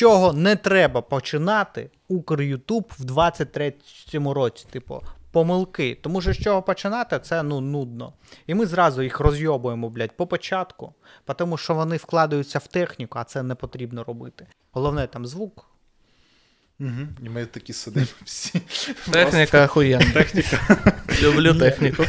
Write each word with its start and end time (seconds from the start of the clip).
чого 0.00 0.32
не 0.32 0.56
треба 0.56 1.02
починати 1.02 1.90
Укр-Ютуб 2.08 2.84
в 2.98 3.04
23-му 3.04 4.34
році. 4.34 4.66
Типу, 4.70 5.02
помилки. 5.30 5.98
Тому 6.02 6.20
що 6.20 6.32
з 6.32 6.38
чого 6.38 6.62
починати, 6.62 7.18
це 7.18 7.42
ну 7.42 7.60
нудно. 7.60 8.12
І 8.46 8.54
ми 8.54 8.66
зразу 8.66 9.02
їх 9.02 9.20
розйобуємо, 9.20 9.90
блядь, 9.90 10.16
по 10.16 10.26
початку, 10.26 10.94
тому 11.36 11.56
що 11.56 11.74
вони 11.74 11.96
вкладаються 11.96 12.58
в 12.58 12.66
техніку, 12.66 13.18
а 13.18 13.24
це 13.24 13.42
не 13.42 13.54
потрібно 13.54 14.04
робити. 14.04 14.46
Головне 14.72 15.06
там 15.06 15.26
звук. 15.26 15.66
Угу. 16.80 17.08
І 17.22 17.28
ми 17.28 17.46
такі 17.46 17.72
сидимо 17.72 18.06
всі. 18.24 18.60
Техніка 19.10 19.64
охуєнна. 19.64 20.12
Техніка. 20.12 20.58
Люблю 21.22 21.54
техніку. 21.54 22.04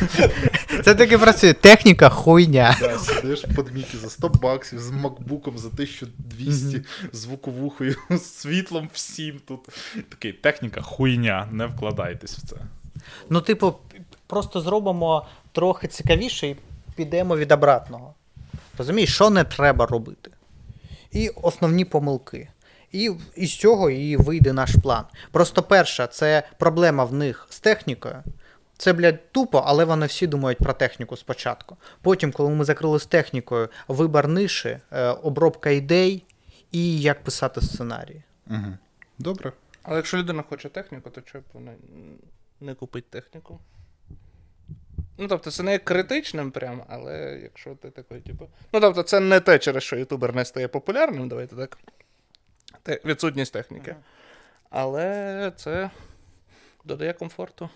Це 0.84 0.96
таки 0.96 1.18
працює. 1.18 1.54
Техніка 1.54 2.10
хуйня. 2.10 2.78
Да, 2.80 3.00
сидиш 3.00 3.44
в 3.44 3.56
подміки 3.56 3.98
за 3.98 4.10
100 4.10 4.30
баксів, 4.30 4.80
з 4.80 4.92
макбуком 4.92 5.58
за 5.58 5.68
1200, 5.68 6.82
звуковухою, 7.14 7.96
з 8.10 8.21
світлом 8.21 8.89
всім 8.94 9.39
тут. 9.48 9.60
Такий, 10.10 10.34
техніка 10.34 10.82
хуйня, 10.82 11.48
не 11.52 11.65
вкладайтесь 11.65 12.38
в 12.38 12.48
це. 12.48 12.56
Ну, 13.29 13.42
типу, 13.42 13.76
просто 14.28 14.62
зробимо 14.62 15.26
трохи 15.52 15.88
цікавіше 15.88 16.48
і 16.48 16.56
підемо 16.96 17.38
від 17.38 17.51
обратного. 17.51 18.14
Розумієш, 18.78 19.14
що 19.14 19.29
не 19.29 19.43
треба 19.43 19.86
робити? 19.86 20.32
І 21.12 21.29
основні 21.29 21.86
помилки. 21.86 22.50
І 22.92 23.12
із 23.36 23.57
цього 23.57 23.90
і 23.90 24.18
вийде 24.18 24.54
наш 24.54 24.76
план. 24.84 25.04
Просто 25.32 25.64
перша, 25.64 26.07
це 26.07 26.43
проблема 26.60 27.04
в 27.04 27.14
них 27.14 27.48
з 27.50 27.60
технікою. 27.60 28.15
Це, 28.82 28.94
блядь, 28.94 29.32
тупо, 29.32 29.64
але 29.66 29.86
вони 29.86 30.06
всі 30.06 30.28
думають 30.28 30.58
про 30.58 30.74
техніку 30.74 31.18
спочатку. 31.18 31.78
Потім, 32.02 32.31
коли 32.31 32.50
ми 32.50 32.66
закрили 32.66 33.00
з 33.00 33.06
технікою, 33.06 33.70
вибір 33.88 34.28
ниші, 34.28 34.80
е, 34.92 35.08
обробка 35.08 35.70
ідей 35.70 36.23
і 36.72 37.02
як 37.02 37.23
писати 37.23 37.62
сценарії. 37.62 38.23
Угу. 38.48 38.78
Добре. 39.20 39.52
Але 39.84 39.95
якщо 39.95 40.17
людина 40.17 40.44
хоче 40.50 40.70
техніку, 40.70 41.09
то 41.09 41.22
чого 41.22 41.42
б 41.42 41.45
вона 41.54 41.72
не 42.62 42.73
купить 42.73 43.10
техніку? 43.10 43.60
Ну, 45.18 45.28
тобто, 45.28 45.52
це 45.52 45.64
не 45.64 45.80
критичним 45.80 46.52
прям, 46.52 46.84
але 46.88 47.40
якщо 47.44 47.76
ти 47.76 47.90
такий, 47.90 48.20
типу. 48.20 48.50
Ну, 48.73 48.80
тобто, 48.80 49.04
це 49.04 49.20
не 49.20 49.40
те, 49.40 49.60
через 49.60 49.84
що 49.84 49.95
ютубер 49.95 50.36
не 50.36 50.45
стає 50.45 50.68
популярним, 50.68 51.30
давайте 51.30 51.56
так. 51.56 51.78
Те, 52.84 53.00
відсутність 53.06 53.54
техніки. 53.54 53.95
Але 54.70 55.52
це 55.56 55.90
додає 56.86 57.14
комфорту. 57.14 57.70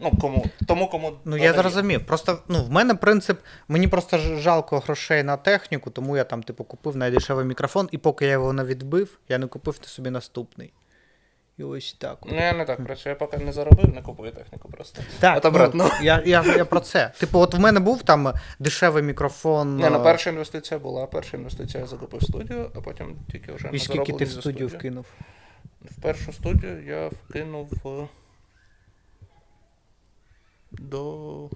Ну, 0.00 0.12
кому? 0.20 0.44
Тому 0.66 0.88
кому. 0.88 1.12
Ну, 1.24 1.36
я 1.36 1.52
зрозумів. 1.52 2.06
Просто 2.06 2.38
ну, 2.48 2.64
в 2.64 2.70
мене 2.70 2.94
принцип, 2.94 3.40
мені 3.68 3.88
просто 3.88 4.18
жалко 4.18 4.78
грошей 4.78 5.22
на 5.22 5.36
техніку, 5.36 5.90
тому 5.90 6.16
я 6.16 6.24
там, 6.24 6.42
типу, 6.42 6.64
купив 6.64 6.96
найдешевий 6.96 7.44
мікрофон, 7.44 7.88
і 7.92 7.98
поки 7.98 8.24
я 8.24 8.32
його 8.32 8.52
не 8.52 8.64
відбив, 8.64 9.18
я 9.28 9.38
не 9.38 9.46
купив 9.46 9.78
собі 9.82 10.10
наступний. 10.10 10.72
І 11.58 11.62
ось 11.64 11.92
так. 11.98 12.18
от. 12.20 12.32
Ну, 12.32 12.38
я 12.38 12.52
не 12.52 12.64
так 12.64 12.84
працюю, 12.84 13.10
я 13.12 13.14
поки 13.14 13.38
не 13.38 13.52
заробив, 13.52 13.94
не 13.94 14.02
купую 14.02 14.32
техніку 14.32 14.68
просто. 14.68 15.02
Так, 15.20 15.36
От 15.36 15.44
обратно. 15.44 15.84
ну, 15.84 16.04
я, 16.04 16.22
я, 16.26 16.44
я 16.56 16.64
про 16.64 16.80
це. 16.80 17.12
Типу, 17.18 17.38
от 17.38 17.54
в 17.54 17.58
мене 17.58 17.80
був 17.80 18.02
там 18.02 18.32
дешевий 18.58 19.02
мікрофон. 19.02 19.76
Ні, 19.76 19.86
ну 19.90 20.00
е, 20.00 20.04
перша 20.04 20.30
інвестиція 20.30 20.80
була. 20.80 21.06
Перша 21.06 21.36
інвестиція 21.36 21.80
я 21.80 21.86
закупив 21.86 22.22
студію, 22.22 22.70
а 22.74 22.80
потім 22.80 23.16
тільки 23.32 23.52
вже 23.52 23.70
І 23.72 23.78
скільки 23.78 24.12
ти 24.12 24.24
в 24.24 24.30
студію 24.30 24.68
вкинув? 24.68 25.06
В 25.90 26.02
першу 26.02 26.32
студію 26.32 26.84
я 26.86 27.08
вкинув 27.08 27.72
е, 27.86 28.08
до. 30.78 31.50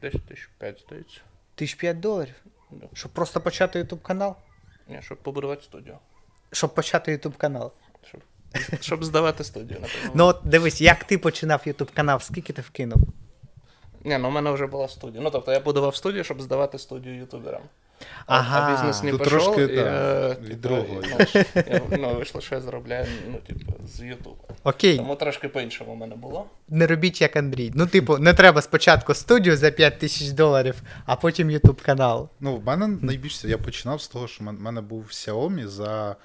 Десь 0.00 0.14
тисяч 0.28 0.48
п'ять, 0.58 0.84
здається. 0.86 1.20
Тисяч 1.54 1.74
п'ять 1.74 2.00
доларів. 2.00 2.34
Да. 2.70 2.86
Щоб 2.92 3.12
просто 3.12 3.40
почати 3.40 3.78
ютуб 3.78 4.02
канал? 4.02 4.36
Ні, 4.88 4.98
щоб 5.02 5.18
побудувати 5.18 5.62
студію. 5.62 5.98
Щоб 6.52 6.74
почати 6.74 7.12
ютуб 7.12 7.36
канал. 7.36 7.72
Щоб, 8.08 8.20
щоб 8.80 9.04
здавати 9.04 9.44
студію, 9.44 9.80
напевно. 9.80 10.10
Ну 10.14 10.26
от 10.26 10.40
дивись, 10.44 10.80
як 10.80 11.04
ти 11.04 11.18
починав 11.18 11.62
ютуб 11.64 11.90
канал, 11.90 12.20
скільки 12.20 12.52
ти 12.52 12.62
вкинув? 12.62 12.98
Ні, 14.04 14.18
ну 14.18 14.28
у 14.28 14.30
мене 14.30 14.50
вже 14.50 14.66
була 14.66 14.88
студія. 14.88 15.22
Ну 15.22 15.30
тобто 15.30 15.52
я 15.52 15.60
будував 15.60 15.96
студію, 15.96 16.24
щоб 16.24 16.42
здавати 16.42 16.78
студію 16.78 17.16
ютуберам. 17.16 17.62
Ага. 18.26 18.68
а 18.68 18.72
бізнес 18.72 19.02
не 19.02 19.10
Тут 19.10 19.22
пішов, 19.24 19.54
трошки, 19.54 19.62
і, 19.72 19.76
да, 19.76 19.82
е, 19.82 20.36
від 20.42 20.60
другого. 20.60 21.02
Ну, 21.70 21.80
ну, 21.98 22.14
вийшло, 22.14 22.40
що 22.40 22.54
я 22.54 22.60
заробляю, 22.60 23.06
ну, 23.28 23.38
типу, 23.46 23.72
з 23.88 24.00
Ютуба. 24.00 24.36
Окей, 24.64 24.96
Тому 24.96 25.16
трошки 25.16 25.48
по-іншому 25.48 25.92
в 25.92 25.96
мене 25.96 26.16
було. 26.16 26.46
не 26.68 26.86
робіть 26.86 27.20
як 27.20 27.36
Андрій. 27.36 27.72
Ну, 27.74 27.86
типу, 27.86 28.18
не 28.18 28.34
треба 28.34 28.62
спочатку 28.62 29.14
студію 29.14 29.56
за 29.56 29.70
5 29.70 29.98
тисяч 29.98 30.28
доларів, 30.28 30.82
а 31.06 31.16
потім 31.16 31.50
ютуб 31.50 31.82
канал. 31.82 32.28
Ну, 32.40 32.56
в 32.56 32.64
мене 32.64 32.88
найбільше 33.02 33.48
я 33.48 33.58
починав 33.58 34.00
з 34.02 34.08
того, 34.08 34.28
що 34.28 34.44
в 34.44 34.52
мене 34.52 34.80
був 34.80 35.04
Xiaomi 35.04 35.66
за 35.66 36.16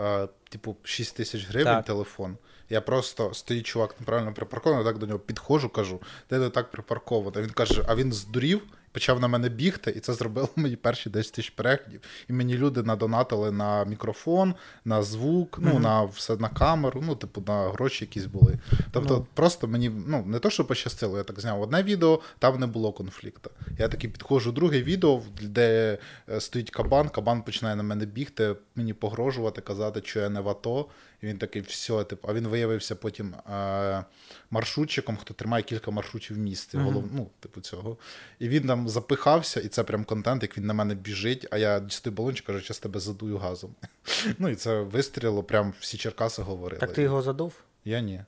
е, 0.00 0.28
типу 0.48 0.76
6 0.82 1.16
тисяч 1.16 1.48
гривень 1.48 1.74
Так. 1.74 1.84
телефон. 1.84 2.36
Я 2.70 2.80
просто 2.80 3.34
стоїть 3.34 3.66
чувак 3.66 3.94
неправильно 4.00 4.32
припаркований, 4.34 4.84
я 4.86 4.92
так 4.92 4.98
до 5.00 5.06
нього 5.06 5.18
підходжу, 5.18 5.68
кажу, 5.68 6.00
де 6.30 6.38
ти 6.38 6.50
так 6.50 6.70
припарковано. 6.70 7.42
Він 7.42 7.50
каже, 7.50 7.84
а 7.88 7.94
він 7.94 8.12
здурів, 8.12 8.62
почав 8.96 9.20
на 9.20 9.28
мене 9.28 9.48
бігти, 9.48 9.90
і 9.96 10.00
це 10.00 10.14
зробило 10.14 10.48
мені 10.56 10.76
перші 10.76 11.10
10 11.10 11.32
тисяч 11.32 11.50
переглядів. 11.50 12.00
І 12.28 12.32
мені 12.32 12.54
люди 12.58 12.82
надонатили 12.82 13.50
на 13.52 13.84
мікрофон, 13.84 14.54
на 14.84 15.02
звук, 15.02 15.58
ну 15.62 15.78
на 15.78 16.02
все 16.04 16.36
на 16.36 16.48
камеру, 16.48 17.02
ну, 17.06 17.14
типу, 17.16 17.42
на 17.46 17.68
гроші 17.68 18.04
якісь 18.04 18.26
були. 18.26 18.58
Тобто, 18.92 19.14
Ну. 19.16 19.26
просто 19.34 19.68
мені 19.68 19.90
ну 20.06 20.24
не 20.26 20.38
то, 20.38 20.50
що 20.50 20.64
пощастило, 20.64 21.18
я 21.18 21.24
так 21.24 21.40
зняв 21.40 21.62
одне 21.62 21.82
відео, 21.82 22.20
там 22.38 22.60
не 22.60 22.66
було 22.66 22.92
конфлікту. 22.92 23.50
Я 23.78 23.88
такий 23.88 24.10
підходжу 24.10 24.50
друге 24.50 24.82
відео, 24.82 25.22
де 25.42 25.98
е, 26.28 26.40
стоїть 26.40 26.70
кабан, 26.70 27.08
кабан 27.08 27.42
починає 27.42 27.76
на 27.76 27.82
мене 27.82 28.06
бігти, 28.06 28.54
мені 28.76 28.92
погрожувати, 28.92 29.60
казати, 29.60 30.02
що 30.04 30.20
я 30.20 30.28
не 30.28 30.40
в 30.40 30.48
АТО. 30.48 30.86
І 31.26 31.28
він 31.28 31.38
такий, 31.38 31.62
все, 31.62 32.04
типу, 32.04 32.28
а 32.28 32.34
він 32.34 32.48
виявився 32.48 32.96
потім 32.96 33.34
е- 33.34 34.04
маршрутчиком, 34.50 35.16
хто 35.16 35.34
тримає 35.34 35.62
кілька 35.62 35.90
маршрутів 35.90 36.36
в 36.36 36.40
місті, 36.40 36.78
голов, 36.78 37.04
ну, 37.12 37.30
типу 37.40 37.60
цього. 37.60 37.96
І 38.38 38.48
він 38.48 38.66
там 38.66 38.88
запихався, 38.88 39.60
і 39.60 39.68
це 39.68 39.84
прям 39.84 40.04
контент, 40.04 40.42
як 40.42 40.58
він 40.58 40.66
на 40.66 40.74
мене 40.74 40.94
біжить, 40.94 41.46
а 41.50 41.58
я 41.58 41.80
дістаю 41.80 42.16
балончик, 42.16 42.46
кажу, 42.46 42.60
зараз 42.60 42.78
тебе 42.78 43.00
задую 43.00 43.38
газом. 43.38 43.74
Ну 44.38 44.48
і 44.48 44.54
це 44.54 44.80
вистрілило, 44.80 45.42
прям 45.42 45.72
всі 45.80 45.98
Черкаси 45.98 46.42
говорили. 46.42 46.80
Так 46.80 46.92
ти 46.92 47.02
його 47.02 47.22
задув? 47.22 47.52
Я 47.84 48.00
ні. 48.00 48.20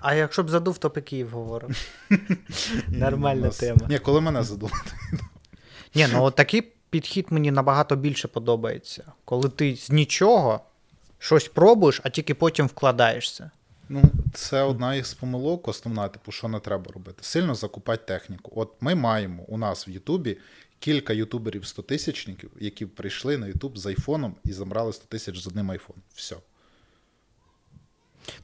А 0.00 0.14
якщо 0.14 0.42
б 0.42 0.50
задув, 0.50 0.78
то 0.78 0.88
б 0.88 1.00
Київ 1.00 1.30
говорив. 1.30 1.88
Нормальна 2.88 3.48
тема. 3.48 3.86
Ні, 3.88 3.98
коли 3.98 4.20
мене 4.20 4.42
задули. 4.42 4.72
Ні, 5.94 6.06
ну 6.12 6.22
от 6.22 6.34
такий 6.34 6.62
підхід 6.90 7.26
мені 7.30 7.50
набагато 7.50 7.96
більше 7.96 8.28
подобається. 8.28 9.12
Коли 9.24 9.48
ти 9.48 9.76
з 9.76 9.90
нічого 9.90 10.60
щось 11.24 11.48
пробуєш, 11.48 12.00
а 12.04 12.10
тільки 12.10 12.34
потім 12.34 12.66
вкладаєшся. 12.66 13.50
Ну, 13.88 14.02
це 14.34 14.62
одна 14.62 14.94
із 14.94 15.14
помилок, 15.14 15.68
основна, 15.68 16.08
типу, 16.08 16.32
що 16.32 16.48
не 16.48 16.60
треба 16.60 16.92
робити. 16.92 17.18
Сильно 17.20 17.54
закупати 17.54 18.02
техніку. 18.06 18.52
От 18.54 18.72
ми 18.80 18.94
маємо 18.94 19.42
у 19.48 19.58
нас 19.58 19.88
в 19.88 19.90
Ютубі 19.90 20.36
кілька 20.78 21.12
ютуберів 21.12 21.66
100 21.66 21.82
тисячників, 21.82 22.50
які 22.60 22.86
прийшли 22.86 23.38
на 23.38 23.46
Ютуб 23.46 23.78
з 23.78 23.86
айфоном 23.86 24.34
і 24.44 24.52
забрали 24.52 24.92
100 24.92 25.04
тисяч 25.08 25.38
з 25.38 25.46
одним 25.46 25.70
айфон. 25.70 25.96
Все. 26.14 26.36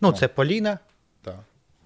Ну, 0.00 0.12
це 0.12 0.28
Поліна, 0.28 0.78
Так. 1.22 1.38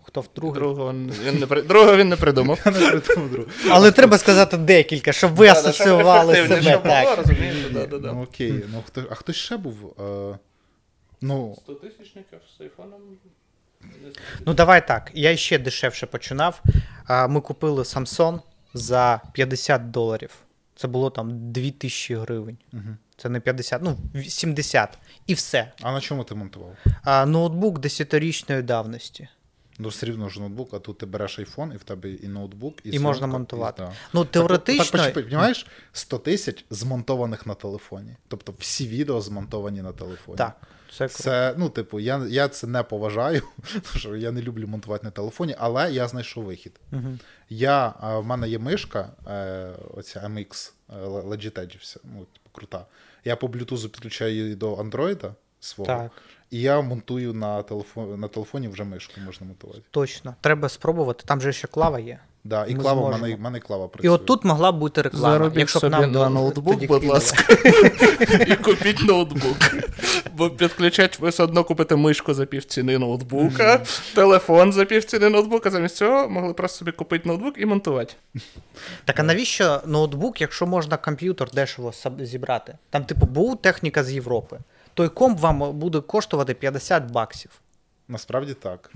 хто 0.03 0.21
в 0.21 0.29
другий. 0.37 0.61
Другого 0.61 0.93
він 0.93 1.39
не, 1.39 1.47
при- 1.47 1.63
другого 1.63 1.97
він 1.97 2.09
не 2.09 2.17
придумав. 2.17 2.61
Я 2.65 2.71
не 2.73 3.01
придумав 3.01 3.31
другу. 3.31 3.49
Але 3.71 3.93
треба 3.93 4.19
сказати 4.19 4.57
декілька, 4.57 5.13
щоб 5.13 5.35
ви 5.35 5.49
асоціювали 5.49 6.35
себе. 6.37 6.79
Так. 6.79 7.25
Ну 8.03 8.23
окей, 8.23 8.65
ну 8.73 8.83
хто, 8.87 9.03
а 9.11 9.15
хтось 9.15 9.37
ще 9.37 9.57
був? 9.57 9.95
Е, 10.01 10.39
ну, 11.25 11.55
100 11.59 11.75
тисячників 11.75 12.39
з 12.59 12.61
айфоном. 12.61 13.01
Ну, 14.47 14.55
давай 14.55 14.87
так. 14.89 15.11
Я 15.15 15.37
ще 15.37 15.59
дешевше 15.59 16.07
починав. 16.07 16.63
Ми 17.29 17.41
купили 17.41 17.83
Samsung 17.83 18.41
за 18.75 19.21
50 19.33 19.91
доларів. 19.91 20.31
Це 20.77 20.89
було 20.89 21.11
там 21.11 21.53
2000 21.53 22.15
гривень. 22.15 22.59
угу. 22.73 22.83
Це 23.17 23.29
не 23.29 23.41
50, 23.41 23.83
ну 23.83 23.97
70. 24.29 24.99
І 25.27 25.35
все. 25.35 25.73
а 25.83 25.93
на 25.93 26.01
чому 26.01 26.25
ти 26.25 26.35
монтував? 26.35 26.77
А, 27.03 27.27
ноутбук 27.27 27.79
10-річної 27.79 28.63
давності. 28.63 29.29
Ну, 29.79 29.89
все 29.89 30.07
рівно 30.07 30.29
ж 30.29 30.41
ноутбук, 30.41 30.75
а 30.75 30.79
тут 30.79 30.99
ти 30.99 31.07
береш 31.07 31.39
айфон, 31.39 31.73
і 31.73 31.77
в 31.77 31.85
тебе 31.85 32.11
і 32.11 32.29
ноутбук, 32.29 32.75
і, 32.85 32.91
І 32.91 32.99
можна 32.99 33.27
монтувати. 33.27 33.83
І, 33.83 33.87
да. 33.87 33.93
Ну, 34.13 34.25
теоретично. 34.25 34.99
Так, 34.99 35.15
так, 35.15 35.25
розумієш, 35.25 35.67
100 35.93 36.19
тисяч 36.19 36.65
змонтованих 36.71 37.47
на 37.47 37.55
телефоні. 37.55 38.17
Тобто 38.29 38.55
всі 38.59 38.89
відео 38.89 39.21
змонтовані 39.21 39.83
на 39.83 39.93
телефоні. 39.93 40.39
Так, 40.39 40.61
це, 40.95 41.07
круто. 41.09 41.23
Це, 41.23 41.55
ну, 41.59 41.69
типу, 41.69 42.01
я, 42.01 42.27
я 42.29 42.49
це 42.49 42.67
не 42.67 42.83
поважаю, 42.83 43.43
тому 43.73 43.83
що 43.97 44.17
я 44.17 44.33
не 44.33 44.43
люблю 44.43 44.67
монтувати 44.67 45.07
на 45.07 45.11
телефоні, 45.11 45.55
але 45.59 45.93
я 45.93 46.09
знайшов 46.09 46.45
вихід. 46.45 46.81
Мгм. 46.91 47.19
Я, 47.49 47.95
в 48.03 48.25
мене 48.25 48.49
є 48.49 48.59
мишка, 48.59 49.11
е, 49.29 49.71
оця 49.95 50.21
MX, 50.21 50.73
е, 50.91 51.07
Logitech, 51.07 51.79
вся, 51.79 52.01
ну, 52.05 52.19
типу, 52.19 52.51
крута. 52.53 52.87
Я 53.25 53.37
по 53.37 53.47
Bluetooth 53.47 53.89
підключаю 53.89 54.35
її 54.35 54.55
до 54.55 54.75
Android 54.75 55.33
свого, 55.61 55.87
Так, 55.87 56.13
і 56.51 56.61
я 56.61 56.81
монтую 56.81 57.33
на 57.35 57.63
телефоні, 57.63 58.17
на 58.17 58.29
телефоні 58.29 58.69
вже 58.69 58.85
мишку 58.85 59.21
можна 59.21 59.47
монтувати. 59.47 59.83
точно. 59.91 60.35
Треба 60.41 60.69
спробувати. 60.69 61.25
Там 61.27 61.41
же 61.41 61.53
ще 61.53 61.69
клава 61.69 61.99
є. 61.99 62.19
Да, 62.47 62.67
і 62.67 62.75
Ми 62.75 62.81
клава, 62.81 63.01
в 63.01 63.05
зможемо. 63.05 63.23
мене, 63.23 63.37
в 63.37 63.41
мене 63.41 63.59
і 63.59 63.61
клава 63.61 63.89
І 64.03 64.09
от 64.09 64.27
тут 64.27 64.45
могла 64.45 64.73
б 64.73 64.79
бути 64.79 65.03
реклама. 65.03 65.33
Заробіть 65.33 65.59
якщо 65.59 65.79
б 65.79 65.81
собі 65.81 65.91
нам 65.93 66.13
на 66.13 66.29
ноутбук, 66.29 66.75
тоді 66.75 66.87
будь 66.87 67.05
ласка. 67.05 67.55
І 68.47 68.57
купіть 68.57 69.03
ноутбук. 69.03 69.57
Бо 70.37 70.51
підключать 70.51 71.19
ви 71.19 71.29
все 71.29 71.43
одно 71.43 71.65
купите 71.65 71.97
мишку 71.97 72.35
за 72.35 72.47
півціни 72.47 72.99
ноутбука, 72.99 73.83
телефон 74.15 74.73
за 74.73 74.85
півціни 74.85 75.29
ноутбука. 75.29 75.71
Замість 75.71 75.97
цього 75.97 76.29
могли 76.29 76.55
просто 76.55 76.79
собі 76.79 76.93
купити 76.93 77.29
ноутбук 77.29 77.55
і 77.59 77.67
монтувати. 77.67 78.15
Так 79.05 79.21
а 79.21 79.23
навіщо 79.23 79.81
ноутбук, 79.87 80.41
якщо 80.41 80.67
можна 80.67 80.97
комп'ютер 80.97 81.51
дешево 81.51 81.89
саб- 81.91 82.25
зібрати? 82.25 82.79
Там, 82.91 83.05
типу, 83.05 83.27
був 83.27 83.57
техніка 83.63 84.05
з 84.05 84.13
Європи. 84.13 84.59
Той 84.95 85.09
комп 85.09 85.41
вам 85.41 85.73
буде 85.79 86.01
коштувати 86.01 86.55
50 86.55 87.11
баксів. 87.11 87.51
Насправді 88.09 88.55
так. 88.55 88.91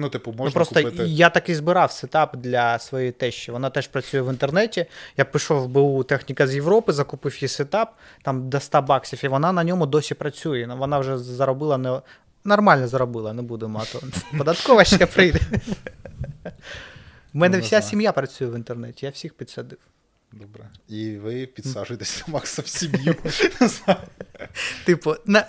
Ну, 0.00 0.08
типу, 0.08 0.30
можна 0.30 0.44
ну, 0.44 0.52
просто 0.52 0.82
купити. 0.82 1.04
я 1.06 1.30
так 1.30 1.48
і 1.48 1.54
збирав 1.54 1.92
сетап 1.92 2.36
для 2.36 2.78
своєї 2.78 3.12
тещі. 3.12 3.52
Вона 3.52 3.70
теж 3.70 3.88
працює 3.88 4.20
в 4.20 4.30
інтернеті. 4.30 4.86
Я 5.16 5.24
пішов 5.24 5.62
в 5.62 5.68
БУ 5.68 6.02
техніка 6.02 6.46
з 6.46 6.54
Європи, 6.54 6.92
закупив 6.92 7.42
їй 7.42 7.48
сетап 7.48 7.94
там 8.22 8.48
до 8.48 8.60
100 8.60 8.82
баксів, 8.82 9.20
і 9.22 9.28
вона 9.28 9.52
на 9.52 9.64
ньому 9.64 9.86
досі 9.86 10.14
працює. 10.14 10.66
Ну, 10.68 10.76
Вона 10.76 10.98
вже 10.98 11.18
заробила 11.18 11.78
не 11.78 12.00
нормально 12.44 12.88
заробила, 12.88 13.32
не 13.32 13.42
буду 13.42 13.68
мати. 13.68 13.98
Податкова 14.38 14.84
ще 14.84 15.06
прийде. 15.06 15.40
У 17.34 17.38
мене 17.38 17.56
Ну, 17.56 17.62
вся 17.62 17.82
сім'я 17.82 18.12
працює 18.12 18.48
в 18.48 18.54
інтернеті, 18.54 19.06
я 19.06 19.12
всіх 19.12 19.34
підсадив. 19.34 19.78
Добре. 20.32 20.68
І 20.88 21.16
ви 21.16 21.46
підсаджуєтесь 21.46 22.28
Макса 22.28 22.62
в 22.62 22.66
сім'ю. 22.66 23.14
Типу, 24.84 25.14
на... 25.26 25.46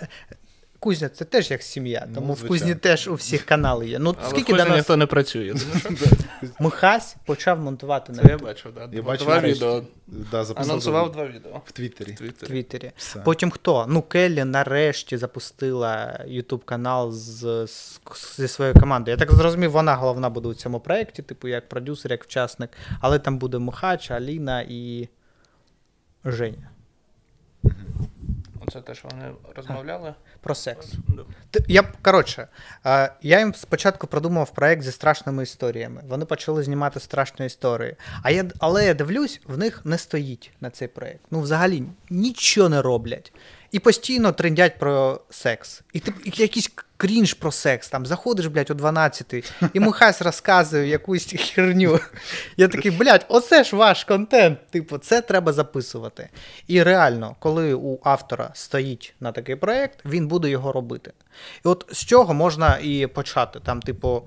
Кузня 0.82 1.08
це 1.08 1.24
теж 1.24 1.50
як 1.50 1.62
сім'я, 1.62 2.04
Ну, 2.08 2.14
тому 2.14 2.32
в. 2.32 2.48
Кузні 2.48 2.74
теж 2.74 3.08
у 3.08 3.14
всіх 3.14 3.44
канали 3.44 3.88
є. 3.88 3.98
Ну, 3.98 4.14
Але 4.20 4.30
скільки 4.30 4.52
в 4.52 4.56
Кузні 4.56 4.68
нас 4.68 4.76
ніхто 4.76 4.96
не 4.96 5.06
працює. 5.06 5.54
Михась 6.60 7.16
почав 7.26 7.60
монтувати 7.60 8.12
на 8.12 8.22
Це 8.22 8.28
я 8.28 8.38
бачив, 8.38 8.72
да. 8.74 8.88
Я 8.92 9.02
бачив 9.02 9.26
Два 9.26 9.40
відео. 9.40 9.82
Да, 10.06 10.46
Анонсував 10.56 11.12
два 11.12 11.26
відео. 11.26 11.60
в 11.66 11.72
Твіттері. 11.72 12.12
в 12.12 12.16
Твіттері. 12.18 12.50
Твіттері. 12.50 12.92
Потім 13.24 13.50
хто? 13.50 13.86
Ну, 13.88 14.02
Келлі 14.02 14.44
нарешті 14.44 15.16
запустила 15.16 16.20
YouTube 16.28 16.64
канал 16.64 17.12
з, 17.12 17.66
з, 17.66 18.00
зі 18.36 18.48
своєю 18.48 18.74
командою. 18.80 19.16
Я 19.20 19.26
так 19.26 19.34
зрозумів, 19.36 19.70
вона 19.70 19.94
головна 19.94 20.30
буде 20.30 20.48
у 20.48 20.54
цьому 20.54 20.80
проєкті, 20.80 21.22
типу, 21.22 21.48
як 21.48 21.68
продюсер, 21.68 22.10
як 22.10 22.22
учасник. 22.22 22.70
Але 23.00 23.18
там 23.18 23.38
буде 23.38 23.58
Михач, 23.58 24.10
Аліна 24.10 24.64
і 24.68 25.08
Женя. 26.24 26.71
Оце 28.72 28.80
те, 28.80 28.94
що 28.94 29.08
вони 29.08 29.32
розмовляли. 29.56 30.14
Про 30.40 30.54
секс. 30.54 30.92
Я 31.68 31.82
коротше, 32.02 32.48
я 33.22 33.38
їм 33.38 33.54
спочатку 33.54 34.06
продумав 34.06 34.50
проект 34.50 34.82
зі 34.82 34.92
страшними 34.92 35.42
історіями. 35.42 36.02
Вони 36.08 36.24
почали 36.24 36.62
знімати 36.62 37.00
страшні 37.00 37.46
історії. 37.46 37.96
А 38.22 38.30
я, 38.30 38.44
але 38.58 38.86
я 38.86 38.94
дивлюсь, 38.94 39.40
в 39.44 39.58
них 39.58 39.80
не 39.84 39.98
стоїть 39.98 40.50
на 40.60 40.70
цей 40.70 40.88
проект. 40.88 41.20
Ну, 41.30 41.40
взагалі 41.40 41.82
нічого 42.10 42.68
не 42.68 42.82
роблять. 42.82 43.32
І 43.72 43.78
постійно 43.78 44.32
трендять 44.32 44.78
про 44.78 45.20
секс. 45.30 45.82
І 45.92 46.00
ти 46.00 46.12
якийсь 46.24 46.70
крінж 46.96 47.34
про 47.34 47.52
секс. 47.52 47.88
Там 47.88 48.06
заходиш, 48.06 48.46
блядь, 48.46 48.70
о 48.70 48.74
12 48.74 49.52
і 49.72 49.80
Михась 49.80 50.22
розказує 50.22 50.88
якусь 50.88 51.34
херню. 51.38 52.00
Я 52.56 52.68
такий, 52.68 52.90
блядь, 52.90 53.26
оце 53.28 53.64
ж 53.64 53.76
ваш 53.76 54.04
контент. 54.04 54.58
Типу, 54.70 54.98
це 54.98 55.20
треба 55.20 55.52
записувати. 55.52 56.28
І 56.66 56.82
реально, 56.82 57.36
коли 57.38 57.74
у 57.74 57.98
автора 58.02 58.50
стоїть 58.54 59.14
на 59.20 59.32
такий 59.32 59.56
проект, 59.56 59.98
він 60.04 60.28
буде 60.28 60.50
його 60.50 60.72
робити. 60.72 61.12
І 61.64 61.68
от 61.68 61.86
з 61.92 62.04
чого 62.04 62.34
можна 62.34 62.78
і 62.82 63.06
почати? 63.06 63.60
Там, 63.60 63.82
типу, 63.82 64.22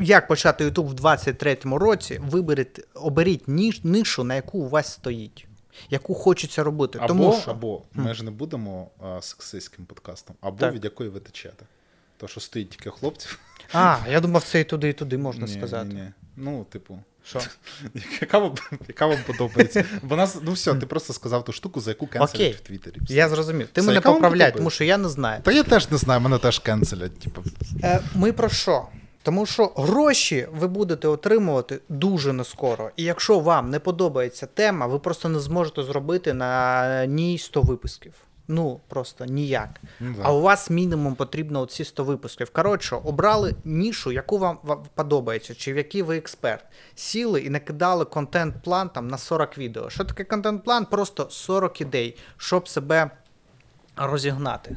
як 0.00 0.28
почати 0.28 0.68
YouTube 0.68 0.86
в 0.86 0.94
23-му 0.94 1.78
році, 1.78 2.20
виберіть, 2.22 2.80
оберіть 2.94 3.48
нишу, 3.84 4.24
на 4.24 4.34
яку 4.34 4.58
у 4.58 4.68
вас 4.68 4.92
стоїть, 4.92 5.46
яку 5.90 6.14
хочеться 6.14 6.62
робити. 6.64 6.98
Або, 6.98 7.08
Тому 7.08 7.38
що 7.42 7.50
або 7.50 7.82
ми 7.94 8.14
ж 8.14 8.24
не 8.24 8.30
будемо 8.30 8.90
а, 9.00 9.22
сексистським 9.22 9.84
подкастом, 9.84 10.36
або 10.40 10.58
Так. 10.58 10.74
від 10.74 10.84
якої 10.84 11.10
ви 11.10 11.20
течете. 11.20 11.64
То, 12.16 12.28
що 12.28 12.40
стоїть 12.40 12.70
тільки 12.70 12.90
хлопців. 12.90 13.38
А, 13.72 13.96
я 14.10 14.20
думав, 14.20 14.44
це 14.44 14.60
і 14.60 14.64
туди, 14.64 14.88
і 14.88 14.92
туди 14.92 15.18
можна 15.18 15.46
Ні, 15.46 15.52
сказати. 15.52 15.88
Ні, 15.88 15.94
ні. 15.94 16.12
Ну, 16.36 16.64
типу, 16.70 16.98
Що? 17.24 17.40
яка 18.20 18.38
вам, 18.38 18.54
яка 18.88 19.06
вам 19.06 19.18
подобається? 19.26 19.84
Бо 20.02 20.16
нас, 20.16 20.38
ну 20.42 20.52
все, 20.52 20.74
ти 20.74 20.86
просто 20.86 21.12
сказав 21.12 21.44
ту 21.44 21.52
штуку, 21.52 21.80
за 21.80 21.90
яку 21.90 22.06
кенселять 22.06 22.56
в 22.56 22.60
Твіттері. 22.60 22.96
Я 23.08 23.28
зрозумів. 23.28 23.68
Ти 23.68 23.80
Це 23.80 23.86
мене 23.86 24.00
поправляй, 24.00 24.52
тому 24.54 24.70
що 24.70 24.84
я 24.84 24.98
не 24.98 25.08
знаю. 25.08 25.42
Та 25.42 25.52
я 25.52 25.62
теж 25.62 25.90
не 25.90 25.96
знаю, 25.98 26.20
мене 26.20 26.38
теж 26.38 26.58
кенселять. 26.58 27.18
Типу, 27.18 27.42
Е, 27.82 28.00
ми 28.14 28.32
про 28.32 28.48
що? 28.48 28.86
Тому 29.22 29.46
що 29.46 29.72
гроші 29.76 30.48
ви 30.52 30.68
будете 30.68 31.08
отримувати 31.08 31.80
дуже 31.88 32.32
нескоро. 32.32 32.90
І 32.96 33.02
якщо 33.02 33.38
вам 33.38 33.70
не 33.70 33.78
подобається 33.78 34.46
тема, 34.46 34.86
ви 34.86 34.98
просто 34.98 35.28
не 35.28 35.40
зможете 35.40 35.82
зробити 35.82 36.34
на 36.34 37.06
ній 37.06 37.38
100 37.38 37.62
випусків. 37.62 38.12
Ну, 38.48 38.80
просто 38.88 39.24
ніяк. 39.24 39.80
Ну, 40.00 40.14
да. 40.16 40.22
А 40.24 40.32
у 40.32 40.40
вас 40.40 40.70
мінімум 40.70 41.14
потрібно 41.14 41.60
оці 41.60 41.84
100 41.84 42.04
випусків. 42.04 42.50
Коротше, 42.50 42.96
обрали 43.04 43.54
нішу, 43.64 44.12
яку 44.12 44.38
вам 44.38 44.58
подобається, 44.94 45.54
чи 45.54 45.72
в 45.72 45.76
якій 45.76 46.02
ви 46.02 46.16
експерт. 46.16 46.64
Сіли 46.94 47.40
і 47.40 47.50
накидали 47.50 48.04
контент-план 48.04 48.88
там 48.88 49.08
на 49.08 49.18
40 49.18 49.58
відео. 49.58 49.90
Що 49.90 50.04
таке 50.04 50.24
контент-план? 50.24 50.86
Просто 50.86 51.26
40 51.30 51.80
ідей, 51.80 52.16
щоб 52.36 52.68
себе 52.68 53.10
розігнати. 53.96 54.76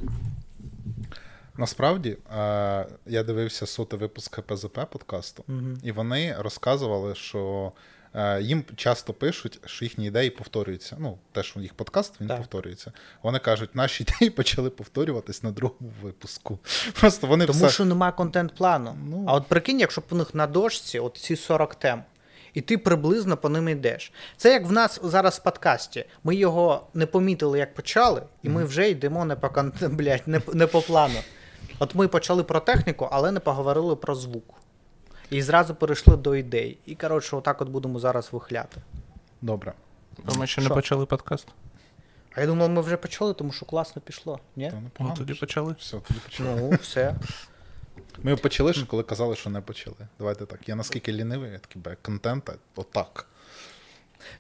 Насправді, 1.58 2.18
е, 2.38 2.86
я 3.06 3.24
дивився 3.24 3.66
сотий 3.66 4.00
випуск 4.00 4.42
ПЗП 4.42 4.80
подкасту, 4.90 5.44
і 5.84 5.92
вони 5.92 6.36
розказували, 6.40 7.16
що 7.16 7.72
е, 8.14 8.42
їм 8.42 8.64
часто 8.76 9.14
пишуть, 9.14 9.60
що 9.66 9.86
їхні 9.86 10.08
ідеї 10.08 10.30
повторюються. 10.30 10.96
Ну, 11.00 11.18
те, 11.32 11.44
що 11.44 11.60
їх 11.60 11.74
подкаст, 11.74 12.22
він 12.22 12.28
Так. 12.28 12.38
повторюється. 12.38 12.92
Вони 13.24 13.40
кажуть, 13.40 13.76
наші 13.76 14.04
ідеї 14.10 14.30
почали 14.30 14.70
повторюватись 14.70 15.44
на 15.44 15.52
другому 15.52 15.92
випуску. 16.02 16.60
Просто 17.00 17.28
вони 17.28 17.46
Тому 17.46 17.60
все. 17.60 17.70
що 17.70 17.86
немає 17.86 18.12
контент-плану. 18.12 18.96
Ну. 19.10 19.26
А 19.28 19.34
от 19.34 19.48
прикинь, 19.48 19.80
якщо 19.80 20.02
б 20.02 20.04
у 20.10 20.16
них 20.16 20.36
на 20.36 20.48
дошці 20.48 21.00
от 21.00 21.18
ці 21.18 21.36
40 21.36 21.76
тем, 21.76 22.04
і 22.54 22.62
ти 22.62 22.78
приблизно 22.78 23.38
по 23.38 23.50
ним 23.50 23.70
йдеш. 23.70 24.12
Це 24.38 24.54
як 24.54 24.68
в 24.68 24.72
нас 24.72 25.00
зараз 25.04 25.38
в 25.38 25.44
подкасті. 25.44 26.06
Ми 26.24 26.36
його 26.36 26.88
не 26.94 27.06
помітили, 27.06 27.60
як 27.60 27.74
почали, 27.74 28.22
і 28.44 28.50
ми 28.50 28.66
вже 28.66 28.90
йдемо 28.90 29.26
не 29.26 29.36
по 29.36 29.64
блядь, 29.82 30.28
не, 30.28 30.42
не 30.54 30.68
по 30.68 30.82
плану. 30.82 31.20
От 31.80 31.96
ми 31.96 32.08
почали 32.08 32.44
про 32.44 32.60
техніку, 32.60 33.08
але 33.12 33.32
не 33.32 33.40
поговорили 33.40 33.96
про 33.96 34.16
звук. 34.16 34.54
І 35.30 35.42
зразу 35.42 35.76
перейшли 35.76 36.18
до 36.18 36.36
ідей. 36.36 36.78
І, 36.86 36.96
коротше, 36.96 37.36
отак 37.36 37.62
от 37.62 37.70
будемо 37.70 38.00
зараз 38.00 38.30
вихляти. 38.32 38.82
Добре. 39.42 39.74
Бо 40.26 40.36
ми 40.36 40.48
ще 40.48 40.62
не 40.62 40.66
Що? 40.68 40.76
почали 40.76 41.06
подкаст. 41.06 41.48
А 42.36 42.42
я 42.42 42.48
думав, 42.48 42.70
ми 42.70 42.82
вже 42.82 42.98
почали, 42.98 43.34
тому 43.34 43.52
що 43.52 43.66
класно 43.66 44.02
пішло. 44.02 44.40
Ні? 44.56 44.70
То 44.70 44.76
Ну, 44.76 44.82
непогано. 44.82 45.16
тоді 45.18 45.34
почали. 45.34 45.76
Все, 45.80 45.98
тоді 46.08 46.20
почали. 46.20 46.50
Ну, 46.62 46.70
все. 46.82 47.16
Ми 48.24 48.36
почали 48.36 48.74
ще, 48.74 48.86
коли 48.86 49.04
казали, 49.04 49.36
що 49.36 49.50
не 49.50 49.62
почали. 49.62 49.96
Давайте 50.20 50.46
так. 50.46 50.70
Я 50.70 50.76
наскільки 50.76 51.14
лінивий, 51.14 51.52
я 51.52 51.60
такий 51.60 51.82
бе, 51.82 51.98
контента, 52.02 52.54
отак. 52.76 53.26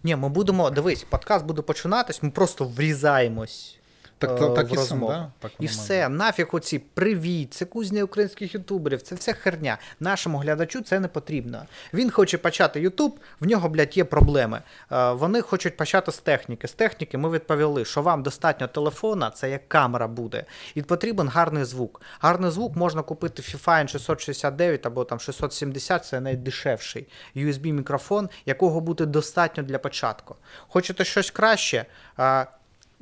Ні, 0.04 0.16
ми 0.16 0.30
будемо, 0.30 0.70
дивись, 0.70 1.04
подкаст 1.04 1.46
буде 1.46 1.62
починатись, 1.62 2.24
ми 2.24 2.30
просто 2.30 2.66
врізаємось. 2.66 3.78
Так, 4.18 4.42
е, 4.42 4.50
так 4.50 4.74
і 4.74 4.78
сам, 4.78 5.00
да? 5.00 5.32
Так 5.40 5.52
і 5.60 5.66
все, 5.66 6.10
нафіг 6.10 6.50
оці 6.52 6.80
привіт, 6.80 7.54
це 7.54 7.66
кузня 7.66 8.04
українських 8.04 8.54
ютуберів, 8.54 9.02
це 9.02 9.16
вся 9.16 9.34
херня. 9.34 9.78
Нашому 10.00 10.38
глядачу 10.38 10.82
це 10.82 11.00
не 11.00 11.08
потрібно. 11.08 11.66
Він 11.94 12.12
хоче 12.12 12.38
почати 12.38 12.82
Ютуб, 12.82 13.20
в 13.40 13.48
нього, 13.48 13.70
блядь, 13.70 13.98
є 13.98 14.04
проблеми. 14.04 14.62
Е, 14.92 15.12
вони 15.12 15.42
хочуть 15.42 15.78
почати 15.78 16.12
з 16.12 16.18
техніки. 16.18 16.68
З 16.68 16.74
техніки 16.74 17.18
ми 17.18 17.30
відповіли, 17.30 17.86
що 17.86 18.02
вам 18.02 18.24
достатньо 18.24 18.68
телефона, 18.68 19.30
це 19.30 19.50
як 19.50 19.70
камера 19.70 20.08
буде. 20.08 20.44
І 20.76 20.82
потрібен 20.82 21.28
гарний 21.28 21.64
звук. 21.64 22.02
Гарний 22.20 22.52
звук 22.52 22.76
можна 22.76 23.02
купити 23.02 23.42
FIFA 23.42 23.88
669 23.88 24.86
або 24.86 25.04
там 25.04 25.20
670, 25.20 26.06
це 26.06 26.22
найдешевший 26.22 27.08
USB-мікрофон, 27.36 28.30
якого 28.46 28.82
буде 28.82 29.06
достатньо 29.06 29.64
для 29.64 29.80
початку. 29.80 30.36
Хочете 30.68 31.06
щось 31.06 31.32
краще? 31.32 31.86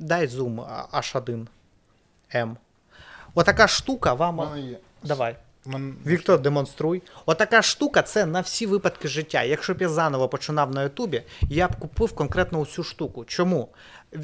Дай 0.04 0.26
зум 0.26 0.60
H1 0.92 1.46
M. 2.34 2.56
Отака 3.34 3.68
штука 3.68 4.14
вам. 4.14 4.58
Є. 4.58 4.78
Давай. 5.02 5.36
Мен- 5.66 5.94
Віктор, 6.06 6.40
демонструй. 6.40 7.02
Отака 7.26 7.62
штука 7.62 8.02
це 8.02 8.26
на 8.26 8.40
всі 8.40 8.66
випадки 8.66 9.08
життя. 9.08 9.42
Якщо 9.42 9.74
б 9.74 9.82
я 9.82 9.88
заново 9.88 10.28
починав 10.28 10.74
на 10.74 10.82
Ютубі, 10.82 11.22
я 11.42 11.68
б 11.68 11.76
купив 11.76 12.12
конкретно 12.12 12.58
усю 12.58 12.82
штуку. 12.84 13.24
Чому? 13.24 13.68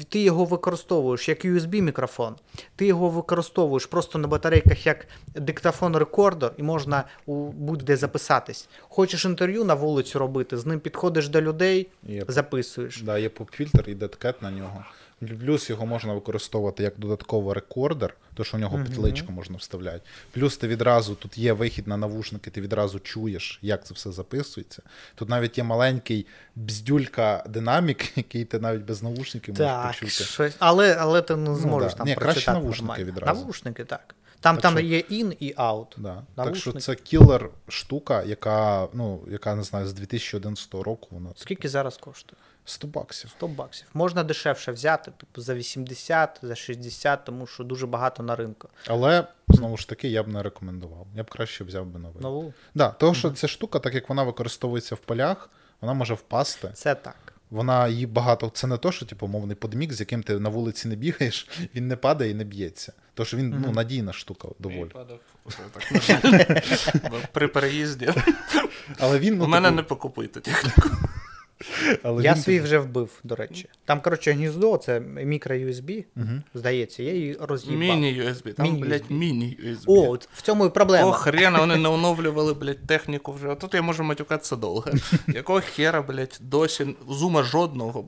Ти 0.09 0.19
його 0.19 0.45
використовуєш 0.45 1.29
як 1.29 1.45
USB-мікрофон, 1.45 2.33
ти 2.75 2.85
його 2.85 3.09
використовуєш 3.09 3.85
просто 3.85 4.19
на 4.19 4.27
батарейках 4.27 4.85
як 4.85 5.07
диктофон-рекордер, 5.35 6.51
і 6.57 6.63
можна 6.63 7.03
у 7.25 7.47
будь-де 7.47 7.97
записатись. 7.97 8.69
Хочеш 8.81 9.25
інтерв'ю 9.25 9.63
на 9.63 9.73
вулицю 9.73 10.19
робити, 10.19 10.57
з 10.57 10.65
ним 10.65 10.79
підходиш 10.79 11.27
до 11.29 11.41
людей, 11.41 11.87
Є. 12.03 12.25
записуєш. 12.27 13.01
Да, 13.01 13.17
є 13.17 13.29
поп-фільтр 13.29 13.89
і 13.89 13.95
деткет 13.95 14.41
на 14.41 14.51
нього. 14.51 14.85
Плюс 15.27 15.69
його 15.69 15.85
можна 15.85 16.13
використовувати 16.13 16.83
як 16.83 16.93
додатковий 16.97 17.53
рекордер, 17.53 18.13
то 18.33 18.43
що 18.43 18.57
в 18.57 18.59
нього 18.59 18.77
петличку 18.77 19.31
можна 19.31 19.57
вставляти. 19.57 20.01
Плюс 20.31 20.57
ти 20.57 20.67
відразу 20.67 21.15
тут 21.15 21.37
є 21.37 21.53
вихід 21.53 21.87
на 21.87 21.97
навушники, 21.97 22.51
ти 22.51 22.61
відразу 22.61 22.99
чуєш, 22.99 23.59
як 23.61 23.85
це 23.85 23.93
все 23.93 24.11
записується. 24.11 24.81
Тут 25.15 25.29
навіть 25.29 25.57
є 25.57 25.63
маленький 25.63 26.27
бздюлька 26.55 27.43
динамік, 27.49 28.17
який 28.17 28.45
ти 28.45 28.59
навіть 28.59 28.81
без 28.81 29.03
навушників 29.03 29.53
можеш 29.53 29.67
Так, 29.67 29.87
почути. 29.87 30.23
щось, 30.23 30.55
але, 30.59 30.95
але 30.99 31.21
ти 31.21 31.35
не 31.35 31.55
зможеш 31.55 31.91
да. 31.91 31.97
там 31.97 32.07
Ні, 32.07 32.15
краще 32.15 32.51
навушники 32.53 32.87
нормально. 32.87 33.05
відразу. 33.11 33.39
Навушники, 33.39 33.85
так. 33.85 34.15
Там, 34.39 34.55
Так 34.55 34.61
там 34.61 34.77
що- 34.77 34.85
є 34.85 34.97
in 34.99 35.37
і 35.39 35.53
out. 35.53 35.87
Да. 35.97 36.23
Так 36.35 36.55
що 36.55 36.71
це 36.71 36.95
кілер 36.95 37.49
штука, 37.67 38.23
яка, 38.23 38.87
ну, 38.93 39.21
яка 39.31 39.55
не 39.55 39.63
знаю, 39.63 39.87
з 39.87 39.93
2011 39.93 40.73
року 40.73 41.07
вона 41.11 41.29
Скільки 41.35 41.69
зараз 41.69 41.97
коштує? 41.97 42.37
100 42.65 42.87
баксів. 42.87 43.29
100 43.29 43.47
баксів. 43.47 43.87
Можна 43.93 44.23
дешевше 44.23 44.71
взяти, 44.71 45.11
типу 45.11 45.41
за 45.41 45.55
80, 45.55 46.39
за 46.41 46.55
60, 46.55 47.25
тому 47.25 47.47
що 47.47 47.63
дуже 47.63 47.87
багато 47.87 48.23
на 48.23 48.35
ринку. 48.35 48.69
Але 48.87 49.27
знову 49.47 49.77
ж 49.77 49.89
таки 49.89 50.07
я 50.07 50.23
б 50.23 50.27
не 50.27 50.43
рекомендував. 50.43 51.07
Я 51.15 51.23
б 51.23 51.29
краще 51.29 51.63
взяв 51.63 51.85
би 51.85 51.99
новий. 51.99 52.21
Нову 52.21 52.53
Да, 52.75 52.89
тому 52.89 53.13
що 53.13 53.31
ця 53.31 53.47
штука, 53.47 53.79
так 53.79 53.95
як 53.95 54.09
вона 54.09 54.23
використовується 54.23 54.95
в 54.95 54.97
полях, 54.97 55.49
вона 55.81 55.93
може 55.93 56.13
впасти. 56.13 56.71
це 56.73 56.95
так. 56.95 57.15
Вона 57.49 57.87
її 57.87 58.05
багато. 58.05 58.51
Це 58.53 58.67
не 58.67 58.77
то, 58.77 58.91
що 58.91 59.05
типу 59.05 59.27
мовний 59.27 59.55
подмік, 59.55 59.93
з 59.93 59.99
яким 59.99 60.23
ти 60.23 60.39
на 60.39 60.49
вулиці 60.49 60.87
не 60.87 60.95
бігаєш, 60.95 61.49
він 61.75 61.87
не 61.87 61.95
падає 61.95 62.31
і 62.31 62.33
не 62.33 62.43
б'ється. 62.43 62.93
Тож 63.13 63.33
він 63.33 63.63
ну, 63.65 63.71
надійна 63.71 64.13
штука 64.13 64.47
доволі. 64.59 64.91
При 67.31 67.47
переїзді. 67.47 68.13
Але 68.99 69.19
він 69.19 69.37
ну, 69.37 69.45
У 69.45 69.47
мене 69.47 69.67
типу, 69.67 69.75
не 69.75 69.83
покупуйте 69.83 70.39
техніку. 70.39 70.89
Але 72.03 72.23
Я 72.23 72.33
він, 72.33 72.41
свій 72.41 72.59
вже 72.59 72.79
вбив, 72.79 73.19
до 73.23 73.35
речі. 73.35 73.69
Там, 73.85 74.01
коротше, 74.01 74.31
гніздо, 74.31 74.77
це 74.77 74.99
мікро-USB, 74.99 76.03
здається, 76.53 77.03
я 77.03 77.13
її 77.13 77.37
роз'їбав. 77.41 77.79
Міні-USB. 77.79 78.53
Там, 78.53 78.65
Міні-USB. 78.65 78.79
блядь, 78.87 79.11
міні-USB. 79.11 79.83
О, 79.87 80.09
от 80.11 80.29
в 80.33 80.41
цьому 80.41 80.65
і 80.65 80.69
проблема. 80.69 81.09
О, 81.09 81.11
хрена, 81.11 81.59
вони 81.59 81.75
не 81.75 81.89
оновлювали, 81.89 82.53
блядь, 82.53 82.87
техніку 82.87 83.31
вже. 83.31 83.49
А 83.49 83.55
тут 83.55 83.73
я 83.73 83.81
можу 83.81 84.03
матюкатися 84.03 84.55
довго. 84.55 84.85
Якого 85.27 85.61
хера, 85.61 86.01
блядь, 86.01 86.37
досі 86.41 86.95
зума 87.09 87.43
жодного 87.43 88.05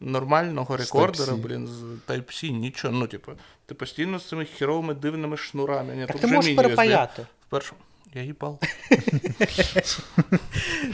нормального 0.00 0.76
рекордера, 0.76 1.34
блін, 1.34 1.66
з 1.66 1.82
Type-C, 2.10 2.50
нічого. 2.50 2.94
Ну, 2.94 3.06
типу, 3.06 3.32
ти 3.66 3.74
постійно 3.74 4.18
з 4.18 4.28
цими 4.28 4.44
херовими 4.44 4.94
дивними 4.94 5.36
шнурами. 5.36 5.96
Ні, 5.96 6.00
Так 6.06 6.12
тут 6.12 6.20
ти 6.20 6.26
вже 6.26 6.36
можеш 6.36 6.50
міні-USB. 6.50 6.62
перепаяти. 6.62 7.26
Вперше. 7.46 7.72
Я 8.14 8.22
їбал. 8.22 8.58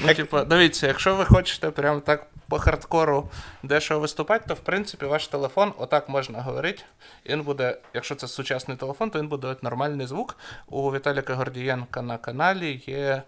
ну, 0.01 0.15
типу, 0.15 0.41
дивіться, 0.41 0.87
якщо 0.87 1.17
ви 1.17 1.25
хочете 1.25 1.71
прям 1.71 2.01
так 2.01 2.27
по 2.49 2.59
хардкору 2.59 3.31
дешево 3.63 4.01
виступати, 4.01 4.45
то 4.49 4.55
в 4.55 4.61
принципі 4.61 5.07
ваш 5.07 5.29
телефон 5.29 5.73
отак 5.79 6.09
можна 6.09 6.43
говорити. 6.43 6.83
Він 7.27 7.43
буде, 7.43 7.79
якщо 7.95 8.15
це 8.15 8.29
сучасний 8.29 8.77
телефон, 8.77 9.11
то 9.11 9.19
він 9.19 9.29
буде 9.29 9.47
от 9.47 9.63
нормальний 9.63 10.07
звук. 10.07 10.37
У 10.67 10.93
Віталіка 10.93 11.35
Гордієнка 11.35 12.03
на 12.03 12.19
каналі 12.19 12.83
є. 12.87 13.23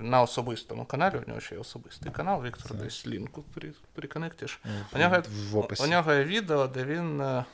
На 0.00 0.22
особистому 0.22 0.84
каналі, 0.84 1.14
у 1.26 1.28
нього 1.28 1.40
ще 1.40 1.54
є 1.54 1.60
особистий 1.60 2.12
канал, 2.12 2.44
Віктор 2.44 2.76
десь 2.76 3.06
лінку 3.06 3.44
при, 3.54 3.72
приконектиш. 3.94 4.60
У 4.94 4.98
нього, 4.98 5.14
є- 5.14 5.22
в 5.50 5.58
описі. 5.58 5.84
у 5.84 5.86
нього 5.86 6.12
є 6.12 6.24
відео, 6.24 6.66
де 6.66 6.84
він 6.84 7.20
е, 7.20 7.44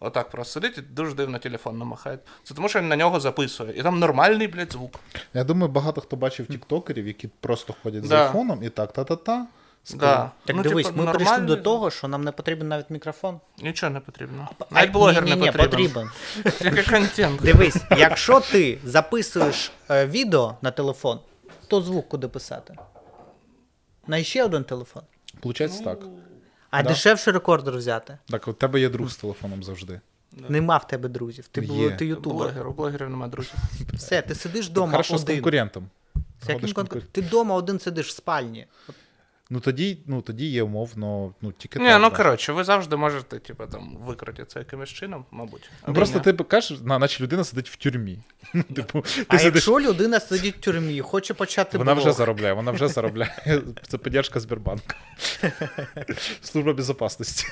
отак 0.00 0.30
просто 0.30 0.52
сидить 0.52 0.78
і 0.78 0.80
дуже 0.80 1.14
дивно 1.14 1.38
телефон 1.38 1.78
намахає. 1.78 2.18
Це 2.44 2.54
тому, 2.54 2.68
що 2.68 2.78
він 2.78 2.88
на 2.88 2.96
нього 2.96 3.20
записує. 3.20 3.72
І 3.76 3.82
там 3.82 3.98
нормальний, 3.98 4.48
блядь, 4.48 4.72
звук. 4.72 5.00
Я 5.34 5.44
думаю, 5.44 5.72
багато 5.72 6.00
хто 6.00 6.16
бачив 6.16 6.46
тіктокерів, 6.46 7.06
які 7.06 7.28
просто 7.40 7.74
ходять 7.82 8.06
з 8.06 8.12
айфоном 8.12 8.62
і 8.62 8.68
так, 8.68 8.92
та-та-та. 8.92 9.46
Да. 9.94 10.30
Так 10.44 10.56
ну, 10.56 10.62
дивись, 10.62 10.86
типу, 10.86 11.02
ми 11.02 11.12
прийшли 11.12 11.38
до 11.38 11.56
того, 11.56 11.90
що 11.90 12.08
нам 12.08 12.24
не 12.24 12.32
потрібен 12.32 12.68
навіть 12.68 12.90
мікрофон. 12.90 13.40
Нічого 13.62 13.92
не 13.92 14.00
потрібно. 14.00 14.48
А, 14.58 14.74
Навіть 14.74 14.92
блогер 14.92 15.24
ні, 15.24 15.34
ні, 15.34 15.40
не 15.40 15.52
потрібен. 15.52 15.70
потрібен. 15.70 16.10
Який 16.76 16.94
контент. 16.94 17.40
Дивись, 17.40 17.76
якщо 17.98 18.40
ти 18.40 18.78
записуєш 18.84 19.72
е, 19.90 20.06
відео 20.06 20.56
на 20.62 20.70
телефон, 20.70 21.20
то 21.68 21.80
звук 21.80 22.08
куди 22.08 22.28
писати? 22.28 22.74
На 24.06 24.22
ще 24.22 24.44
один 24.44 24.64
телефон. 24.64 25.02
Получається 25.40 25.84
так. 25.84 25.98
А 26.70 26.82
Да. 26.82 26.88
дешевше 26.88 27.32
рекордер 27.32 27.76
взяти. 27.76 28.18
Так, 28.28 28.48
у 28.48 28.52
тебе 28.52 28.80
є 28.80 28.88
друг 28.88 29.08
з 29.10 29.16
телефоном 29.16 29.62
завжди. 29.62 30.00
Нема 30.48 30.76
в 30.76 30.86
тебе 30.86 31.08
друзів. 31.08 31.48
Ти, 31.48 31.60
бу- 31.60 31.74
Є. 31.74 31.90
ти 31.90 32.06
ютубер. 32.06 32.36
Блогер, 32.36 32.68
у 32.68 32.72
блогерів 32.72 33.10
немає 33.10 33.30
друзів. 33.30 33.54
Все, 33.94 34.22
ти 34.22 34.34
сидиш 34.34 34.68
вдома 34.68 34.90
Хорошо 34.92 35.18
з 35.18 35.22
один. 35.22 35.36
конкурентом. 35.36 35.88
З 36.42 36.48
яким 36.48 36.68
конкур- 36.68 36.74
конкур- 36.74 37.02
Ти 37.12 37.20
вдома 37.20 37.54
один 37.54 37.78
сидиш 37.80 38.08
в 38.08 38.10
спальні. 38.16 38.66
От 38.88 38.94
Ну 39.52 39.60
тоді, 39.60 39.98
ну 40.06 40.22
тоді 40.22 40.46
є 40.46 40.62
умовно, 40.62 41.34
ну 41.40 41.52
тільки 41.52 41.78
Ні, 41.78 41.86
так. 41.86 42.02
ну 42.02 42.10
да. 42.10 42.16
коротше, 42.16 42.52
ви 42.52 42.64
завжди 42.64 42.96
можете, 42.96 43.38
типу, 43.38 43.66
там, 43.66 43.96
викрити 44.00 44.44
це 44.44 44.58
якимось 44.58 44.88
чином, 44.88 45.24
мабуть. 45.30 45.70
Ну, 45.88 45.94
просто 45.94 46.18
ні. 46.18 46.24
ти 46.24 46.44
кажеш, 46.44 46.80
на- 46.80 46.98
наче 46.98 47.22
людина 47.22 47.44
сидить 47.44 47.68
в 47.68 47.76
тюрмі. 47.76 48.18
Ну, 48.54 48.62
Типу, 48.62 49.00
ти 49.00 49.24
А 49.28 49.38
сидиш, 49.38 49.54
якщо 49.54 49.80
людина 49.80 50.20
сидить 50.20 50.56
в 50.56 50.60
тюрмі 50.60 51.00
хоче 51.00 51.34
почати 51.34 51.78
вона 51.78 51.94
блог, 51.94 52.06
вже 52.06 52.16
заробляє, 52.16 52.52
вона 52.52 52.70
вже 52.70 52.88
заробляє. 52.88 53.62
Це 53.88 53.98
поддержка 53.98 54.40
Сбербанка. 54.40 54.96
Служба 56.42 56.72
безопасності. 56.72 57.46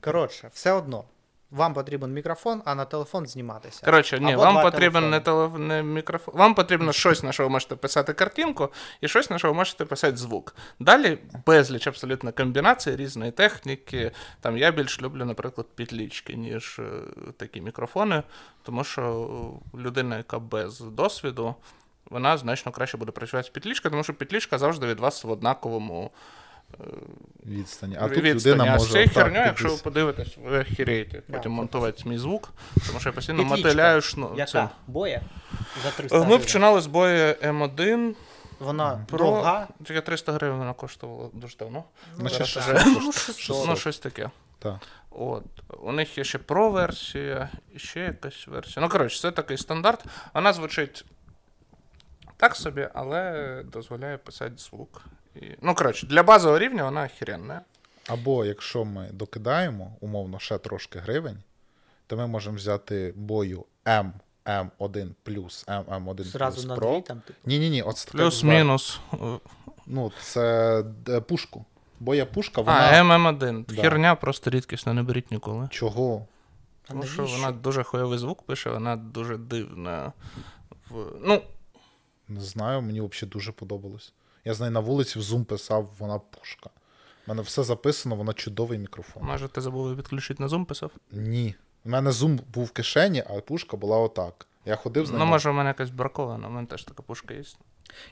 Коротше, 0.00 0.50
все 0.52 0.72
одно. 0.72 1.04
Вам 1.50 1.74
потрібен 1.74 2.12
мікрофон, 2.12 2.62
а 2.64 2.74
на 2.74 2.84
телефон 2.84 3.26
зніматися. 3.26 3.84
Коротше, 3.84 4.20
ні, 4.20 4.32
Або 4.32 4.42
вам 4.42 4.62
потрібен 4.62 5.10
не, 5.10 5.20
телефони. 5.20 5.58
телеф... 5.58 5.68
не 5.68 5.82
мікрофон. 5.82 6.34
Вам 6.36 6.54
потрібно 6.54 6.92
щось, 6.92 7.22
на 7.22 7.32
що 7.32 7.42
ви 7.42 7.48
можете 7.48 7.76
писати 7.76 8.12
картинку, 8.12 8.68
і 9.00 9.08
щось, 9.08 9.30
на 9.30 9.38
що 9.38 9.48
ви 9.48 9.54
можете 9.54 9.84
писати 9.84 10.16
звук. 10.16 10.54
Далі 10.80 11.18
безліч 11.46 11.86
абсолютно 11.86 12.32
комбінацій 12.32 12.96
різної 12.96 13.32
техніки. 13.32 14.10
Там 14.40 14.58
я 14.58 14.70
більш 14.70 15.02
люблю, 15.02 15.24
наприклад, 15.24 15.66
підлічки, 15.74 16.34
ніж 16.34 16.78
е, 16.78 16.82
такі 17.36 17.60
мікрофони, 17.60 18.22
тому 18.62 18.84
що 18.84 19.28
людина, 19.74 20.16
яка 20.16 20.38
без 20.38 20.80
досвіду, 20.80 21.54
вона 22.10 22.38
значно 22.38 22.72
краще 22.72 22.96
буде 22.96 23.12
працювати 23.12 23.46
з 23.46 23.50
підлічкою, 23.50 23.90
тому 23.90 24.04
що 24.04 24.14
підлічка 24.14 24.58
завжди 24.58 24.86
від 24.86 25.00
вас 25.00 25.24
в 25.24 25.30
однаковому 25.30 26.10
Відстані. 27.46 27.96
А 28.00 28.08
тут 28.08 28.18
відстані. 28.18 28.54
людина 28.54 28.74
а 28.74 28.78
з 28.78 28.80
може. 28.80 28.92
цією 28.92 29.10
херню, 29.10 29.38
якщо 29.38 29.68
ви 29.68 29.76
подивитесь, 29.76 30.36
ви 30.44 30.60
охереєте 30.60 31.22
потім 31.32 31.52
монтувати 31.52 32.08
мій 32.08 32.18
звук, 32.18 32.52
тому 32.86 33.00
що 33.00 33.08
я 33.08 33.12
постійно 33.12 33.44
мотиляю 33.44 34.00
шну. 34.00 34.34
Яка? 34.36 34.70
Боя? 34.86 35.20
За 35.82 35.90
300 35.90 36.24
Ми 36.24 36.38
починали 36.38 36.80
з 36.80 36.86
бою 36.86 37.32
М1. 37.32 38.14
Вона 38.60 39.04
Про... 39.08 39.18
дорога. 39.18 39.68
Тільки 39.84 40.00
300 40.00 40.32
гривень 40.32 40.58
вона 40.58 40.72
коштувала 40.72 41.28
дуже 41.32 41.56
давно. 41.56 41.84
Ну. 42.18 42.28
Ну, 43.00 43.10
600. 43.10 43.66
Ну, 43.66 43.76
щось 43.76 43.98
таке. 43.98 44.30
Так. 44.58 44.78
От. 45.10 45.44
У 45.82 45.92
них 45.92 46.18
є 46.18 46.24
ще 46.24 46.38
Pro-версія, 46.38 47.48
і 47.74 47.78
ще 47.78 48.00
якась 48.00 48.46
версія. 48.46 48.82
Ну, 48.82 48.88
коротше, 48.88 49.20
це 49.20 49.30
такий 49.30 49.56
стандарт. 49.56 50.04
Вона 50.34 50.52
звучить 50.52 51.04
так 52.36 52.56
собі, 52.56 52.88
але 52.94 53.62
дозволяє 53.72 54.18
писати 54.18 54.54
звук. 54.56 55.02
І... 55.36 55.40
Ну, 55.62 55.74
коротше, 55.74 56.06
для 56.06 56.22
базового 56.22 56.58
рівня 56.58 56.84
вона 56.84 57.04
охеренна. 57.04 57.60
Або 58.08 58.44
якщо 58.44 58.84
ми 58.84 59.08
докидаємо, 59.12 59.96
умовно, 60.00 60.38
ще 60.38 60.58
трошки 60.58 60.98
гривень, 60.98 61.42
то 62.06 62.16
ми 62.16 62.26
можемо 62.26 62.56
взяти 62.56 63.12
бою 63.16 63.64
M, 63.84 64.10
M1 64.44 65.10
плюс 65.22 65.66
M1 65.66 66.22
Зразу 66.22 66.56
плюс 66.56 66.66
на 66.66 66.76
Pro. 66.76 66.96
дві 66.96 67.02
там, 67.02 67.20
типу. 67.20 67.38
Ні, 67.44 67.58
ні, 67.58 67.70
ні, 67.70 67.82
от 67.82 68.08
Плюс-мінус. 68.12 69.00
Ну, 69.86 70.12
це 70.20 70.84
е, 71.08 71.20
пушку. 71.20 71.64
Боя 72.00 72.26
пушка, 72.26 72.60
вона. 72.60 72.78
А, 72.78 73.02
ММ1. 73.02 73.64
Да. 73.68 73.82
Херня 73.82 74.14
просто 74.14 74.50
рідкісна, 74.50 74.92
не 74.92 75.02
беріть 75.02 75.30
ніколи. 75.30 75.68
Чого? 75.70 76.26
Тому 76.88 77.02
що 77.02 77.24
вона 77.24 77.52
дуже 77.52 77.82
хуйовий 77.82 78.18
звук 78.18 78.42
пише, 78.42 78.70
вона 78.70 78.96
дуже 78.96 79.36
дивна. 79.36 80.12
В... 80.90 81.06
Ну, 81.20 81.42
Не 82.28 82.40
знаю, 82.40 82.82
мені 82.82 83.00
взагалі 83.00 83.32
дуже 83.32 83.52
подобалось. 83.52 84.12
Я 84.44 84.54
з 84.54 84.60
нею 84.60 84.72
на 84.72 84.80
вулиці 84.80 85.18
в 85.18 85.22
Zoom 85.22 85.44
писав, 85.44 85.90
вона 85.98 86.18
пушка. 86.18 86.70
У 87.26 87.30
мене 87.30 87.42
все 87.42 87.62
записано, 87.62 88.16
вона 88.16 88.32
чудовий 88.32 88.78
мікрофон. 88.78 89.22
може, 89.22 89.48
ти 89.48 89.60
забув 89.60 89.96
відключити 89.96 90.42
на 90.42 90.48
Zoom 90.48 90.64
писав? 90.64 90.90
Ні. 91.10 91.54
У 91.84 91.88
мене 91.88 92.10
Zoom 92.10 92.40
був 92.54 92.64
в 92.64 92.70
кишені, 92.70 93.24
а 93.30 93.40
пушка 93.40 93.76
була 93.76 93.98
отак. 93.98 94.46
Я 94.64 94.76
ходив 94.76 95.06
з 95.06 95.10
нею. 95.10 95.18
Ну, 95.24 95.26
може, 95.26 95.50
у 95.50 95.52
мене 95.52 95.68
якась 95.68 95.90
бракована, 95.90 96.48
у 96.48 96.50
мене 96.50 96.66
теж 96.66 96.84
така 96.84 97.02
пушка 97.02 97.34
є. 97.34 97.42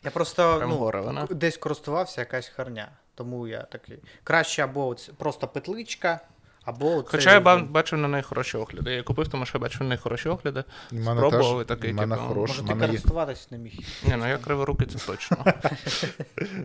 Я 0.04 0.11
просто 0.11 0.56
Прям 0.56 0.70
ну, 0.70 0.78
вона. 0.78 1.26
десь 1.30 1.56
користувався 1.56 2.20
якась 2.20 2.49
херня. 2.49 2.88
Тому 3.14 3.49
я 3.49 3.62
такий. 3.62 3.99
Краще 4.25 4.62
або 4.62 4.97
просто 5.16 5.49
петличка, 5.49 6.20
або 6.68 7.04
Хоча 7.06 7.32
я 7.32 7.40
ба- 7.40 7.56
бачив 7.56 7.98
на 7.98 8.08
неї 8.08 8.22
хороші 8.22 8.56
огляди. 8.56 8.92
Я 8.92 9.02
купив, 9.02 9.28
тому 9.28 9.46
що 9.46 9.58
я 9.58 9.62
бачив 9.62 9.82
на 9.82 9.88
неї 9.88 9.98
хороші 9.98 10.28
огляди. 10.28 10.64
І 10.92 10.94
мене 10.94 11.20
Спробував 11.20 11.56
теж, 11.56 11.64
і 11.64 11.68
такий, 11.68 11.92
в 11.92 11.94
мене 11.94 12.14
типу, 12.14 12.28
хорош, 12.28 12.50
Може, 12.50 12.62
ти 12.62 12.68
мене 12.68 12.80
є... 12.80 12.88
користуватись 12.88 13.50
не 13.50 13.58
міг. 13.58 13.72
Ні, 14.06 14.14
ну 14.18 14.28
я 14.28 14.38
криворукий, 14.38 14.87
це 14.87 14.98
точно. 15.06 15.37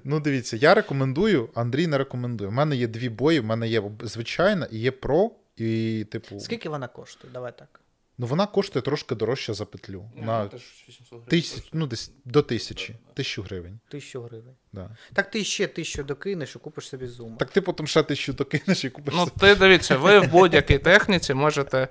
Ну, 0.04 0.20
дивіться, 0.20 0.58
я 0.58 0.74
рекомендую, 0.74 1.50
Андрій 1.56 1.88
не 1.88 1.98
рекомендує. 1.98 2.50
У 2.50 2.54
мене 2.54 2.76
є 2.76 2.88
дві 2.88 3.10
бої, 3.10 3.40
в 3.40 3.46
мене 3.46 3.68
є 3.68 3.84
звичайна 4.02 4.68
і 4.72 4.78
є 4.78 4.92
про, 4.92 5.32
і, 5.58 6.06
типу, 6.12 6.40
Скільки 6.40 6.70
вона 6.70 6.88
коштує? 6.88 7.34
Давай 7.34 7.58
так. 7.58 7.80
Ну, 8.18 8.28
вона 8.28 8.48
коштує 8.48 8.84
трошки 8.84 9.16
дорожче 9.16 9.54
за 9.54 9.66
петлю. 9.66 10.12
На 10.16 10.48
теж 10.48 10.62
800 10.90 11.10
гривень. 11.10 11.28
тисяч, 11.30 11.70
ну, 11.74 11.88
десь 11.88 12.12
до 12.26 12.42
тисячі, 12.42 12.96
тисячу 13.14 13.42
гривень. 13.42 13.80
Тисячу 13.90 14.22
гривень. 14.22 14.56
Да. 14.74 14.98
Так 15.14 15.32
ти 15.32 15.44
ще 15.44 15.68
тисячу 15.68 16.04
докинеш 16.04 16.56
і 16.56 16.60
купиш 16.60 16.88
собі 16.90 17.08
зум. 17.08 17.38
Так 17.38 17.50
ти 17.50 17.62
потім 17.62 17.88
ще 17.88 18.04
тисячу 18.04 18.34
докинеш 18.34 18.86
і 18.86 18.90
купиш. 18.90 19.14
Ну, 19.18 19.28
ти 19.40 19.56
дивіться, 19.56 19.98
ви 19.98 20.20
в 20.20 20.32
будь-якій 20.32 20.78
техніці 20.78 21.34
можете. 21.34 21.88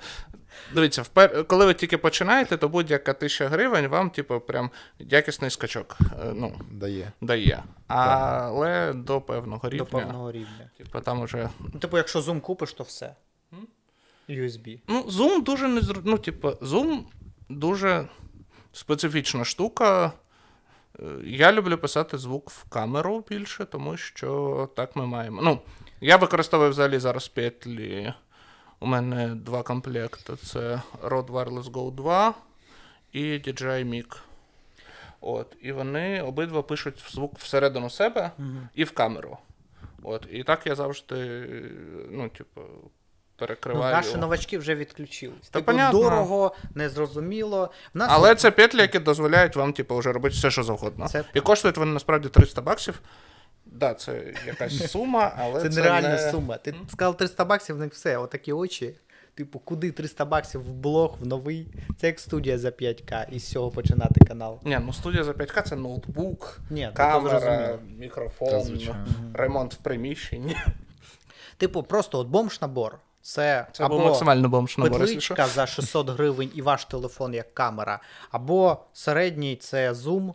Дивіться, 0.75 1.03
впер... 1.03 1.45
коли 1.47 1.67
ви 1.67 1.75
тільки 1.75 1.99
починаєте, 1.99 2.57
то 2.57 2.69
будь-яка 2.69 3.13
тисяча 3.13 3.49
гривень 3.49 3.87
вам, 3.87 4.11
типу, 4.11 4.41
прям 4.41 4.71
якісний 4.99 5.51
скачок 5.51 5.99
е, 6.01 6.33
ну, 6.35 6.61
Дає. 6.71 7.13
дає. 7.21 7.63
Але 7.87 8.93
до 8.93 9.21
певного 9.21 9.69
рівня. 9.69 9.85
До 9.85 9.91
певного 9.91 10.33
рівня. 10.33 10.71
Типу, 10.79 11.01
там 11.01 11.21
уже. 11.21 11.49
Ну, 11.73 11.81
типу, 11.81 11.97
якщо 11.97 12.21
зум 12.21 12.41
купиш, 12.41 12.73
то 12.73 12.85
все. 12.85 13.15
USB. 14.33 14.81
Ну, 14.89 15.03
Zoom 15.03 15.43
дуже 15.43 15.69
не 15.69 15.81
зр... 15.81 16.01
Ну, 16.05 16.19
типу, 16.19 16.49
Zoom 16.49 17.01
дуже 17.49 18.09
специфічна 18.73 19.45
штука. 19.45 20.13
Е, 21.01 21.05
Я 21.25 21.53
люблю 21.53 21.79
писати 21.79 22.19
звук 22.19 22.51
в 22.51 22.69
камеру 22.69 23.25
більше, 23.29 23.65
тому 23.65 23.97
що 23.97 24.69
так 24.77 24.97
ми 24.97 25.07
маємо. 25.07 25.43
Ну, 25.43 25.61
я 26.01 26.17
використовую 26.17 26.71
взагалі 26.71 26.99
зараз 26.99 27.29
петлі. 27.29 28.15
У 28.81 28.87
мене 28.87 29.35
два 29.35 29.63
комплекти: 29.63 30.37
це 30.37 30.83
Rode 31.03 31.27
Wireless 31.31 31.71
Go 31.73 31.95
2 31.95 32.35
і 33.13 33.23
DJI 33.23 33.85
Mic. 33.85 34.17
От, 35.21 35.57
і 35.63 35.73
вони 35.73 36.23
обидва 36.23 36.63
пишуть 36.63 37.05
звук 37.11 37.39
всередину 37.39 37.91
себе 37.91 38.31
і 38.75 38.85
в 38.85 38.91
камеру. 38.91 39.39
От, 40.03 40.27
і 40.31 40.43
так 40.45 40.67
я 40.67 40.75
завжди, 40.75 41.47
ну, 42.11 42.29
типу, 42.29 42.61
Ну, 43.41 43.47
перекриваю. 43.47 43.95
наші 43.97 44.17
новачки 44.17 44.59
вже 44.59 44.75
відключились. 44.75 45.49
Та 45.51 45.59
типу, 45.59 45.73
понятно. 45.73 46.01
дорого, 46.01 46.55
незрозуміло. 46.75 47.71
В 47.95 47.99
нас 47.99 48.09
Але 48.13 48.35
це 48.35 48.51
петлі, 48.51 48.79
які 48.81 48.99
дозволяють 48.99 49.57
вам, 49.57 49.73
типу, 49.73 49.97
вже 49.97 50.13
робити 50.13 50.35
все, 50.37 50.51
що 50.51 50.63
завгодно. 50.63 51.09
Це- 51.09 51.25
І 51.35 51.41
коштують 51.41 51.77
вони 51.77 51.93
насправді 51.93 52.29
300 52.29 52.61
баксів. 52.63 53.01
Да, 53.67 53.95
це 53.95 54.35
якась 54.47 54.91
сума, 54.91 55.33
але 55.39 55.61
це 55.63 55.71
це, 55.71 55.81
нереальна 55.81 56.09
не... 56.09 56.31
сума. 56.31 56.57
Ти 56.57 56.75
сказав 56.93 57.17
300 57.17 57.45
баксів, 57.45 57.77
в 57.77 57.79
них 57.79 57.93
все, 57.93 58.17
отакі 58.17 58.53
очі. 58.53 58.95
Типу, 59.35 59.59
куди 59.59 59.91
300 59.91 60.25
баксів 60.25 60.61
в 60.61 60.73
блог, 60.73 61.17
в 61.21 61.27
новий? 61.27 61.69
Це 62.01 62.07
як 62.07 62.21
студія 62.21 62.59
за 62.59 62.69
5К, 62.69 63.27
і 63.31 63.39
з 63.39 63.51
цього 63.51 63.71
починати 63.71 64.25
канал. 64.25 64.61
Ні, 64.65 64.79
ну 64.87 64.93
студія 64.93 65.25
за 65.25 65.33
5К 65.33 65.63
це 65.63 65.77
ноутбук, 65.77 66.61
Ні, 66.71 66.83
ну, 66.85 66.91
то 66.91 66.97
камера, 66.97 67.41
зрозуміло. 67.41 67.79
мікрофон, 67.99 68.49
Та, 68.49 68.61
звичайно. 68.61 69.07
ремонт 69.35 69.75
в 69.75 69.77
приміщенні. 69.77 70.57
Типу, 71.57 71.83
просто 71.83 72.19
от 72.19 72.29
бомж-набор. 72.29 72.91
Це, 73.23 73.67
Це 73.73 73.85
або 73.85 73.99
максимально 73.99 74.49
бомж 74.49 74.79
набор, 74.79 75.01
петличка 75.01 75.47
за 75.47 75.67
600 75.67 76.09
гривень 76.09 76.51
і 76.55 76.63
ваш 76.63 76.85
телефон 76.85 77.35
як 77.35 77.55
камера, 77.55 78.01
або 78.31 78.79
середній 78.93 79.57
це 79.57 79.95
зум, 79.95 80.35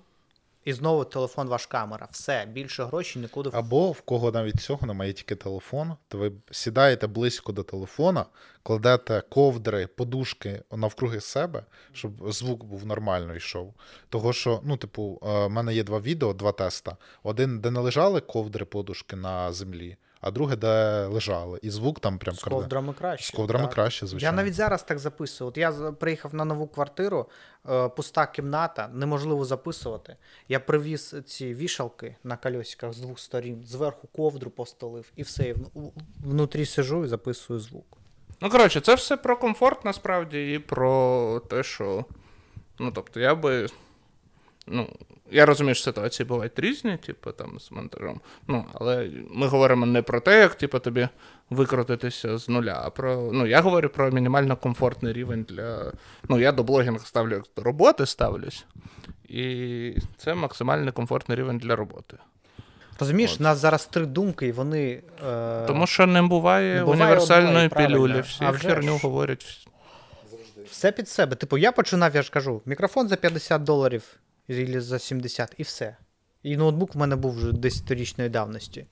і 0.68 0.74
знову 0.74 1.06
телефон 1.06 1.48
ваш 1.48 1.66
камера. 1.66 2.08
Все, 2.12 2.46
більше 2.46 2.84
грошей 2.84 3.22
нікуди. 3.22 3.50
Або 3.54 3.92
в 3.92 4.02
кого 4.02 4.32
навіть 4.32 4.62
цього 4.62 4.88
немає 4.88 5.14
тільки 5.14 5.36
телефон, 5.36 5.94
то 6.08 6.18
ви 6.18 6.32
сідаєте 6.52 7.08
близько 7.08 7.52
до 7.52 7.64
телефона, 7.64 8.26
кладете 8.64 9.24
ковдри, 9.30 9.88
подушки 9.88 10.64
навкруги 10.72 11.22
себе, 11.22 11.64
щоб 11.94 12.32
звук 12.32 12.64
був 12.64 12.86
нормально 12.86 13.36
йшов. 13.36 13.74
Того, 14.10 14.34
що, 14.34 14.62
ну, 14.64 14.78
типу, 14.78 15.20
в 15.22 15.50
мене 15.50 15.74
є 15.74 15.84
два 15.84 16.00
відео, 16.00 16.34
два 16.34 16.52
теста. 16.52 16.98
Один, 17.24 17.60
де 17.60 17.72
не 17.72 17.80
лежали 17.80 18.22
ковдри, 18.22 18.66
подушки 18.66 19.16
на 19.16 19.54
землі, 19.54 19.98
а 20.22 20.32
друге, 20.32 20.56
де 20.56 21.06
лежали. 21.06 21.60
І 21.62 21.70
звук 21.70 22.00
там 22.00 22.18
прям 22.18 22.36
З 22.36 22.44
ковдрами 22.44 22.94
краще. 22.94 23.28
З 23.28 23.32
ковдрами 23.32 23.66
так. 23.66 23.74
краще, 23.74 24.06
Я 24.18 24.32
навіть 24.32 24.54
зараз 24.54 24.84
так 24.84 25.00
записую. 25.00 25.48
От 25.48 25.58
я 25.58 25.72
приїхав 25.72 26.36
на 26.36 26.46
нову 26.46 26.68
квартиру, 26.68 27.30
е, 27.70 27.90
пуста 27.90 28.26
кімната, 28.26 28.90
неможливо 28.94 29.46
записувати. 29.46 30.16
Я 30.50 30.60
привіз 30.60 31.16
ці 31.26 31.54
вішалки 31.54 32.16
на 32.24 32.38
кольосиках 32.38 32.94
з 32.94 32.98
двох 32.98 33.20
сторін, 33.20 33.64
зверху 33.66 34.08
ковдру 34.08 34.52
постелив, 34.52 35.12
і 35.16 35.24
все. 35.24 35.56
Внутрі 36.26 36.66
сижу 36.66 37.06
і 37.06 37.08
записую 37.08 37.60
звук. 37.60 37.98
Ну, 38.42 38.50
коротше, 38.50 38.82
це 38.82 38.96
все 38.96 39.18
про 39.18 39.38
комфорт 39.38 39.86
насправді 39.86 40.54
і 40.54 40.60
про 40.60 41.42
те, 41.50 41.64
що. 41.64 42.06
Ну, 42.80 42.92
тобто, 42.92 43.20
я 43.20 43.36
би. 43.36 43.68
Ну, 44.68 44.90
я 45.32 45.46
розумію, 45.46 45.76
що 45.76 45.84
ситуації 45.84 46.28
бувають 46.28 46.60
різні, 46.60 46.98
типу, 46.98 47.32
там, 47.32 47.60
з 47.60 47.72
монтажом. 47.72 48.22
Ну, 48.48 48.66
але 48.74 49.10
ми 49.32 49.48
говоримо 49.48 49.86
не 49.86 50.02
про 50.02 50.20
те, 50.20 50.40
як 50.40 50.56
типу, 50.56 50.80
тобі 50.80 51.08
викрутитися 51.50 52.38
з 52.38 52.50
нуля, 52.50 52.82
а 52.86 52.90
про. 52.90 53.30
Ну, 53.34 53.46
я 53.46 53.62
говорю 53.62 53.90
про 53.90 54.12
мінімально 54.12 54.58
комфортний 54.58 55.14
рівень 55.14 55.46
для. 55.50 55.92
Ну, 56.30 56.40
я 56.40 56.52
до 56.52 56.64
блогінгу 56.64 57.06
ставлю 57.06 57.34
як 57.34 57.44
до 57.56 57.64
роботи 57.64 58.06
ставлюсь. 58.06 58.66
І 59.30 59.96
це 60.18 60.34
максимально 60.34 60.92
комфортний 60.92 61.38
рівень 61.38 61.58
для 61.58 61.76
роботи. 61.76 62.18
Розумієш, 63.00 63.34
От. 63.34 63.40
у 63.40 63.44
нас 63.44 63.58
зараз 63.58 63.86
три 63.86 64.06
думки, 64.06 64.48
і 64.48 64.52
вони. 64.52 65.02
Е... 65.28 65.66
Тому 65.68 65.88
що 65.88 66.08
не 66.08 66.22
буває, 66.22 66.76
не 66.76 66.82
буває 66.86 67.02
універсальної 67.04 67.70
пілюлі. 67.70 68.22
Всі 68.22 68.44
А 68.46 68.52
вже 68.52 68.70
херню 68.70 68.98
ж. 68.98 69.00
говорять. 69.04 69.68
Все 70.72 70.92
під 70.92 71.10
себе. 71.10 71.36
Типу, 71.36 71.58
я 71.58 71.72
починав, 71.72 72.16
я 72.16 72.22
ж 72.22 72.32
кажу, 72.32 72.62
мікрофон 72.66 73.08
за 73.08 73.16
50 73.16 73.64
доларів 73.64 74.04
або 74.50 74.82
за 74.82 75.00
70, 75.00 75.54
і 75.58 75.64
все. 75.64 75.98
І 76.44 76.58
ноутбук 76.58 76.96
в 76.96 76.98
мене 76.98 77.16
був 77.16 77.36
вже 77.36 77.52
10-річної 77.52 78.30
давності. 78.30 78.86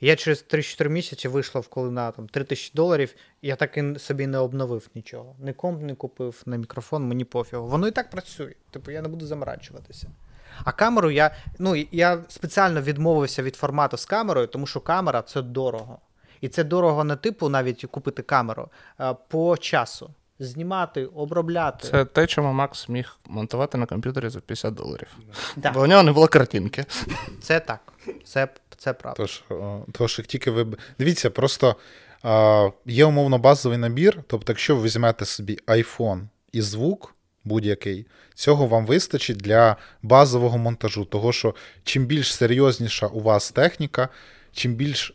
Я 0.00 0.16
через 0.16 0.44
3-4 0.50 0.88
місяці 0.88 1.28
вийшов, 1.28 1.68
коли 1.68 1.90
на 1.90 2.10
там, 2.10 2.28
3 2.28 2.44
тисячі 2.44 2.70
доларів, 2.74 3.14
я 3.42 3.56
так 3.56 3.76
і 3.76 3.98
собі 3.98 4.26
не 4.26 4.38
обновив 4.38 4.88
нічого. 4.94 5.36
Ні 5.38 5.52
комп 5.52 5.82
не 5.82 5.94
купив, 5.94 6.42
на 6.46 6.56
мікрофон, 6.56 7.08
мені 7.08 7.24
пофігу. 7.24 7.66
Воно 7.66 7.88
і 7.88 7.90
так 7.90 8.10
працює. 8.10 8.54
Типу, 8.70 8.90
я 8.90 9.02
не 9.02 9.08
буду 9.08 9.26
заморачуватися. 9.26 10.10
А 10.64 10.72
камеру 10.72 11.10
я. 11.10 11.34
Ну, 11.58 11.86
я 11.92 12.24
спеціально 12.28 12.82
відмовився 12.82 13.42
від 13.42 13.56
формату 13.56 13.96
з 13.96 14.06
камерою, 14.06 14.46
тому 14.46 14.66
що 14.66 14.80
камера 14.80 15.22
це 15.22 15.42
дорого. 15.42 15.98
І 16.40 16.48
це 16.48 16.64
дорого 16.64 17.04
не 17.04 17.16
типу 17.16 17.48
навіть 17.48 17.84
купити 17.84 18.22
камеру, 18.22 18.68
а 18.96 19.14
по 19.14 19.56
часу. 19.56 20.14
Знімати, 20.42 21.06
обробляти. 21.06 21.88
Це 21.88 22.04
те, 22.04 22.26
чому 22.26 22.52
Макс 22.52 22.88
міг 22.88 23.16
монтувати 23.28 23.78
на 23.78 23.86
комп'ютері 23.86 24.28
за 24.28 24.40
50 24.40 24.74
доларів. 24.74 25.08
Да. 25.56 25.70
Бо 25.70 25.80
у 25.80 25.86
нього 25.86 26.02
не 26.02 26.12
було 26.12 26.28
картинки. 26.28 26.84
Це 27.40 27.60
так. 27.60 27.92
Це, 28.24 28.48
це 28.76 28.92
правда. 28.92 29.16
Тож, 29.16 29.42
тож 29.92 30.18
як 30.18 30.26
тільки 30.26 30.50
ви. 30.50 30.66
Дивіться, 30.98 31.30
просто 31.30 31.76
а, 32.22 32.68
є 32.86 33.04
умовно 33.04 33.38
базовий 33.38 33.78
набір. 33.78 34.22
Тобто, 34.26 34.52
якщо 34.52 34.76
ви 34.76 34.82
візьмете 34.82 35.24
собі 35.24 35.58
iPhone 35.66 36.20
і 36.52 36.62
звук 36.62 37.14
будь-який, 37.44 38.06
цього 38.34 38.66
вам 38.66 38.86
вистачить 38.86 39.36
для 39.36 39.76
базового 40.02 40.58
монтажу. 40.58 41.04
Того, 41.04 41.32
що 41.32 41.54
чим 41.84 42.06
більш 42.06 42.34
серйозніша 42.34 43.06
у 43.06 43.20
вас 43.20 43.50
техніка, 43.50 44.08
чим 44.52 44.74
більш 44.74 45.14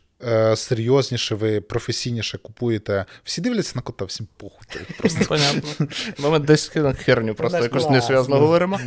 серйозніше 0.55 1.35
ви 1.35 1.61
професійніше 1.61 2.37
купуєте. 2.37 3.05
Всі 3.23 3.41
дивляться 3.41 3.71
на 3.75 3.81
кота, 3.81 4.05
всім 4.05 4.27
похуй. 4.37 4.67
Просто 4.97 5.25
Понятно. 5.25 5.87
Ми 6.29 6.39
десь 6.39 6.71
херню 7.05 7.35
просто 7.35 7.57
якось 7.57 7.89
несвязно 7.89 8.39
говоримо. 8.39 8.79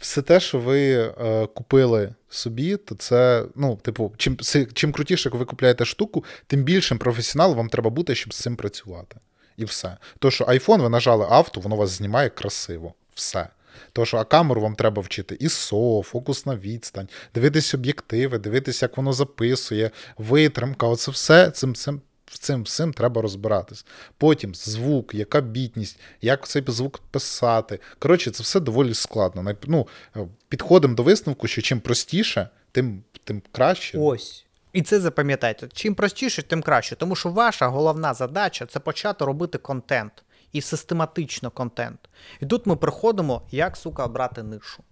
все 0.00 0.22
те, 0.22 0.40
що 0.40 0.58
ви 0.58 0.92
е, 0.92 1.46
купили 1.46 2.14
собі, 2.28 2.76
то 2.76 2.94
це, 2.94 3.44
ну, 3.54 3.76
типу, 3.76 4.12
чим, 4.16 4.36
чим 4.72 4.92
крутіше 4.92 5.28
ви 5.28 5.44
купляєте 5.44 5.84
штуку, 5.84 6.24
тим 6.46 6.62
більшим 6.62 6.98
професіоналом 6.98 7.56
вам 7.56 7.68
треба 7.68 7.90
бути, 7.90 8.14
щоб 8.14 8.34
з 8.34 8.38
цим 8.38 8.56
працювати. 8.56 9.16
І 9.56 9.64
все. 9.64 9.96
То, 10.18 10.30
що 10.30 10.44
iPhone, 10.44 10.82
ви 10.82 10.88
нажали 10.88 11.26
авто, 11.30 11.60
воно 11.60 11.76
вас 11.76 11.90
знімає 11.90 12.28
красиво. 12.28 12.94
Все. 13.14 13.48
То, 13.92 14.04
що 14.04 14.16
а 14.16 14.24
камеру 14.24 14.60
вам 14.60 14.74
треба 14.74 15.02
вчити 15.02 15.34
ISO, 15.34 16.02
фокусна 16.02 16.56
відстань, 16.56 17.08
дивитись 17.34 17.74
об'єктиви, 17.74 18.38
дивитись, 18.38 18.82
як 18.82 18.96
воно 18.96 19.12
записує, 19.12 19.90
витримка, 20.18 20.86
оце 20.86 21.10
все 21.10 21.50
цим, 21.50 21.74
цим, 21.74 22.00
цим 22.26 22.62
всім 22.62 22.92
треба 22.92 23.22
розбиратись. 23.22 23.86
Потім 24.18 24.54
звук, 24.54 25.14
яка 25.14 25.40
бітність, 25.40 26.00
як 26.20 26.48
цей 26.48 26.64
звук 26.66 26.98
писати. 26.98 27.78
Коротше, 27.98 28.30
це 28.30 28.42
все 28.42 28.60
доволі 28.60 28.94
складно. 28.94 29.54
Ну, 29.66 29.88
е, 30.16 30.20
підходимо 30.48 30.94
до 30.94 31.02
висновку, 31.02 31.46
що 31.46 31.62
чим 31.62 31.80
простіше, 31.80 32.48
тим, 32.72 33.02
тим 33.24 33.42
краще. 33.52 33.98
Ось. 33.98 34.44
І 34.72 34.82
це 34.82 35.00
запам'ятайте. 35.00 35.68
Чим 35.72 35.94
простіше, 35.94 36.42
тим 36.42 36.62
краще. 36.62 36.96
Тому 36.96 37.16
що 37.16 37.28
ваша 37.28 37.66
головна 37.66 38.14
задача 38.14 38.66
це 38.66 38.80
почати 38.80 39.24
робити 39.24 39.58
контент. 39.58 40.12
І 40.52 40.60
систематично 40.60 41.50
контент. 41.50 42.08
І 42.40 42.46
тут 42.46 42.66
ми 42.66 42.76
приходимо, 42.76 43.42
як 43.50 43.76
сука, 43.76 44.04
обрати 44.04 44.42
нишу. 44.42 44.82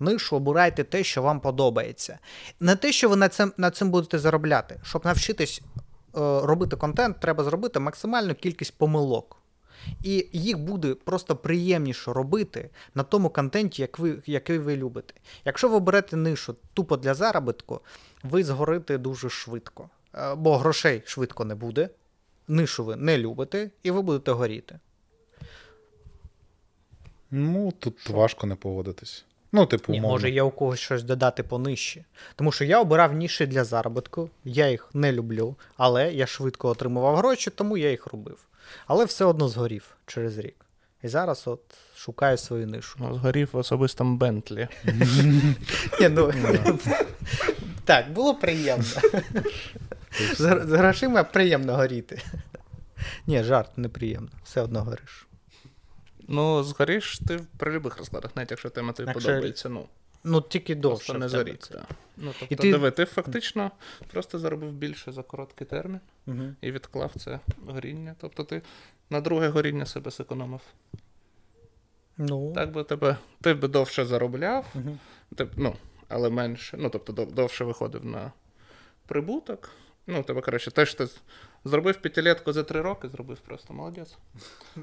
Нишу 0.00 0.36
обирайте 0.36 0.84
те, 0.84 1.04
що 1.04 1.22
вам 1.22 1.40
подобається. 1.40 2.18
Не 2.60 2.76
те, 2.76 2.92
що 2.92 3.08
ви 3.08 3.16
на 3.16 3.28
цим, 3.28 3.52
на 3.56 3.70
цим 3.70 3.90
будете 3.90 4.18
заробляти. 4.18 4.80
Щоб 4.82 5.04
навчитись 5.04 5.60
е, 5.60 5.80
робити 6.42 6.76
контент, 6.76 7.20
треба 7.20 7.44
зробити 7.44 7.80
максимальну 7.80 8.34
кількість 8.34 8.78
помилок. 8.78 9.36
І 10.02 10.28
їх 10.32 10.58
буде 10.58 10.94
просто 10.94 11.36
приємніше 11.36 12.12
робити 12.12 12.70
на 12.94 13.02
тому 13.02 13.30
контенті, 13.30 13.82
як 13.82 13.98
ви, 13.98 14.22
який 14.26 14.58
ви 14.58 14.76
любите. 14.76 15.14
Якщо 15.44 15.68
ви 15.68 15.80
берете 15.80 16.16
нишу 16.16 16.56
тупо 16.74 16.96
для 16.96 17.14
заробітку, 17.14 17.80
ви 18.22 18.44
згорите 18.44 18.98
дуже 18.98 19.30
швидко. 19.30 19.88
Е, 20.14 20.34
Бо 20.34 20.58
грошей 20.58 21.02
швидко 21.06 21.44
не 21.44 21.54
буде, 21.54 21.88
нишу 22.48 22.84
ви 22.84 22.96
не 22.96 23.18
любите, 23.18 23.70
і 23.82 23.90
ви 23.90 24.02
будете 24.02 24.32
горіти. 24.32 24.78
Ну, 27.30 27.72
тут 27.78 28.08
важко 28.08 28.46
не 28.46 28.54
погодитись. 28.54 29.24
Ну, 29.52 29.66
типу, 29.66 29.92
Ні, 29.92 30.00
може 30.00 30.30
є 30.30 30.42
у 30.42 30.50
когось 30.50 30.80
щось 30.80 31.02
додати 31.02 31.42
понижче. 31.42 32.04
Тому 32.36 32.52
що 32.52 32.64
я 32.64 32.80
обирав 32.80 33.12
ніші 33.12 33.46
для 33.46 33.64
заробітку, 33.64 34.30
я 34.44 34.70
їх 34.70 34.90
не 34.94 35.12
люблю, 35.12 35.56
але 35.76 36.12
я 36.12 36.26
швидко 36.26 36.68
отримував 36.68 37.16
гроші, 37.16 37.50
тому 37.50 37.76
я 37.76 37.90
їх 37.90 38.06
робив. 38.06 38.38
Але 38.86 39.04
все 39.04 39.24
одно 39.24 39.48
згорів 39.48 39.96
через 40.06 40.38
рік. 40.38 40.56
І 41.02 41.08
зараз 41.08 41.42
от 41.46 41.60
шукаю 41.96 42.36
свою 42.36 42.66
нишу. 42.66 42.96
Ну, 43.00 43.14
згорів 43.14 43.48
в 43.52 43.56
особистому 43.56 44.16
Бентлі. 44.16 44.68
Ні, 46.00 46.08
ну, 46.08 46.32
так, 47.84 48.12
було 48.12 48.34
приємно. 48.34 48.84
З 50.36 50.76
грошима 50.76 51.24
приємно 51.24 51.76
горіти. 51.76 52.22
Ні, 53.26 53.42
жарт 53.42 53.78
неприємно. 53.78 54.30
Все 54.44 54.62
одно 54.62 54.82
гориш. 54.82 55.27
Ну, 56.28 56.62
згоріш 56.62 57.18
ти 57.18 57.40
при 57.56 57.70
будь-яких 57.70 57.98
розкладах, 57.98 58.36
навіть 58.36 58.50
якщо 58.50 58.70
тема 58.70 58.92
тобі 58.92 59.08
Якщо- 59.08 59.28
подобається. 59.28 59.68
Ну, 59.68 59.86
Ну, 60.24 60.40
тільки 60.40 60.74
довше. 60.74 61.12
просто 61.12 61.38
не 61.44 61.56
це. 61.56 61.74
Да. 61.74 61.84
Ну, 62.16 62.32
тобто, 62.40 62.54
І 62.54 62.56
ти- 62.58 62.72
диви, 62.72 62.90
ти 62.90 63.04
фактично 63.04 63.70
просто 64.12 64.38
заробив 64.38 64.72
більше 64.72 65.12
за 65.12 65.22
короткий 65.22 65.66
термін 65.66 66.00
Мгм. 66.26 66.56
і 66.60 66.72
відклав 66.72 67.12
це 67.16 67.40
горіння. 67.66 68.14
Тобто 68.20 68.44
ти 68.44 68.62
на 69.10 69.20
друге 69.20 69.48
горіння 69.48 69.86
себе 69.86 70.10
зекономив. 70.10 70.60
Ну, 72.16 72.52
Так 72.54 72.72
би 72.72 72.84
тебе, 72.84 73.16
ти 73.40 73.54
би 73.54 73.68
довше 73.68 74.04
заробляв, 74.04 74.66
Мгм. 74.74 74.98
ти, 75.36 75.48
ну, 75.56 75.76
але 76.08 76.30
менше. 76.30 76.76
Ну, 76.80 76.90
тобто 76.90 77.12
довше 77.24 77.64
виходив 77.64 78.04
на 78.04 78.32
прибуток. 79.06 79.70
Ну, 80.10 80.22
тебе, 80.22 80.40
коротше, 80.40 80.70
те, 80.70 80.86
що 80.86 81.06
ти 81.06 81.12
зробив 81.64 81.96
п'ятилетку 81.96 82.52
за 82.52 82.62
три 82.62 82.80
роки, 82.80 83.08
зробив 83.08 83.38
просто 83.38 83.74
молодець. 83.74 84.16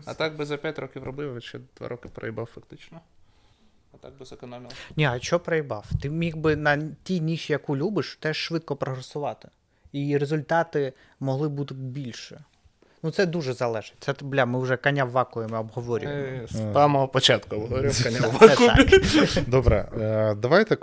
А 0.05 0.13
так 0.13 0.35
би 0.35 0.45
за 0.45 0.57
п'ять 0.57 0.79
років 0.79 1.03
робив, 1.03 1.37
і 1.37 1.41
ще 1.41 1.59
два 1.77 1.87
роки 1.87 2.09
проїбав 2.09 2.45
фактично. 2.45 2.99
А 3.93 3.97
так 3.97 4.17
би 4.19 4.25
зекономив. 4.25 4.71
Ні, 4.95 5.05
а 5.05 5.19
що 5.19 5.39
проїбав? 5.39 5.85
Ти 6.01 6.09
міг 6.09 6.37
би 6.37 6.55
на 6.55 6.89
тій 7.03 7.19
ніші, 7.19 7.53
яку 7.53 7.77
любиш, 7.77 8.17
теж 8.21 8.37
швидко 8.37 8.75
прогресувати. 8.75 9.47
І 9.91 10.17
результати 10.17 10.93
могли 11.19 11.49
бути 11.49 11.73
більше. 11.73 12.43
Ну, 13.03 13.11
це 13.11 13.25
дуже 13.25 13.53
залежить. 13.53 13.95
Це, 13.99 14.13
бля, 14.21 14.45
ми 14.45 14.59
вже 14.59 14.77
коня 14.77 15.05
в 15.05 15.09
вакуумі 15.09 15.53
обговорюємо. 15.53 16.15
Е, 16.15 16.47
З 16.49 16.73
самого 16.73 17.07
початку 17.07 17.55
говорив 17.55 18.03
коня 18.03 18.19
в 18.27 18.31
вакуумі. 18.39 19.45
Добре, 19.47 19.89
е, 19.99 20.35
давайте 20.35 20.75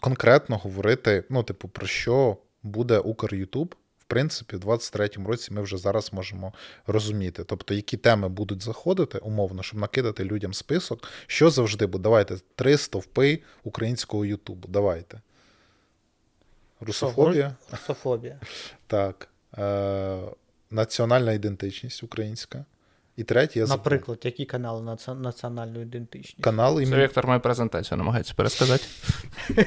конкретно 0.00 0.56
говорити, 0.56 1.24
ну, 1.30 1.42
типу, 1.42 1.68
про 1.68 1.86
що 1.86 2.36
буде 2.68 2.98
Укр 2.98 3.34
Ютуб. 3.34 3.74
В 3.98 4.04
принципі, 4.04 4.56
в 4.56 4.60
23-му 4.60 5.28
році 5.28 5.52
ми 5.52 5.62
вже 5.62 5.76
зараз 5.76 6.12
можемо 6.12 6.52
розуміти. 6.86 7.44
Тобто, 7.44 7.74
які 7.74 7.96
теми 7.96 8.28
будуть 8.28 8.62
заходити, 8.62 9.18
умовно, 9.18 9.62
щоб 9.62 9.80
накидати 9.80 10.24
людям 10.24 10.54
список, 10.54 11.08
що 11.26 11.50
завжди 11.50 11.86
буде. 11.86 12.02
Давайте 12.02 12.36
три 12.54 12.76
стовпи 12.76 13.38
українського 13.64 14.24
Ютубу. 14.24 14.68
Давайте. 14.68 15.20
Русофобія. 16.80 17.56
Русофобія. 17.70 18.40
Так. 18.86 19.28
Е, 19.58 20.18
національна 20.70 21.32
ідентичність 21.32 22.02
українська. 22.02 22.64
І 23.18 23.24
третє, 23.24 23.58
я 23.58 23.66
забув. 23.66 23.84
Наприклад, 23.84 24.18
які 24.22 24.44
канали 24.44 24.82
наці- 24.82 25.20
національної 25.20 25.82
ідентичності? 25.82 26.42
канал 26.42 26.82
Це. 26.84 26.96
Віктор 26.96 27.26
мою 27.26 27.40
презентацію 27.40 27.98
намагається 27.98 28.34
пересказати. 28.36 28.84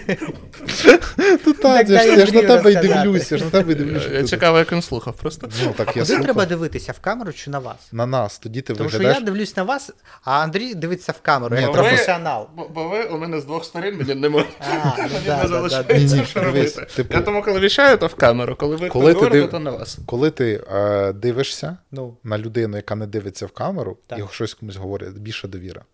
Я 1.64 1.78
ж, 1.78 1.84
дай 1.84 2.20
я 2.20 2.26
ж 2.26 2.32
на 2.32 2.42
тебе 2.42 2.72
й 2.72 2.76
дивлюся, 2.76 3.38
ж 3.38 3.44
на 3.44 3.50
тебе 3.50 3.72
й 3.72 3.76
дивлюся. 3.76 4.10
Я 4.14 4.24
цікаво, 4.24 4.58
як 4.58 4.72
він 4.72 4.82
слухав 4.82 5.16
просто. 5.16 5.48
Ну, 5.64 5.74
так 5.78 5.88
я 5.88 5.94
Куди 5.94 6.06
слухав. 6.06 6.24
треба 6.24 6.46
дивитися 6.46 6.92
в 6.92 7.00
камеру 7.00 7.34
чи 7.34 7.50
на 7.50 7.60
вас? 7.60 7.76
На 7.92 8.06
нас, 8.06 8.40
тоді 8.40 8.62
ти 8.62 8.74
Тому 8.74 8.90
що 8.90 9.04
я 9.04 9.20
дивлюсь 9.20 9.58
на 9.58 9.64
вас, 9.64 9.92
а 10.24 10.32
Андрій 10.40 10.76
дивиться 10.76 11.12
в 11.12 11.22
камеру, 11.22 11.56
як 11.56 11.72
професіонал. 11.72 12.48
Бо, 12.74 12.90
ви 12.90 13.04
у 13.04 13.18
мене 13.18 13.42
з 13.42 13.46
двох 13.46 13.66
сторін 13.66 13.98
мені 13.98 14.16
не 14.16 14.30
можна. 14.30 14.50
Мені 14.98 15.42
не 15.42 15.48
залишається, 15.48 16.26
що 16.26 16.44
робити. 16.44 16.88
Я 17.10 17.22
тому, 17.22 17.44
коли 17.44 17.60
віщаю, 17.60 17.98
то 17.98 18.08
в 18.08 18.16
камеру, 18.16 18.56
коли 18.56 18.76
ви 18.76 18.90
ти 18.90 19.00
говорите, 19.00 19.48
то 19.48 19.60
на 19.60 19.72
вас. 19.72 19.98
Коли 20.06 20.32
ти 20.32 20.64
е, 20.74 21.14
дивишся 21.14 21.78
Ну, 21.92 22.18
на 22.24 22.38
людину, 22.38 22.78
яка 22.78 22.96
не 22.96 23.08
дивиться 23.08 23.41
в 23.46 23.52
камеру, 23.52 23.98
Так. 24.08 24.20
і 24.20 24.34
щось 24.34 24.54
комусь 24.54 24.76
говорить, 24.76 25.18
більше 25.20 25.48
довіра 25.48 25.86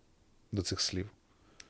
до 0.52 0.62
цих 0.62 0.80
слів. 0.80 1.10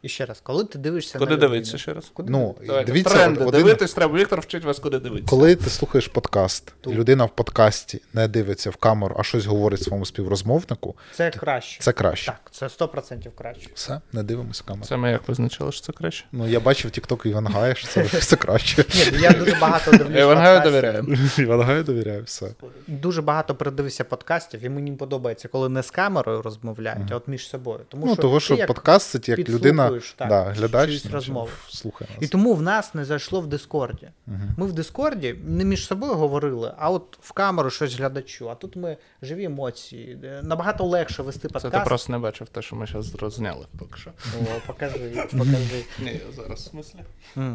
І 0.02 0.08
ще 0.08 0.26
раз, 0.26 0.40
коли 0.42 0.64
ти 0.64 0.78
дивишся 0.78 1.18
Куди 1.18 1.30
на 1.30 1.36
людину? 1.36 1.50
дивитися 1.52 1.78
ще 1.78 1.92
раз? 1.94 2.10
Куди 2.14 2.32
Ну, 2.32 2.54
Давайте, 2.66 2.92
дивіться, 2.92 3.14
тренди, 3.14 3.40
один- 3.44 3.60
дивитись 3.62 3.94
треба. 3.94 4.18
Віктор 4.18 4.40
вчить 4.40 4.64
вас, 4.64 4.78
куди 4.78 4.98
дивитися. 4.98 5.30
коли 5.30 5.54
ти 5.56 5.70
слухаєш 5.70 6.08
подкаст, 6.08 6.68
і 6.68 6.84
Тут. 6.84 6.94
людина 6.94 7.24
в 7.24 7.30
подкасті 7.30 8.00
не 8.12 8.28
дивиться 8.28 8.70
в 8.70 8.76
камеру, 8.76 9.16
а 9.18 9.22
щось 9.22 9.46
говорить 9.46 9.82
своєму 9.82 10.06
співрозмовнику, 10.06 10.96
Це 11.14 11.30
краще. 11.30 11.80
це 11.82 11.92
краще. 11.92 12.26
Так, 12.26 12.40
це 12.50 12.66
100% 12.68 13.30
краще. 13.38 13.68
Все, 13.74 14.00
не 14.12 14.22
дивимося 14.22 14.62
в 14.64 14.68
камеру. 14.68 14.86
Це 14.86 14.96
ми 14.96 15.10
як 15.10 15.28
визначили, 15.28 15.72
що 15.72 15.80
це 15.82 15.92
краще. 15.92 16.24
Ну, 16.32 16.48
я 16.48 16.60
бачив 16.60 16.90
TikTok 16.90 17.26
Івангая, 17.26 17.74
що 17.74 17.88
це, 17.88 18.04
це 18.08 18.36
краще. 18.36 18.84
Ні, 18.94 19.04
ну 19.12 19.18
я 19.18 19.30
дуже 19.30 19.56
багато 19.60 19.90
дивлюсь 19.90 20.16
Івангаю 20.18 20.60
довіряємо. 20.60 21.14
Івангаю 21.38 21.82
довіряю, 21.84 22.22
все. 22.24 22.46
Дуже 22.86 23.22
багато 23.22 23.54
передивився 23.54 24.04
подкастів, 24.04 24.64
і 24.64 24.68
мені 24.68 24.92
подобається, 24.92 25.48
коли 25.48 25.68
не 25.68 25.82
з 25.82 25.90
камерою 25.90 26.42
розмовляють, 26.42 27.12
а 27.12 27.16
от 27.16 27.28
між 27.28 27.48
собою. 27.48 27.80
Тому 27.88 28.06
Ну, 28.06 28.12
що 28.12 28.22
того, 28.22 28.40
що 28.40 28.56
подкаст 28.66 29.10
це 29.24 29.32
як 29.32 29.48
людина, 29.48 29.87
підслухуєш, 29.94 30.14
так, 30.16 30.28
да, 30.28 30.42
глядач, 30.42 30.86
чиїсь 30.86 31.02
значить, 31.02 31.14
розмови. 31.14 31.50
слухає 31.68 32.10
І 32.20 32.28
тому 32.28 32.54
в 32.54 32.62
нас 32.62 32.94
не 32.94 33.04
зайшло 33.04 33.40
в 33.40 33.46
Дискорді. 33.46 34.08
Ми 34.56 34.66
в 34.66 34.72
Дискорді 34.72 35.34
не 35.44 35.64
між 35.64 35.86
собою 35.86 36.14
говорили, 36.14 36.72
а 36.78 36.90
от 36.90 37.18
в 37.20 37.32
камеру 37.32 37.70
щось 37.70 37.94
глядачу. 37.94 38.50
А 38.50 38.54
тут 38.54 38.76
ми 38.76 38.96
живі 39.22 39.44
емоції. 39.44 40.18
Набагато 40.42 40.84
легше 40.84 41.22
вести 41.22 41.48
Це 41.48 41.48
подкаст. 41.48 41.74
ти 41.74 41.80
просто 41.88 42.12
не 42.12 42.18
бачив 42.18 42.48
те, 42.48 42.62
що 42.62 42.76
ми 42.76 42.86
зараз 42.86 43.14
розняли 43.14 43.66
поки 43.78 44.00
що. 44.00 44.10
О, 44.40 44.44
покажи, 44.66 45.28
покажи. 45.30 45.84
Ні, 45.98 46.20
зараз 46.36 46.58
в 46.60 46.70
смислі. 46.70 46.98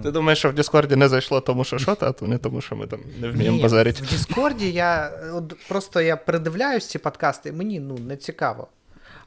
Ти 0.03 0.11
думаєш, 0.11 0.39
що 0.39 0.49
в 0.49 0.53
Діскорді 0.53 0.95
не 0.95 1.09
зайшло, 1.09 1.41
тому 1.41 1.63
що 1.63 1.77
що, 1.77 1.97
а 2.01 2.25
не 2.25 2.37
тому, 2.37 2.61
що 2.61 2.75
ми 2.75 2.87
там 2.87 2.99
не 3.19 3.29
вміємо 3.29 3.61
базарити. 3.61 4.03
В 4.03 4.11
Дискорді 4.11 4.71
я 4.71 5.11
от, 5.33 5.55
просто 5.67 6.01
я 6.01 6.17
передивляюсь 6.17 6.87
ці 6.87 6.99
подкасти, 6.99 7.49
і 7.49 7.51
мені 7.51 7.79
ну, 7.79 7.97
не 7.97 8.17
цікаво. 8.17 8.67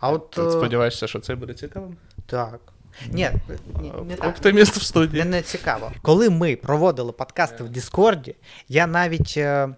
А 0.00 0.10
от 0.10 0.30
Ти 0.30 0.42
е, 0.42 0.50
сподіваєшся, 0.50 1.06
що 1.06 1.20
це 1.20 1.34
буде 1.34 1.54
цікавим? 1.54 1.96
так. 2.26 2.60
Ні, 3.10 3.30
не 4.06 4.16
так. 4.16 4.28
Оптиміст 4.28 4.76
в 4.76 4.82
студії. 4.82 5.24
Не, 5.24 5.30
не 5.30 5.42
цікаво. 5.42 5.92
Коли 6.02 6.30
ми 6.30 6.56
проводили 6.56 7.12
подкасти 7.12 7.64
в 7.64 7.68
Діскорді, 7.68 8.34
я 8.68 8.86
навіть 8.86 9.34
е, 9.36 9.68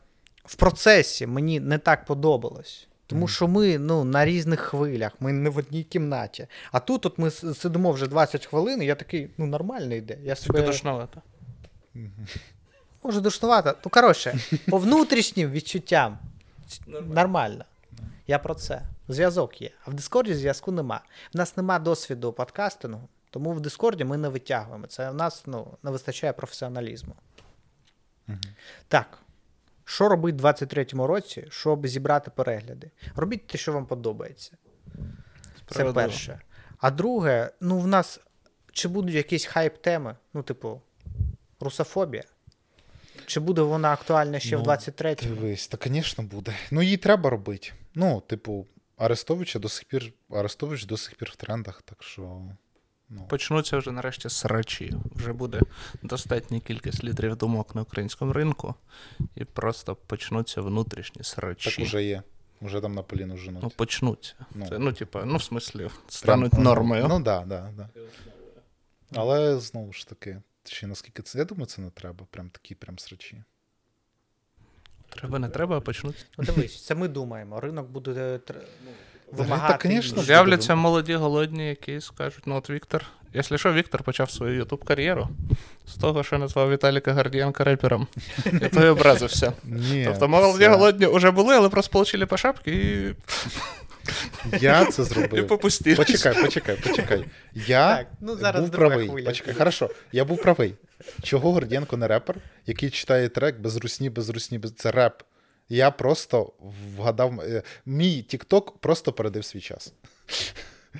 в 0.44 0.54
процесі 0.54 1.26
мені 1.26 1.60
не 1.60 1.78
так 1.78 2.04
подобалось. 2.04 2.88
Тому 3.06 3.28
що 3.28 3.48
ми 3.48 3.78
ну, 3.78 4.04
на 4.04 4.24
різних 4.24 4.60
хвилях, 4.60 5.12
ми 5.20 5.32
не 5.32 5.50
в 5.50 5.56
одній 5.56 5.84
кімнаті. 5.84 6.46
А 6.72 6.80
тут 6.80 7.06
от 7.06 7.18
ми 7.18 7.30
сидимо 7.30 7.92
вже 7.92 8.06
20 8.06 8.46
хвилин, 8.46 8.82
і 8.82 8.86
я 8.86 8.94
такий, 8.94 9.30
ну 9.38 9.46
нормально 9.46 9.94
йде. 9.94 10.18
Я 10.24 10.36
себе... 10.36 10.62
Душновато. 10.62 11.22
Може 13.02 13.20
душнувато. 13.20 13.74
Ну, 13.84 13.90
коротше, 13.90 14.38
по 14.70 14.78
внутрішнім 14.78 15.50
відчуттям 15.50 16.18
нормально. 17.06 17.64
Я 18.26 18.38
про 18.38 18.54
це. 18.54 18.82
Зв'язок 19.08 19.62
є. 19.62 19.70
А 19.84 19.90
в 19.90 19.94
Дискорді 19.94 20.34
зв'язку 20.34 20.72
нема. 20.72 21.00
В 21.34 21.36
нас 21.36 21.56
нема 21.56 21.78
досвіду 21.78 22.32
подкастингу, 22.32 23.08
тому 23.30 23.52
в 23.52 23.60
Дискорді 23.60 24.04
ми 24.04 24.16
не 24.16 24.28
витягуємо. 24.28 24.86
Це 24.86 25.10
в 25.10 25.14
нас 25.14 25.42
ну, 25.46 25.76
не 25.82 25.90
вистачає 25.90 26.32
професіоналізму. 26.32 27.14
Так. 28.88 29.18
Що 29.84 30.08
робити 30.08 30.38
в 30.38 30.46
23-му 30.46 31.06
році, 31.06 31.46
щоб 31.50 31.86
зібрати 31.86 32.30
перегляди? 32.30 32.90
Робіть 33.16 33.46
те, 33.46 33.58
що 33.58 33.72
вам 33.72 33.86
подобається. 33.86 34.56
Це 35.70 35.92
перше. 35.92 36.40
А 36.78 36.90
друге, 36.90 37.50
ну 37.60 37.78
в 37.78 37.86
нас 37.86 38.20
чи 38.72 38.88
будуть 38.88 39.14
якісь 39.14 39.46
хайп-теми, 39.46 40.16
ну, 40.34 40.42
типу, 40.42 40.80
русофобія? 41.60 42.24
Чи 43.26 43.40
буде 43.40 43.62
вона 43.62 43.92
актуальна 43.92 44.38
ще 44.38 44.56
в 44.56 44.62
Ну, 44.62 44.64
23-му? 44.64 45.34
Дивись, 45.34 45.68
та, 45.68 45.78
звісно, 45.88 46.24
буде. 46.24 46.54
Ну, 46.70 46.82
її 46.82 46.96
треба 46.96 47.30
робити. 47.30 47.72
Ну, 47.94 48.20
типу, 48.20 48.66
Арестовича 48.98 49.58
до 49.58 49.68
сих 49.68 49.84
пір, 49.84 50.12
Арестович 50.30 50.84
до 50.84 50.96
сих 50.96 51.14
пір 51.14 51.30
в 51.32 51.36
трендах, 51.36 51.82
так 51.82 52.02
що. 52.02 52.42
Ну, 53.10 53.26
Почнуться 53.28 53.78
вже 53.78 53.92
нарешті 53.92 54.28
срачі. 54.28 54.94
Вже 55.14 55.32
буде 55.32 55.60
достатня 56.02 56.60
кількість 56.60 57.04
літрів 57.04 57.36
думок 57.36 57.74
на 57.74 57.82
українському 57.82 58.32
ринку, 58.32 58.74
і 59.34 59.44
просто 59.44 59.96
почнуться 59.96 60.60
внутрішні 60.60 61.24
срачі. 61.24 61.70
так 61.70 61.86
уже 61.86 62.04
є. 62.04 62.22
Уже 62.60 62.80
там 62.80 62.94
на 62.94 63.02
Поліну 63.02 63.36
женуть. 63.36 63.62
Ну, 63.62 63.70
почнуться. 63.70 64.34
Ну. 64.54 64.68
Це, 64.68 64.78
ну, 64.78 64.92
типа, 64.92 65.24
ну, 65.24 65.36
в 65.36 65.42
смислі, 65.42 65.90
стануть 66.08 66.52
ну, 66.52 66.60
нормою. 66.60 67.06
Ну, 67.08 67.20
да, 67.20 67.44
да, 67.46 67.72
да. 67.76 67.88
Але 69.14 69.58
знову 69.58 69.92
ж 69.92 70.08
таки, 70.08 70.42
чи 70.64 70.86
наскільки 70.86 71.22
це. 71.22 71.38
Я 71.38 71.44
думаю, 71.44 71.66
це 71.66 71.82
не 71.82 71.90
треба. 71.90 72.26
Прям 72.30 72.50
такі 72.50 72.74
прям 72.74 72.98
срачі. 72.98 73.44
Треба, 75.08 75.38
не 75.38 75.48
треба, 75.48 75.76
а 75.76 75.80
почнуть. 75.80 76.26
Ну, 76.38 76.44
дивись, 76.44 76.84
це 76.84 76.94
ми 76.94 77.08
думаємо. 77.08 77.60
Ринок 77.60 77.88
буде 77.90 78.10
ну, 78.48 78.54
тр- 78.54 78.60
Та, 79.30 79.42
вимагати. 79.42 80.02
З'являться 80.02 80.74
молоді 80.74 81.14
голодні, 81.14 81.68
які 81.68 82.00
скажуть, 82.00 82.42
ну 82.46 82.56
от 82.56 82.70
Віктор. 82.70 83.04
Якщо 83.34 83.58
що, 83.58 83.72
Віктор 83.72 84.02
почав 84.02 84.30
свою 84.30 84.54
ютуб 84.54 84.84
кар'єру 84.84 85.28
з 85.86 85.94
того, 85.94 86.22
що 86.22 86.38
назвав 86.38 86.70
Віталіка 86.70 87.12
Гардієнка 87.12 87.64
репером. 87.64 88.06
І 88.46 88.68
то 88.68 88.84
й 88.84 88.88
образився. 88.88 89.52
Ні, 89.64 90.04
Тобто 90.08 90.28
молоді 90.28 90.66
голодні 90.66 91.06
вже 91.06 91.30
були, 91.30 91.54
але 91.54 91.68
просто 91.68 91.92
получили 91.92 92.26
по 92.26 92.36
шапки 92.36 92.70
і. 92.70 93.14
Я 94.60 94.84
це 94.84 95.04
зробив. 95.04 95.46
попустив. 95.46 95.96
Почекай, 95.96 96.42
почекай, 96.42 96.76
почекай. 96.76 97.24
Я 97.54 97.96
Так, 97.96 98.06
ну, 98.20 98.36
зараз 98.36 98.60
був 98.62 98.70
правий. 98.70 99.08
хвиля 99.08 99.26
Почекай, 99.26 99.54
хорошо. 99.54 99.90
Я 100.12 100.24
був 100.24 100.42
правий. 100.42 100.74
Чого 101.22 101.52
Гордієнко 101.52 101.96
не 101.96 102.08
репер, 102.08 102.36
який 102.66 102.90
читає 102.90 103.28
трек 103.28 103.58
без 103.58 103.76
русні, 103.76 104.10
без 104.10 104.28
русні, 104.28 104.58
без 104.58 104.74
це 104.74 104.90
реп. 104.90 105.22
Я 105.68 105.90
просто 105.90 106.52
вгадав. 106.96 107.40
е, 107.40 107.62
Мій 107.86 108.26
TikTok 108.32 108.72
просто 108.80 109.12
передив 109.12 109.44
свій 109.44 109.60
час. 109.60 109.92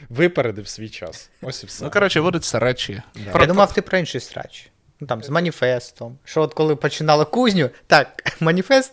Випередив 0.09 0.69
свій 0.69 0.89
час. 0.89 1.31
Ось 1.43 1.63
і 1.63 1.67
все. 1.67 1.85
Ну, 1.85 1.91
коротше, 1.91 2.21
будуть 2.21 2.45
срачі. 2.45 3.03
Я 3.35 3.47
думав, 3.47 3.73
ти 3.73 3.83
про 3.83 3.99
інший 3.99 4.21
срач. 4.21 4.69
Ну 5.01 5.07
там 5.07 5.23
з 5.23 5.29
маніфестом. 5.29 6.19
Що 6.25 6.43
от 6.43 6.55
коли 6.55 6.77
починали 6.77 7.25
кузню, 7.25 7.71
так, 7.87 8.37
маніфест 8.41 8.93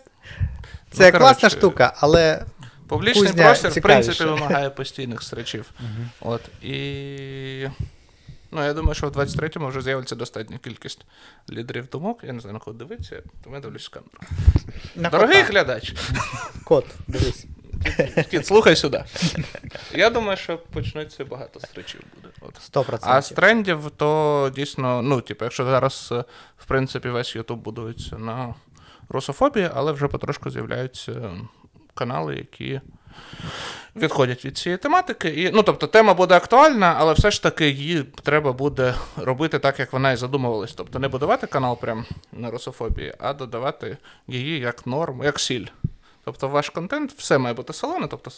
це 0.92 1.04
Ну, 1.12 1.18
класна 1.18 1.40
коротше, 1.40 1.50
штука, 1.50 1.92
але 1.96 2.44
Публічний 2.88 3.26
Кузня 3.26 3.44
простір, 3.44 3.70
в 3.70 3.80
принципі, 3.82 4.24
вимагає 4.24 4.70
постійних 4.70 5.22
срачів. 5.22 5.70
От. 6.20 6.40
І. 6.62 7.68
Ну, 8.52 8.64
я 8.64 8.72
думаю, 8.72 8.94
що 8.94 9.08
в 9.08 9.10
23-му 9.16 9.68
вже 9.68 9.80
з'явиться 9.80 10.14
достатня 10.16 10.58
кількість 10.58 11.06
лідерів 11.50 11.88
думок. 11.92 12.20
Я 12.24 12.32
не 12.32 12.40
знаю, 12.40 12.54
на 12.54 12.60
кого 12.60 12.76
дивитися, 12.76 13.22
тому 13.44 13.56
я 13.56 13.62
дивлюсь 13.62 13.84
з 13.84 13.88
камеру. 13.88 14.18
на 14.96 15.10
Дорогий 15.10 15.36
кота. 15.42 15.52
глядач, 15.52 15.94
кот, 16.64 16.84
дивись. 17.06 17.46
кіт, 18.30 18.46
слухай 18.46 18.76
сюди. 18.76 19.04
Я 19.94 20.10
думаю, 20.10 20.36
що 20.36 20.58
почнеться 20.58 21.24
багато 21.24 21.60
стрічів 21.60 22.00
буде. 22.14 22.28
От. 22.40 22.86
100%. 22.86 22.98
А 23.02 23.22
з 23.22 23.28
трендів, 23.30 23.90
то 23.96 24.52
дійсно, 24.56 25.02
ну, 25.02 25.20
типу, 25.20 25.44
якщо 25.44 25.64
зараз, 25.64 26.08
е, 26.12 26.24
в 26.58 26.66
принципі, 26.66 27.08
весь 27.08 27.36
Ютуб 27.36 27.58
будується 27.58 28.18
на 28.18 28.54
русофобії, 29.08 29.70
але 29.74 29.92
вже 29.92 30.08
потрошку 30.08 30.50
з'являються 30.50 31.32
канали, 31.96 32.36
які 32.36 32.80
відходять 33.96 34.44
від 34.44 34.58
цієї 34.58 34.78
тематики. 34.78 35.28
І, 35.28 35.50
ну, 35.50 35.62
тобто, 35.62 35.86
тема 35.86 36.14
буде 36.14 36.34
актуальна, 36.34 36.94
але 36.98 37.12
все 37.12 37.30
ж 37.30 37.42
таки 37.42 37.70
її 37.70 38.02
треба 38.02 38.52
буде 38.52 38.94
робити 39.16 39.58
так, 39.58 39.78
як 39.80 39.92
вона 39.92 40.12
і 40.12 40.16
задумувалась. 40.16 40.72
Тобто 40.72 40.98
не 40.98 41.08
будувати 41.08 41.46
канал 41.46 41.80
прям 41.80 42.06
на 42.32 42.50
русофобії, 42.50 43.14
а 43.18 43.32
додавати 43.32 43.96
її 44.26 44.58
як 44.58 44.86
норму, 44.86 45.24
як 45.24 45.40
сіль. 45.40 45.66
Тобто 46.24 46.48
ваш 46.48 46.70
контент 46.70 47.12
все 47.12 47.38
має 47.38 47.54
бути 47.54 47.72
солоне, 47.72 48.06
тобто 48.10 48.30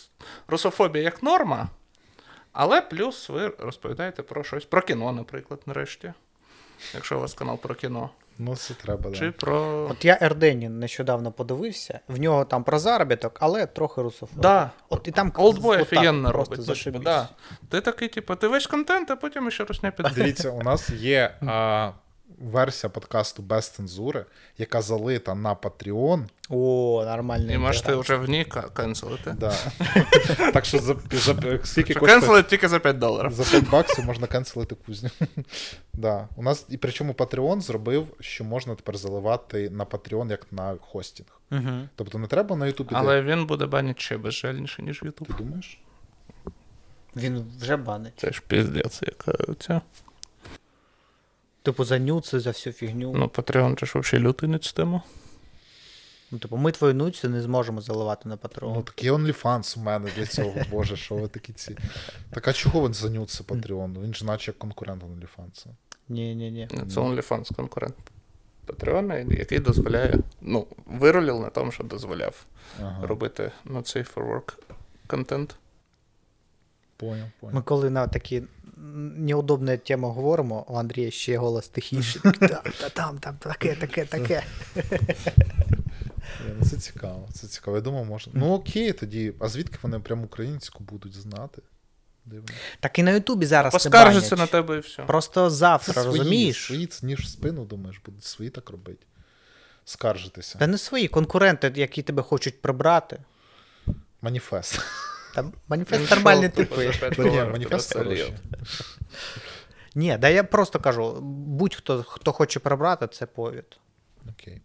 русофобія 0.48 1.04
як 1.04 1.22
норма, 1.22 1.68
але 2.52 2.80
плюс 2.80 3.28
ви 3.28 3.52
розповідаєте 3.58 4.22
про 4.22 4.44
щось, 4.44 4.64
про 4.64 4.82
кіно, 4.82 5.12
наприклад, 5.12 5.60
нарешті. 5.66 6.12
Якщо 6.94 7.16
у 7.16 7.20
вас 7.20 7.34
канал 7.34 7.58
про 7.58 7.74
кіно. 7.74 8.10
Ну, 8.38 8.56
це 8.56 8.74
треба, 8.74 9.10
Чи 9.10 9.26
да. 9.26 9.32
про. 9.32 9.88
От 9.90 10.04
я 10.04 10.18
Ердені 10.20 10.68
нещодавно 10.68 11.32
подивився, 11.32 12.00
в 12.08 12.20
нього 12.20 12.44
там 12.44 12.64
про 12.64 12.78
заробіток, 12.78 13.36
але 13.40 13.66
трохи 13.66 14.02
русофоб. 14.02 14.40
Да. 14.40 14.70
От 14.88 15.08
і 15.08 15.10
там 15.10 15.32
Олдбой 15.36 15.82
офігенно 15.82 16.30
просто 16.30 16.54
робить. 16.54 16.84
типу, 16.84 16.98
да. 16.98 17.28
Ти 17.68 17.80
такий, 17.80 18.08
типу, 18.08 18.36
ти 18.36 18.48
весь 18.48 18.66
контент, 18.66 19.10
а 19.10 19.16
потім 19.16 19.50
ще 19.50 19.64
русня 19.64 19.90
піде. 19.90 20.10
Дивіться, 20.14 20.50
у 20.50 20.62
нас 20.62 20.90
є 20.90 21.34
а, 21.46 21.90
версія 22.38 22.90
подкасту 22.90 23.42
без 23.42 23.68
цензури, 23.68 24.24
яка 24.58 24.82
залита 24.82 25.34
на 25.34 25.54
Patreon. 25.54 26.24
О, 26.48 27.04
нормальний. 27.06 27.54
І 27.54 27.58
можете 27.58 27.94
вже 27.94 28.16
в 28.16 28.28
ній 28.28 28.44
ка- 28.44 28.68
канцелити. 28.72 29.34
Да. 29.38 29.54
так 30.52 30.64
що 30.64 30.78
за, 30.78 30.96
за 31.12 31.34
скільки 31.64 31.94
коштує? 31.94 32.20
канцелить 32.20 32.46
тільки 32.46 32.68
за 32.68 32.78
5 32.78 32.98
доларів. 32.98 33.32
За 33.32 33.44
5 33.44 33.70
баксів 33.70 34.04
можна 34.04 34.26
канцелити 34.26 34.74
кузню. 34.86 35.10
да. 35.94 36.28
У 36.36 36.42
нас, 36.42 36.66
і 36.68 36.76
причому 36.76 37.12
Patreon 37.12 37.60
зробив, 37.60 38.06
що 38.20 38.44
можна 38.44 38.74
тепер 38.74 38.96
заливати 38.96 39.70
на 39.70 39.84
Patreon 39.84 40.30
як 40.30 40.46
на 40.50 40.76
хостінг. 40.80 41.40
Угу. 41.52 41.88
Тобто 41.96 42.18
не 42.18 42.26
треба 42.26 42.56
на 42.56 42.66
YouTube. 42.66 42.88
Але 42.92 43.22
він 43.22 43.46
буде 43.46 43.66
банити 43.66 44.00
ще 44.00 44.18
безжальніше, 44.18 44.82
ніж 44.82 45.02
Ютуб. 45.04 45.28
Ти 45.28 45.34
думаєш? 45.34 45.80
Він 47.16 47.52
вже 47.60 47.76
банить. 47.76 48.12
Це 48.16 48.30
ж 48.30 48.42
піздець, 48.48 49.02
яка 49.02 49.54
ця. 49.58 49.80
Типу, 51.68 51.84
за 51.84 51.98
нюци, 51.98 52.40
за 52.40 52.50
всю 52.50 52.72
фігню. 52.72 53.12
Ну, 53.12 53.26
Patreon 53.26 53.80
же 53.80 53.86
ж 53.86 53.98
взагалі 53.98 54.26
лютий 54.28 54.48
не 54.48 54.58
тема. 54.58 55.02
Ну, 56.30 56.38
типу, 56.38 56.56
ми 56.56 56.72
твою 56.72 56.94
нуцю 56.94 57.28
не 57.28 57.42
зможемо 57.42 57.80
заливати 57.80 58.28
на 58.28 58.34
Ну, 58.34 58.38
патрон. 58.38 58.82
такий 58.82 59.10
OnlyFans 59.10 59.78
у 59.78 59.82
мене 59.82 60.10
для 60.16 60.26
цього, 60.26 60.54
боже, 60.70 60.96
що 60.96 61.14
ви 61.14 61.28
такі 61.28 61.52
ці. 61.52 61.76
Так 62.30 62.48
а 62.48 62.52
чого 62.52 62.86
він 62.86 62.94
занються 62.94 63.44
Patreon? 63.44 64.02
Він 64.02 64.14
ж 64.14 64.24
наче 64.24 64.50
як 64.50 64.58
конкурент 64.58 65.02
OnlyFans. 65.02 65.66
Ні, 66.08 66.34
ні, 66.34 66.50
ні. 66.50 66.68
Це 66.70 67.00
OnlyFans 67.00 67.54
конкурент 67.56 67.94
Patreon, 68.66 69.38
який 69.38 69.58
дозволяє. 69.58 70.18
Ну, 70.40 70.66
вирулив 70.86 71.40
на 71.40 71.50
тому, 71.50 71.72
що 71.72 71.84
дозволяв 71.84 72.44
Ага, 72.80 73.06
робити 73.06 73.52
not 73.66 73.96
safe 73.96 74.14
for 74.14 74.32
work 74.34 74.52
контент. 75.06 75.56
поняв, 76.96 77.28
Ми 77.42 77.62
коли 77.62 77.90
на 77.90 78.06
такі 78.06 78.42
неудобні 79.16 79.76
теми 79.76 80.08
говоримо, 80.08 80.64
у 80.68 80.74
Андрія 80.74 81.10
ще 81.10 81.36
голос 81.36 81.68
тихіший. 81.68 82.22
Там, 82.38 82.62
та 82.80 82.88
там, 82.88 83.18
там, 83.18 83.36
таке, 83.36 83.74
таке, 83.74 84.04
таке. 84.04 84.44
Ну, 86.58 86.66
Це 86.70 86.76
цікаво, 86.76 87.28
це 87.32 87.46
цікаво. 87.46 87.76
Я 87.76 87.82
думав, 87.82 88.04
можна. 88.04 88.32
Ну 88.36 88.52
окей, 88.52 88.92
тоді. 88.92 89.32
А 89.40 89.48
звідки 89.48 89.78
вони 89.82 89.98
прям 89.98 90.24
українську 90.24 90.84
будуть 90.84 91.14
знати? 91.14 91.62
Дивно. 92.24 92.48
Так 92.80 92.98
і 92.98 93.02
на 93.02 93.10
Ютубі 93.10 93.46
зараз 93.46 93.72
Поскаржиться 93.72 94.36
на 94.36 94.46
тебе 94.46 94.76
і 94.76 94.80
все. 94.80 95.02
Просто 95.02 95.50
завтра, 95.50 96.02
свої, 96.02 96.18
розумієш? 96.18 96.66
Свої 96.66 96.88
ніж 97.02 97.20
в 97.20 97.28
спину, 97.28 97.64
думаєш, 97.64 98.00
будуть 98.06 98.24
свої 98.24 98.50
так 98.50 98.70
робити. 98.70 99.06
Скаржитися. 99.84 100.58
Та 100.58 100.66
не 100.66 100.78
свої 100.78 101.08
конкуренти, 101.08 101.72
які 101.76 102.02
тебе 102.02 102.22
хочуть 102.22 102.62
прибрати. 102.62 103.18
Маніфест. 104.22 104.80
Там 105.42 105.52
маніфест 105.68 106.08
шов 106.08 106.18
нормальні 106.18 106.48
типи. 106.48 106.92
маніфест 107.52 107.94
хороший. 107.94 108.34
Ні, 109.94 110.16
да 110.20 110.28
я 110.28 110.44
просто 110.44 110.80
кажу: 110.80 111.18
будь-хто, 111.22 112.02
хто 112.02 112.32
хоче 112.32 112.60
прибрати, 112.60 113.06
це 113.06 113.26
повід. 113.26 113.78
Окей. 114.30 114.62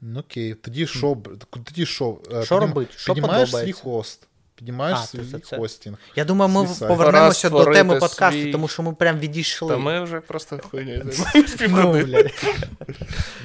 Ну 0.00 0.20
окей. 0.20 0.54
Тоді 0.54 0.86
що? 0.86 1.16
Тоді 1.64 1.86
що? 1.86 2.18
Що 2.28 2.38
піднім- 2.40 2.60
робить? 2.60 2.88
Що 2.96 3.14
Піднімаєш 3.14 3.50
свій 3.50 3.72
хост. 3.72 4.28
Піднімаєш 4.60 4.98
А, 5.02 5.06
свій 5.06 5.38
це. 5.40 5.56
хостінг. 5.56 5.98
Я 6.16 6.24
думаю, 6.24 6.50
ми 6.50 6.66
Свій 6.66 6.86
повернемося 6.86 7.50
Пора 7.50 7.64
до 7.64 7.72
теми 7.72 7.94
подкасту, 8.00 8.40
свій- 8.40 8.52
тому 8.52 8.68
що 8.68 8.82
ми 8.82 8.94
прям 8.94 9.18
відійшли. 9.18 9.68
Та 9.68 9.76
ми 9.76 10.00
вже 10.04 10.20
просто 10.20 10.58
хуйню 10.70 11.02
займаємось 11.12 12.06
Ну. 12.08 12.30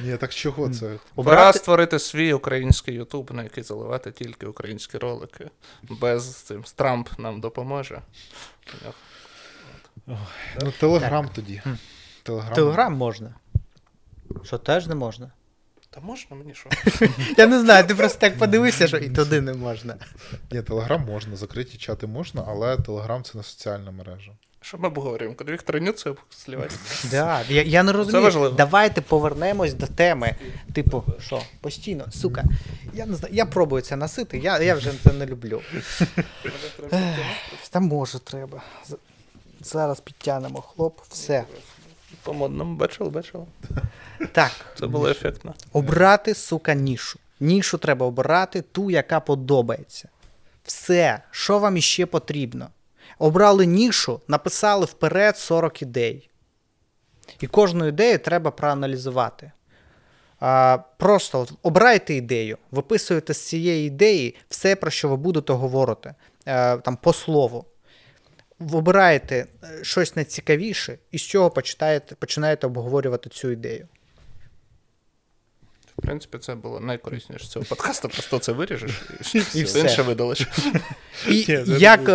Ні, 0.04 0.18
так 0.18 0.34
чого 0.34 0.70
це? 0.70 0.92
Пора 1.16 1.54
створити 1.54 2.00
свій 2.00 2.34
український 2.34 2.96
Ютуб, 2.96 3.32
на 3.34 3.44
який 3.44 3.64
заливати 3.64 4.12
тільки 4.12 4.46
українські 4.46 4.98
ролики. 4.98 5.50
Без 5.84 6.36
цим 6.36 6.64
Трамп 6.76 7.10
нам 7.20 7.42
допоможе. 7.42 8.02
Ну, 10.62 10.74
Телеграм 10.80 11.30
тоді. 11.36 11.62
Телеграм. 12.24 12.54
Телеграм 12.54 12.94
можна. 12.94 13.36
Що 14.44 14.58
теж 14.58 14.88
не 14.88 14.96
можна? 14.96 15.32
Та 15.96 16.02
можна 16.02 16.36
мені 16.36 16.54
що? 16.54 16.70
Я 17.38 17.48
не 17.48 17.60
знаю, 17.60 17.88
ти 17.88 17.96
просто 17.96 18.20
так 18.20 18.38
подивився, 18.38 18.88
що 18.88 18.98
і 18.98 19.10
туди 19.10 19.42
не 19.42 19.54
можна. 19.54 19.96
Ні, 20.52 20.62
Телеграм 20.62 21.06
можна, 21.06 21.36
закриті 21.36 21.78
чати 21.78 22.08
можна, 22.08 22.44
але 22.48 22.78
Телеграм 22.78 23.24
це 23.24 23.38
не 23.38 23.44
соціальна 23.44 23.92
мережа. 23.92 24.32
Що 24.62 24.78
ми 24.78 24.88
обговорюємо? 24.88 25.36
Куди 25.36 25.52
Віктора 25.52 25.80
Нюци 25.80 26.14
слівати? 26.30 26.76
Да, 27.12 27.42
я, 27.50 27.62
я 27.62 27.84
не 27.84 27.92
розумію. 27.92 28.50
Давайте 28.58 29.02
повернемось 29.02 29.74
до 29.74 29.88
теми. 29.88 30.36
Типу, 30.74 31.04
що, 31.20 31.42
постійно, 31.62 32.06
сука. 32.12 32.44
Я 32.94 33.06
не 33.06 33.16
знаю, 33.16 33.36
я 33.36 33.46
пробую 33.46 33.82
це 33.82 33.96
носити, 33.96 34.38
я, 34.38 34.60
я 34.60 34.76
вже 34.76 34.92
це 35.04 35.14
не 35.14 35.26
люблю. 35.26 35.62
Та 37.70 37.80
може 37.80 38.20
треба. 38.20 38.64
Зараз 39.62 40.00
підтягнемо 40.00 40.62
хлоп, 40.62 41.00
все. 41.10 41.44
По 42.26 42.34
модному 42.34 42.76
бачили, 42.76 43.10
бачили. 43.10 43.46
Так, 44.32 44.52
Це 44.80 44.88
було 44.88 45.10
ефектно. 45.10 45.54
обрати, 45.74 46.34
сука, 46.34 46.74
нішу. 46.74 47.20
Нішу 47.40 47.78
треба 47.78 48.06
обирати 48.06 48.62
ту, 48.62 48.92
яка 48.92 49.20
подобається. 49.20 50.10
Все, 50.64 51.22
що 51.32 51.60
вам 51.60 51.78
іще 51.78 52.06
потрібно. 52.06 52.68
Обрали 53.20 53.66
нішу, 53.66 54.22
написали 54.28 54.86
вперед 54.86 55.38
40 55.38 55.82
ідей. 55.82 56.30
І 57.40 57.48
кожну 57.48 57.88
ідею 57.88 58.20
треба 58.20 58.52
проаналізувати. 58.52 59.52
А, 60.40 60.78
просто 60.98 61.40
от 61.40 61.54
обирайте 61.64 62.14
ідею, 62.14 62.58
виписуєте 62.72 63.34
з 63.34 63.48
цієї 63.48 63.88
ідеї 63.88 64.36
все, 64.50 64.76
про 64.76 64.92
що 64.92 65.10
ви 65.10 65.16
будете 65.18 65.54
говорити 65.54 66.14
е, 66.46 66.78
там, 66.78 66.98
по 66.98 67.14
слову. 67.14 67.66
Вибираєте 68.60 69.46
е, 69.64 69.84
щось 69.84 70.16
найцікавіше, 70.16 70.98
і 71.12 71.18
з 71.18 71.22
чого 71.22 71.50
починаєте, 71.50 72.16
починаєте 72.16 72.68
обговорювати 72.68 73.30
цю 73.30 73.52
ідею. 73.52 73.88
В 75.98 76.02
принципі, 76.02 76.38
це 76.38 76.56
було 76.56 76.80
найкорисніше 76.80 77.48
цього 77.48 77.66
подкасту. 77.66 78.10
Просто 78.10 78.40
це 78.40 78.52
виріжеш 78.52 78.92
і, 79.36 79.60
І 79.60 79.64
все 79.64 79.80
інше 79.80 80.02
видалиш. 80.02 80.48
І 81.30 81.46
як 81.68 82.10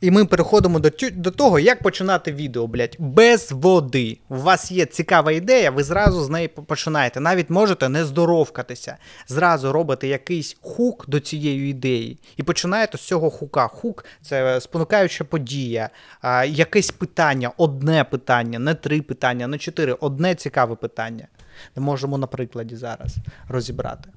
І 0.00 0.10
ми 0.10 0.24
переходимо 0.24 0.78
до, 0.78 0.90
тю- 0.90 1.10
до 1.10 1.30
того, 1.30 1.58
як 1.58 1.82
починати 1.82 2.32
відео, 2.32 2.66
блядь, 2.66 2.96
без 2.98 3.52
води. 3.52 4.18
У 4.28 4.36
вас 4.36 4.70
є 4.72 4.86
цікава 4.86 5.32
ідея, 5.32 5.70
ви 5.70 5.84
зразу 5.84 6.24
з 6.24 6.28
неї 6.30 6.48
починаєте. 6.48 7.20
Навіть 7.20 7.50
можете 7.50 7.88
не 7.88 8.04
здоровкатися. 8.04 8.96
Зразу 9.28 9.72
робите 9.72 10.08
якийсь 10.08 10.56
хук 10.60 11.04
до 11.08 11.20
цієї 11.20 11.70
ідеї. 11.70 12.18
І 12.36 12.42
починаєте 12.42 12.98
з 12.98 13.00
цього 13.00 13.30
хука. 13.30 13.68
Хук 13.68 14.04
це 14.22 14.60
спонукаюча 14.60 15.24
подія, 15.24 15.90
а, 16.20 16.44
якесь 16.44 16.90
питання, 16.90 17.50
одне 17.56 18.04
питання, 18.04 18.58
не 18.58 18.74
три 18.74 19.02
питання, 19.02 19.46
не 19.46 19.58
чотири, 19.58 19.92
одне 19.92 20.34
цікаве 20.34 20.74
питання. 20.74 21.28
Ми 21.76 21.82
можемо 21.82 22.18
на 22.18 22.26
прикладі 22.26 22.76
зараз 22.76 23.16
розібрати. 23.48 24.10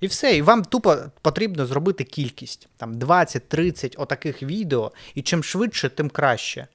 І 0.00 0.06
все, 0.06 0.36
і 0.36 0.42
вам 0.42 0.64
тупо 0.64 0.96
потрібно 1.22 1.66
зробити 1.66 2.04
кількість 2.04 2.68
там 2.76 2.94
20-30 2.94 3.94
отаких 3.96 4.42
відео, 4.42 4.92
і 5.14 5.22
чим 5.22 5.44
швидше, 5.44 5.88
тим 5.88 6.10
краще. 6.10 6.66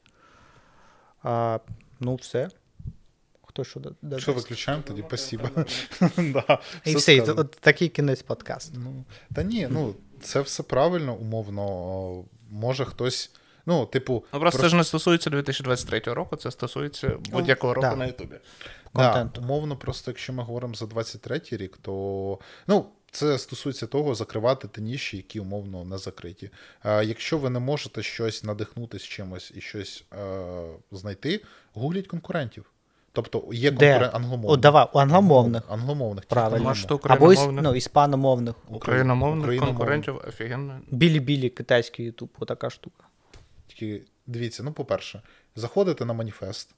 А, 1.23 1.59
ну, 1.99 2.15
все. 2.15 2.49
Хто 3.45 3.63
що 3.63 3.79
додасть? 3.79 4.23
Що 4.23 4.33
виключаємо 4.33 4.83
тоді? 4.87 5.03
Спасибо. 5.07 5.49
Да, 6.17 6.59
І 6.85 6.95
все, 6.95 7.15
і 7.15 7.21
от 7.21 7.51
такий 7.51 7.89
кінець 7.89 8.21
подкасту. 8.21 8.79
Ну, 8.79 9.05
та 9.35 9.43
ні, 9.43 9.67
ну 9.71 9.95
це 10.21 10.41
все 10.41 10.63
правильно, 10.63 11.15
умовно. 11.15 12.25
Може 12.49 12.85
хтось. 12.85 13.31
Ну, 13.65 13.85
типу, 13.85 14.25
Ну 14.33 14.39
просто 14.39 14.61
це 14.61 14.69
ж 14.69 14.75
не 14.75 14.83
стосується 14.83 15.29
2023 15.29 15.99
року, 15.99 16.35
це 16.35 16.51
стосується 16.51 17.17
будь-якого 17.29 17.73
року 17.73 17.87
да. 17.89 17.95
на 17.95 18.05
Ютубі. 18.05 18.35
Да, 18.95 19.13
контенту. 19.13 19.41
умовно, 19.41 19.77
просто 19.77 20.11
якщо 20.11 20.33
ми 20.33 20.43
говоримо 20.43 20.73
за 20.73 20.85
23-й 20.85 21.57
рік, 21.57 21.77
то 21.81 22.39
ну, 22.67 22.85
це 23.13 23.37
стосується 23.37 23.87
того, 23.87 24.15
закривати 24.15 24.67
ті 24.67 24.81
ніші, 24.81 25.17
які 25.17 25.39
умовно 25.39 25.85
не 25.85 25.97
закриті. 25.97 26.49
А 26.81 27.03
якщо 27.03 27.37
ви 27.37 27.49
не 27.49 27.59
можете 27.59 28.03
щось 28.03 28.43
надихнутись 28.43 29.03
чимось 29.03 29.51
і 29.55 29.61
щось 29.61 30.03
е, 30.13 30.17
знайти, 30.91 31.41
гугліть 31.73 32.07
конкурентів. 32.07 32.65
Тобто 33.11 33.43
є 33.51 33.69
конкурент 33.69 34.15
англомовних. 34.15 34.51
О, 34.51 34.57
давай, 34.57 34.87
у 34.93 34.99
англомовних. 34.99 35.63
Англомовних. 35.69 36.25
Правильно. 36.25 36.73
Або 37.03 37.33
іс- 37.33 37.61
ну, 37.61 37.75
іспаномовних. 37.75 38.55
Україномовних 38.69 39.43
Україномовних. 39.43 39.59
конкурентів 39.59 40.21
офігенно. 40.27 40.79
Білі-білі 40.91 41.49
китайський 41.49 42.05
Ютуб, 42.05 42.29
отака 42.39 42.69
штука. 42.69 43.03
Тільки 43.67 44.01
дивіться, 44.27 44.63
ну, 44.63 44.73
по-перше, 44.73 45.21
заходите 45.55 46.05
на 46.05 46.13
маніфест, 46.13 46.75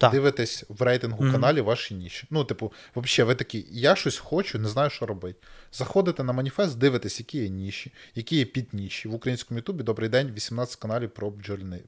Так. 0.00 0.12
дивитесь 0.12 0.64
в 0.68 0.82
рейтингу 0.82 1.24
Мгм. 1.24 1.32
каналів 1.32 1.64
ваші 1.64 1.94
ніші. 1.94 2.26
Ну, 2.30 2.44
типу, 2.44 2.72
взагалі, 2.96 3.28
ви 3.28 3.34
такі, 3.34 3.66
я 3.70 3.96
щось 3.96 4.18
хочу, 4.18 4.58
не 4.58 4.68
знаю, 4.68 4.90
що 4.90 5.06
робити. 5.06 5.38
Заходите 5.72 6.24
на 6.24 6.32
маніфест, 6.32 6.78
дивитесь, 6.78 7.18
які 7.20 7.38
є 7.38 7.48
ніші, 7.48 7.92
які 8.14 8.36
є 8.36 8.44
підніші. 8.44 9.08
В 9.08 9.14
українському 9.14 9.58
Ютубі 9.58 9.82
добрий 9.82 10.08
день, 10.08 10.32
18 10.36 10.76
каналів 10.76 11.10
про 11.10 11.30
бджольни... 11.30 11.80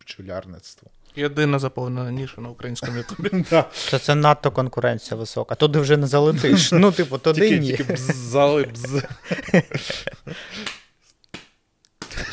бджолярництво. 0.00 0.90
Єдина 1.16 1.58
заповнена 1.58 2.10
ніша 2.10 2.40
на 2.40 2.48
українському 2.48 2.96
Ютубі. 2.96 3.44
Це, 3.72 3.98
це 3.98 4.14
надто 4.14 4.50
конкуренція 4.50 5.16
висока. 5.16 5.54
Туди 5.54 5.78
вже 5.78 5.96
не 5.96 6.06
залетиш. 6.06 6.72
Ну, 6.72 6.92
типу, 6.92 7.18
туди 7.18 7.58
ні. 7.58 7.78
бзали 7.94 8.62
бз. 8.62 9.02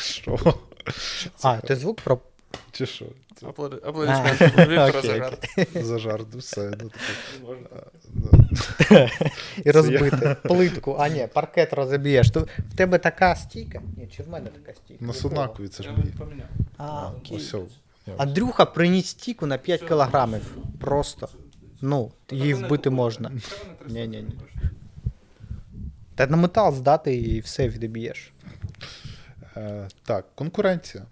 Що? 0.00 0.54
А, 1.42 1.56
ти 1.56 1.76
звук 1.76 2.00
про. 2.00 2.20
Чи 2.72 2.86
що? 2.86 3.04
Це 3.40 3.46
Аплоди- 3.46 3.80
Аплодисменти 3.88 4.44
Віктора 4.46 4.88
окей, 4.88 5.82
за 5.82 5.98
жарт. 5.98 6.34
все. 6.34 6.70
Ну, 6.80 6.90
типу, 6.90 7.56
І 9.64 9.70
розбити 9.70 10.36
плитку. 10.42 10.96
А 10.98 11.08
ні, 11.08 11.28
паркет 11.32 11.72
розіб'єш. 11.72 12.30
Ту- 12.30 12.48
В 12.72 12.76
тебе 12.76 12.98
така 12.98 13.36
стійка? 13.36 13.82
Ні, 13.96 14.08
чи 14.16 14.22
в 14.22 14.28
мене 14.28 14.46
така 14.46 14.78
стійка? 14.78 15.04
на 15.04 15.12
сунакові 15.12 15.68
це 15.68 15.82
ж 15.82 15.90
поміняв. 16.18 16.46
А, 16.78 17.10
окей. 17.18 17.36
Ось. 17.36 17.54
Андрюха 18.16 18.64
приніс 18.64 19.06
стійку 19.06 19.46
на 19.46 19.58
5 19.58 19.82
кілограмів. 19.82 20.56
Просто. 20.80 21.28
Ну, 21.80 22.10
її 22.30 22.54
вбити 22.54 22.90
можна. 22.90 23.30
Ні, 23.88 24.06
ні, 24.08 24.22
ні. 24.22 24.34
Та 26.14 26.26
на 26.26 26.36
метал 26.36 26.74
здати 26.74 27.16
і 27.16 27.40
все 27.40 27.68
відіб'єш. 27.68 28.32
Е, 29.56 29.88
так, 30.04 30.24
конкуренція. 30.34 31.04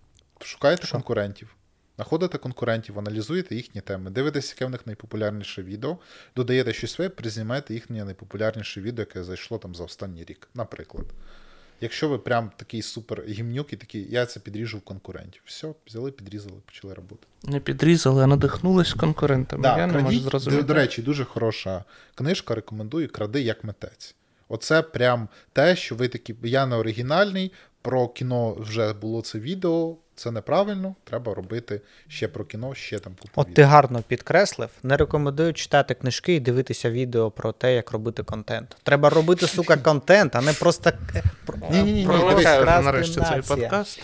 Шукаєте 0.44 0.88
конкурентів. 0.92 1.56
Знаходите 1.96 2.38
конкурентів, 2.38 2.98
аналізуєте 2.98 3.54
їхні 3.54 3.80
теми, 3.80 4.10
дивитесь, 4.10 4.50
яке 4.50 4.66
в 4.66 4.70
них 4.70 4.86
найпопулярніше 4.86 5.62
відео, 5.62 5.98
додаєте 6.36 6.72
щось 6.72 6.92
своє, 6.92 7.08
признімаєте 7.08 7.74
їхнє 7.74 8.04
найпопулярніше 8.04 8.80
відео, 8.80 9.02
яке 9.02 9.24
зайшло 9.24 9.58
там 9.58 9.74
за 9.74 9.84
останній 9.84 10.24
рік, 10.24 10.48
наприклад. 10.54 11.06
Якщо 11.80 12.08
ви 12.08 12.18
прям 12.18 12.50
такий 12.56 12.82
супер 12.82 13.24
гімнюк 13.28 13.72
і 13.72 13.76
такий, 13.76 14.06
я 14.10 14.26
це 14.26 14.40
підріжу 14.40 14.78
в 14.78 14.80
конкурентів. 14.80 15.42
Все, 15.44 15.74
взяли, 15.86 16.10
підрізали, 16.10 16.56
почали 16.66 16.94
робити. 16.94 17.26
Не 17.42 17.60
підрізали, 17.60 18.22
а 18.22 18.26
надихнулись 18.26 18.92
конкурентами. 18.94 19.62
Да, 19.62 19.78
Я 19.78 19.86
не 19.86 19.98
можу 19.98 20.20
зрозуміти. 20.20 20.62
До, 20.62 20.68
до 20.68 20.74
речі, 20.74 21.02
дуже 21.02 21.24
хороша 21.24 21.84
книжка, 22.14 22.54
рекомендую 22.54 23.08
кради 23.08 23.40
як 23.40 23.64
митець. 23.64 24.14
Оце 24.48 24.82
прям 24.82 25.28
те, 25.52 25.76
що 25.76 25.94
ви 25.94 26.08
такі, 26.08 26.34
я 26.42 26.66
не 26.66 26.76
оригінальний, 26.76 27.52
про 27.82 28.08
кіно 28.08 28.54
вже 28.54 28.92
було 28.92 29.22
це 29.22 29.38
відео, 29.38 29.96
це 30.20 30.30
неправильно, 30.30 30.94
треба 31.04 31.34
робити 31.34 31.80
ще 32.08 32.28
про 32.28 32.44
кіно, 32.44 32.74
ще 32.74 32.98
там 32.98 33.12
купу 33.22 33.40
От 33.40 33.54
ти 33.54 33.62
гарно 33.62 34.02
підкреслив. 34.08 34.68
Не 34.82 34.96
рекомендую 34.96 35.52
читати 35.52 35.94
книжки 35.94 36.34
і 36.34 36.40
дивитися 36.40 36.90
відео 36.90 37.30
про 37.30 37.52
те, 37.52 37.74
як 37.74 37.90
робити 37.90 38.22
контент. 38.22 38.76
Треба 38.82 39.10
робити, 39.10 39.46
сука, 39.46 39.76
контент, 39.82 40.36
а 40.36 40.40
не 40.40 40.52
просто. 40.52 40.92
про- 41.46 41.58
Ні-ні-ні, 41.70 42.06
Вимикаю 42.06 42.62
вже 42.62 42.80
нарешті 42.80 43.20
цей 43.20 43.42
подкаст. 43.42 44.00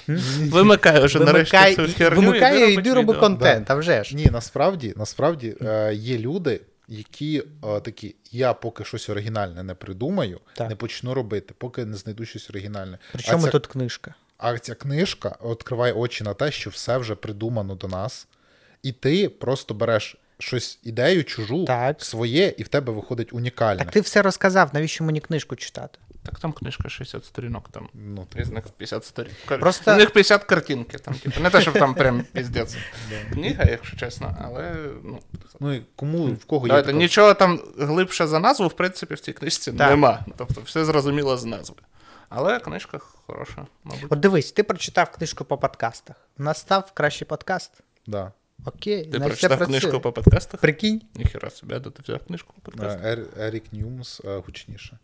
Вимикаю 0.51 1.05
вже 1.05 1.19
нарешті 1.21 1.75
цю 1.75 1.89
херню. 1.89 2.21
вимикай 2.21 2.71
і 2.71 2.75
йди 2.75 2.95
роби 2.95 3.15
контент, 3.15 3.71
а 3.71 3.75
вже 3.75 4.05
ж. 4.05 4.17
Ні, 4.17 4.29
насправді, 4.33 4.95
насправді 4.97 5.57
е, 5.63 5.95
є 5.95 6.19
люди, 6.19 6.61
які 6.89 7.43
е, 7.65 7.81
такі, 7.81 8.15
я 8.33 8.53
поки 8.53 8.85
щось 8.85 9.09
оригінальне 9.09 9.63
не 9.63 9.75
придумаю, 9.75 10.41
Так. 10.55 10.69
не 10.69 10.77
почну 10.77 11.15
робити, 11.15 11.55
поки 11.59 11.85
не 11.85 11.97
знайду 11.97 12.25
щось 12.25 12.51
оригінальне. 12.51 12.99
Причому 13.13 13.43
а 13.43 13.47
ця, 13.47 13.51
тут 13.51 13.67
книжка? 13.67 14.15
А 14.39 14.59
ця 14.59 14.75
книжка 14.75 15.37
відкриває 15.45 15.93
очі 15.93 16.25
на 16.25 16.35
те, 16.35 16.51
що 16.51 16.71
все 16.71 16.99
вже 16.99 17.15
придумано 17.15 17.75
до 17.75 17.89
нас, 17.89 18.29
і 18.83 18.93
ти 18.93 19.29
просто 19.29 19.75
береш 19.75 20.17
щось 20.39 20.79
ідею 20.83 21.25
чужу, 21.25 21.65
Так. 21.65 22.03
своє, 22.05 22.55
і 22.57 22.63
в 22.63 22.69
тебе 22.69 22.93
виходить 22.93 23.33
унікальне. 23.33 23.79
Так 23.79 23.91
ти 23.91 24.01
все 24.01 24.23
розказав, 24.23 24.71
навіщо 24.73 25.05
мені 25.05 25.21
книжку 25.21 25.57
читати? 25.57 25.99
Так 26.23 26.39
там 26.39 26.53
книжка 26.53 26.89
60 26.89 27.25
сторінок, 27.25 27.69
там 27.69 27.89
Ну, 27.95 28.27
із 28.37 28.51
них 28.51 28.65
50 28.77 29.05
сторінок. 29.05 29.37
Просто- 29.47 29.93
У 29.93 29.97
них 29.97 30.11
50 30.11 30.45
картинки. 30.45 30.99
Там, 30.99 31.15
типу, 31.15 31.41
не 31.41 31.51
те, 31.51 31.61
щоб 31.61 31.75
там 31.75 31.95
прям 31.95 32.25
піздець. 32.33 32.77
Книга, 33.33 33.65
якщо 33.71 33.97
чесно, 33.97 34.37
але 34.45 34.75
ну. 35.05 35.19
ну 35.61 35.73
і 35.73 35.83
кому 35.97 36.27
в 36.27 36.45
кого 36.45 36.67
є 36.67 36.69
Давайте, 36.69 36.87
така... 36.87 36.99
нічого 36.99 37.35
там 37.35 37.61
глибше 37.79 38.27
за 38.27 38.39
назву, 38.39 38.69
в 38.69 38.73
принципі, 38.73 39.15
в 39.15 39.21
цій 39.21 39.33
книжці 39.33 39.73
Так. 39.73 39.91
нема. 39.91 40.25
Тобто 40.37 40.61
все 40.61 40.85
зрозуміло 40.85 41.37
з 41.37 41.45
назви. 41.45 41.77
Але 42.29 42.61
книжка 42.61 42.99
хороша, 42.99 43.67
мабуть. 43.85 44.13
От 44.13 44.21
дивись, 44.21 44.53
ти 44.53 44.63
прочитав 44.63 45.11
книжку 45.11 45.45
по 45.45 45.59
подкастах. 45.59 46.17
Настав 46.39 46.93
кращий 46.93 47.27
подкаст. 47.29 47.81
Да. 48.07 48.33
Окей, 48.65 49.05
Ти 49.05 49.11
значить, 49.11 49.27
прочитав 49.27 49.59
працює. 49.59 49.81
книжку 49.81 50.01
по 50.01 50.13
подкастах? 50.13 50.61
Прикинь. 50.61 51.03
Ніхера 51.15 51.51
собі, 51.51 51.75
а 51.75 51.79
де 51.79 51.91
ти 51.91 52.03
взяв 52.03 52.19
книжку 52.27 52.53
по 52.53 52.61
Е, 52.61 52.65
подкастах? 52.75 53.05
Ер- 53.07 53.29
Ерік 53.41 53.73
Ньюмс 53.73 54.21
е, 54.25 54.37
гучніше. 54.37 54.99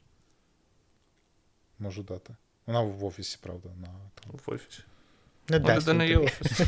Можу 1.78 2.02
дати. 2.02 2.36
Вона 2.66 2.80
в 2.80 3.04
офісі, 3.04 3.38
правда. 3.42 3.68
На... 3.80 3.86
там. 3.86 4.40
В 4.46 4.50
офісі. 4.50 4.82
Не 5.48 5.56
У 5.56 5.60
дасть 5.60 5.88
людини 5.88 6.08
є 6.08 6.18
офіс. 6.18 6.60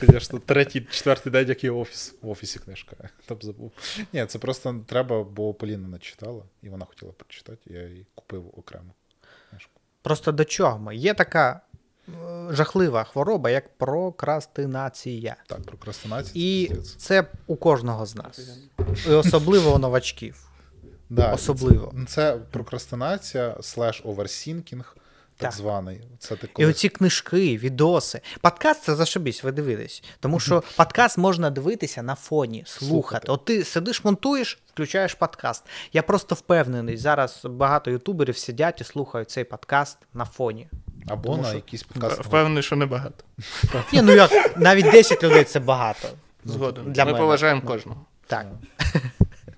Звісно, 0.02 0.38
третій, 0.38 0.80
четвертий 0.80 1.32
день, 1.32 1.48
як 1.48 1.64
є 1.64 1.70
офіс. 1.70 2.14
В 2.22 2.28
офісі 2.28 2.58
книжка. 2.58 2.96
Там 3.26 3.38
забув. 3.42 3.72
Ні, 4.12 4.26
це 4.26 4.38
просто 4.38 4.84
треба, 4.86 5.24
бо 5.24 5.54
Поліна 5.54 5.88
не 5.88 5.98
читала, 5.98 6.42
і 6.62 6.68
вона 6.68 6.84
хотіла 6.84 7.12
прочитати, 7.12 7.60
я 7.74 7.82
їй 7.88 8.06
купив 8.14 8.58
окремо. 8.58 8.94
Просто 10.02 10.32
до 10.32 10.44
чого 10.44 10.78
ми? 10.78 10.96
Є 10.96 11.14
така 11.14 11.60
е, 12.08 12.12
жахлива 12.50 13.04
хвороба, 13.04 13.50
як 13.50 13.78
прокрастинація. 13.78 15.36
Так, 15.46 15.62
прокрастинація. 15.62 16.44
І 16.44 16.68
це 16.74 16.96
це 16.96 17.24
у 17.46 17.56
кожного 17.56 18.06
з 18.06 18.16
нас. 18.16 18.58
І 19.08 19.10
особливо 19.10 19.74
у 19.74 19.78
новачків. 19.78 20.48
Да, 21.10 21.32
особливо. 21.32 21.94
Це, 21.98 22.06
це 22.06 22.38
прокрастинація, 22.50 23.56
slash 23.60 24.02
overthinking, 24.04 24.96
так, 25.42 25.50
Так. 25.50 25.58
званий. 25.60 26.00
Це 26.18 26.36
ти 26.36 26.48
І 26.58 26.66
оці 26.66 26.88
книжки, 26.88 27.58
відоси. 27.58 28.20
Подкаст 28.40 28.82
це 28.82 28.94
зашибісь, 28.94 29.42
ви 29.44 29.52
дивитесь. 29.52 30.02
Тому 30.20 30.40
що 30.40 30.62
подкаст 30.76 31.18
можна 31.18 31.50
дивитися 31.50 32.02
на 32.02 32.14
фоні, 32.14 32.64
слухати. 32.66 32.86
Слухати. 32.92 33.26
От 33.32 33.44
ти 33.44 33.64
сидиш, 33.64 34.04
монтуєш, 34.04 34.58
включаєш 34.74 35.14
подкаст. 35.14 35.64
Я 35.92 36.02
просто 36.02 36.34
впевнений, 36.34 36.96
зараз 36.96 37.40
багато 37.44 37.90
ютуберів 37.90 38.36
сидять 38.38 38.80
і 38.80 38.84
слухають 38.84 39.30
цей 39.30 39.44
подкаст 39.44 39.98
на 40.14 40.24
фоні. 40.24 40.68
Або 41.08 41.22
тому 41.30 41.42
на 41.42 41.48
що- 41.48 41.56
якийсь 41.56 41.82
подкаст. 41.82 42.20
Впевнений, 42.24 42.62
що 42.62 42.76
небагато. 42.76 43.24
Ні, 43.92 44.02
ну 44.02 44.12
як, 44.12 44.56
навіть 44.56 44.90
10 44.90 45.22
людей 45.22 45.44
це 45.44 45.60
багато. 45.60 46.08
Згоден. 46.44 46.92
Для 46.92 47.04
Ми 47.04 47.10
мене. 47.12 47.22
поважаємо 47.24 47.62
кожного. 47.62 48.04
Так. 48.26 48.46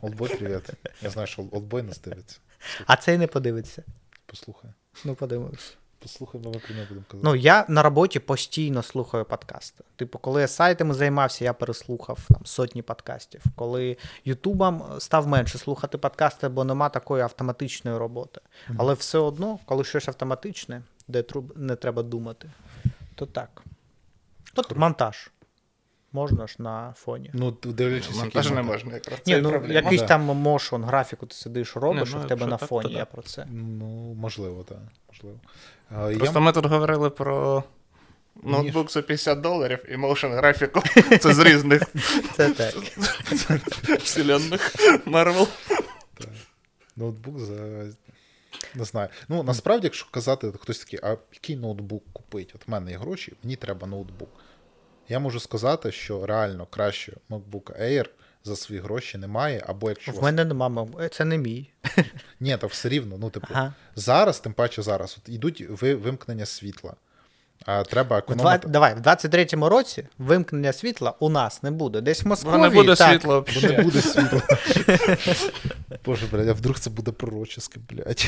Олдбой, 0.01 0.29
привіт. 0.37 0.71
Я 1.03 1.11
знаю, 1.11 1.27
що 1.29 1.43
Олдбой 1.53 1.83
нас 1.83 2.01
дивиться. 2.01 2.39
А 2.87 2.97
цей 2.97 3.19
не 3.19 3.27
подивиться. 3.27 3.83
Послухай. 4.27 4.71
Ну, 5.05 5.15
подивимось. 5.15 5.77
Послухаємо, 5.99 6.51
ми 6.51 6.59
про 6.59 6.75
нього 6.75 6.87
будемо 6.89 7.07
казати. 7.09 7.29
Ну, 7.29 7.35
я 7.35 7.65
на 7.69 7.83
роботі 7.83 8.19
постійно 8.19 8.83
слухаю 8.83 9.25
подкасти. 9.25 9.85
Типу, 9.97 10.19
коли 10.19 10.41
я 10.41 10.49
сайтами 10.49 10.95
займався, 10.95 11.45
я 11.45 11.53
переслухав 11.53 12.19
там 12.29 12.47
сотні 12.47 12.83
подкастів. 12.83 13.43
Коли 13.57 13.97
Ютубом 14.25 14.83
став 14.99 15.27
менше 15.27 15.59
слухати 15.59 15.99
подкасти, 15.99 16.49
бо 16.49 16.65
нема 16.65 16.89
такої 16.89 17.23
автоматичної 17.23 17.97
роботи. 17.99 18.41
Але 18.77 18.95
все 18.95 19.19
одно, 19.19 19.59
коли 19.65 19.85
щось 19.85 20.09
автоматичне, 20.09 20.83
де 21.09 21.25
не 21.57 21.77
треба 21.77 22.03
думати, 22.03 22.51
то 23.15 23.27
так. 23.27 23.63
От 24.57 24.77
монтаж. 24.77 25.31
Можна 26.15 26.47
ж 26.47 26.57
на 26.59 26.95
фоні. 26.97 27.31
Ну, 27.33 27.51
дивлячись, 27.51 28.17
Монтаж 28.17 28.51
не 28.51 28.63
можна 28.63 28.95
якраз. 28.95 29.19
Ні, 29.27 29.37
ну 29.37 29.51
проблема. 29.51 29.75
якийсь 29.75 30.03
там 30.03 30.23
мошон, 30.23 30.85
графіку 30.85 31.27
ти 31.27 31.35
сидиш, 31.35 31.77
робиш, 31.77 32.11
ну, 32.15 32.21
і 32.21 32.25
в 32.25 32.29
тебе 32.29 32.47
на 32.47 32.57
так, 32.57 32.69
фоні. 32.69 32.93
Я 32.93 33.05
про 33.05 33.23
це. 33.23 33.47
Ну, 33.51 34.15
можливо, 34.15 34.63
так. 34.63 34.79
Можливо. 35.13 35.39
А, 35.91 36.11
я- 36.11 36.19
Просто 36.19 36.41
ми 36.41 36.53
тут 36.53 36.67
говорили 36.67 37.11
про 37.11 37.65
ноутбук 38.43 38.91
за 38.91 39.03
50 39.03 39.41
доларів 39.41 39.85
і 39.89 39.97
motion 39.97 40.35
графіку. 40.35 40.83
Це 41.21 41.35
з 41.35 41.39
різних 41.39 41.83
Це 42.37 42.51
так. 42.51 42.75
вселенних 44.03 44.77
Marvel. 45.07 45.49
Ноутбук 46.97 47.39
за. 47.39 47.55
Не 48.75 48.85
знаю. 48.85 49.09
Ну, 49.29 49.43
насправді, 49.43 49.87
якщо 49.87 50.07
казати, 50.11 50.53
хтось 50.61 50.79
такий, 50.79 51.01
а 51.03 51.17
який 51.33 51.57
ноутбук 51.57 52.05
купити? 52.13 52.53
От 52.55 52.69
в 52.69 52.71
мене 52.71 52.91
є 52.91 52.97
гроші, 52.99 53.33
мені 53.43 53.57
треба 53.57 53.87
ноутбук. 53.87 54.29
Я 55.09 55.19
можу 55.19 55.41
сказати, 55.41 55.93
що 55.93 56.27
реально 56.27 56.67
краще 56.67 57.13
MacBook 57.31 57.83
Air 57.83 58.07
за 58.45 58.57
свої 58.57 58.81
гроші 58.81 59.19
немає, 59.19 59.63
або 59.67 59.89
якщо 59.89 60.13
у 60.13 60.15
В 60.15 60.17
вас- 60.17 60.25
мене 60.25 60.45
нема, 60.45 60.89
е, 61.01 61.09
це 61.09 61.25
не 61.25 61.39
мій. 61.39 61.71
Ні, 62.41 62.57
то 62.57 62.67
все 62.67 62.89
рівно. 62.89 63.17
Ну, 63.19 63.31
типу, 63.31 63.47
Ага. 63.51 63.75
зараз, 63.97 64.41
тим 64.41 64.53
паче 64.53 64.83
зараз, 64.83 65.17
от 65.23 65.29
ідуть 65.29 65.65
вимкнення 65.81 66.47
світла. 66.47 66.95
А 67.67 67.83
треба 67.83 68.03
В 68.03 68.09
два, 68.09 68.19
економити. 68.35 68.69
давай, 68.69 68.95
в 68.95 68.99
23-му 68.99 69.69
році 69.69 70.07
вимкнення 70.19 70.73
світла 70.73 71.15
у 71.21 71.29
нас 71.29 71.63
не 71.63 71.71
буде. 71.71 72.01
Десь 72.01 72.23
в 72.25 72.29
Москві. 72.29 72.51
Бо 72.51 72.59
не 72.59 72.71
буде 72.71 72.95
так, 72.97 73.11
світла 73.11 73.45
Бо 73.55 73.69
не 73.69 73.83
буде 73.83 74.03
світла. 74.03 74.43
Боже, 76.05 76.27
блядь, 76.33 76.49
а 76.49 76.53
вдруг 76.53 76.79
це 76.79 76.91
буде 76.91 77.11
пророчеske, 77.13 77.81
блядь. 77.91 78.27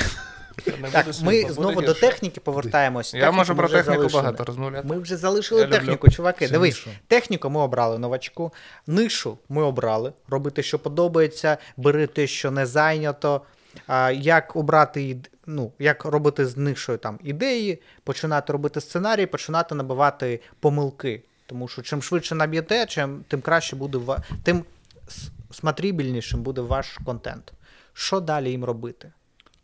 Так, 0.93 1.07
ми 1.23 1.47
знову 1.51 1.83
до 1.83 1.95
техніки 1.95 2.41
повертаємось. 2.41 3.15
Я 3.15 3.21
Техніку 3.21 3.37
можу 3.37 3.53
ми 3.53 3.59
про 3.59 3.67
вже 3.67 3.77
техніку 3.77 3.99
залишили. 4.01 4.23
багато 4.23 4.45
розмовляти. 4.45 4.89
Ми 4.89 4.99
вже 4.99 5.17
залишили 5.17 5.61
Я 5.61 5.67
люблю. 5.67 5.79
техніку, 5.79 6.11
чуваки. 6.11 6.49
Дивись, 6.49 6.87
нишу. 6.87 6.91
техніку 7.09 7.51
ми 7.51 7.61
обрали 7.61 7.99
новачку. 7.99 8.53
Нишу 8.87 9.39
ми 9.49 9.63
обрали. 9.63 10.13
Робити, 10.29 10.63
що 10.63 10.79
подобається, 10.79 11.59
бери 11.77 12.07
те, 12.07 12.27
що 12.27 12.51
не 12.51 12.67
зайнято. 12.67 13.41
А, 13.87 14.11
як 14.11 14.57
обрати 14.57 15.17
ну, 15.47 15.73
як 15.79 16.05
робити 16.05 16.47
з 16.47 16.57
нишою 16.57 16.99
там 16.99 17.19
ідеї, 17.23 17.83
починати 18.05 18.53
робити 18.53 18.81
сценарій, 18.81 19.27
починати 19.27 19.75
набивати 19.75 20.41
помилки. 20.61 21.23
Тому 21.47 21.69
що 21.69 21.83
чим 21.83 22.03
швидше 22.03 22.35
наб'єте, 22.35 22.87
чим 22.87 23.25
тим 23.29 23.41
краще 23.41 23.77
буде 23.77 24.19
тим 24.43 24.65
с- 25.09 25.31
смотрибельнішим 25.51 26.43
буде 26.43 26.61
ваш 26.61 26.99
контент. 27.05 27.53
Що 27.93 28.21
далі 28.21 28.51
їм 28.51 28.65
робити? 28.65 29.13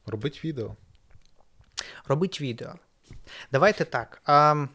Робить 0.07 0.45
відео. 0.45 0.76
Робить 2.09 2.41
відео. 2.41 2.74
Давайте 3.53 3.85
так. 3.85 4.22
А, 4.24 4.66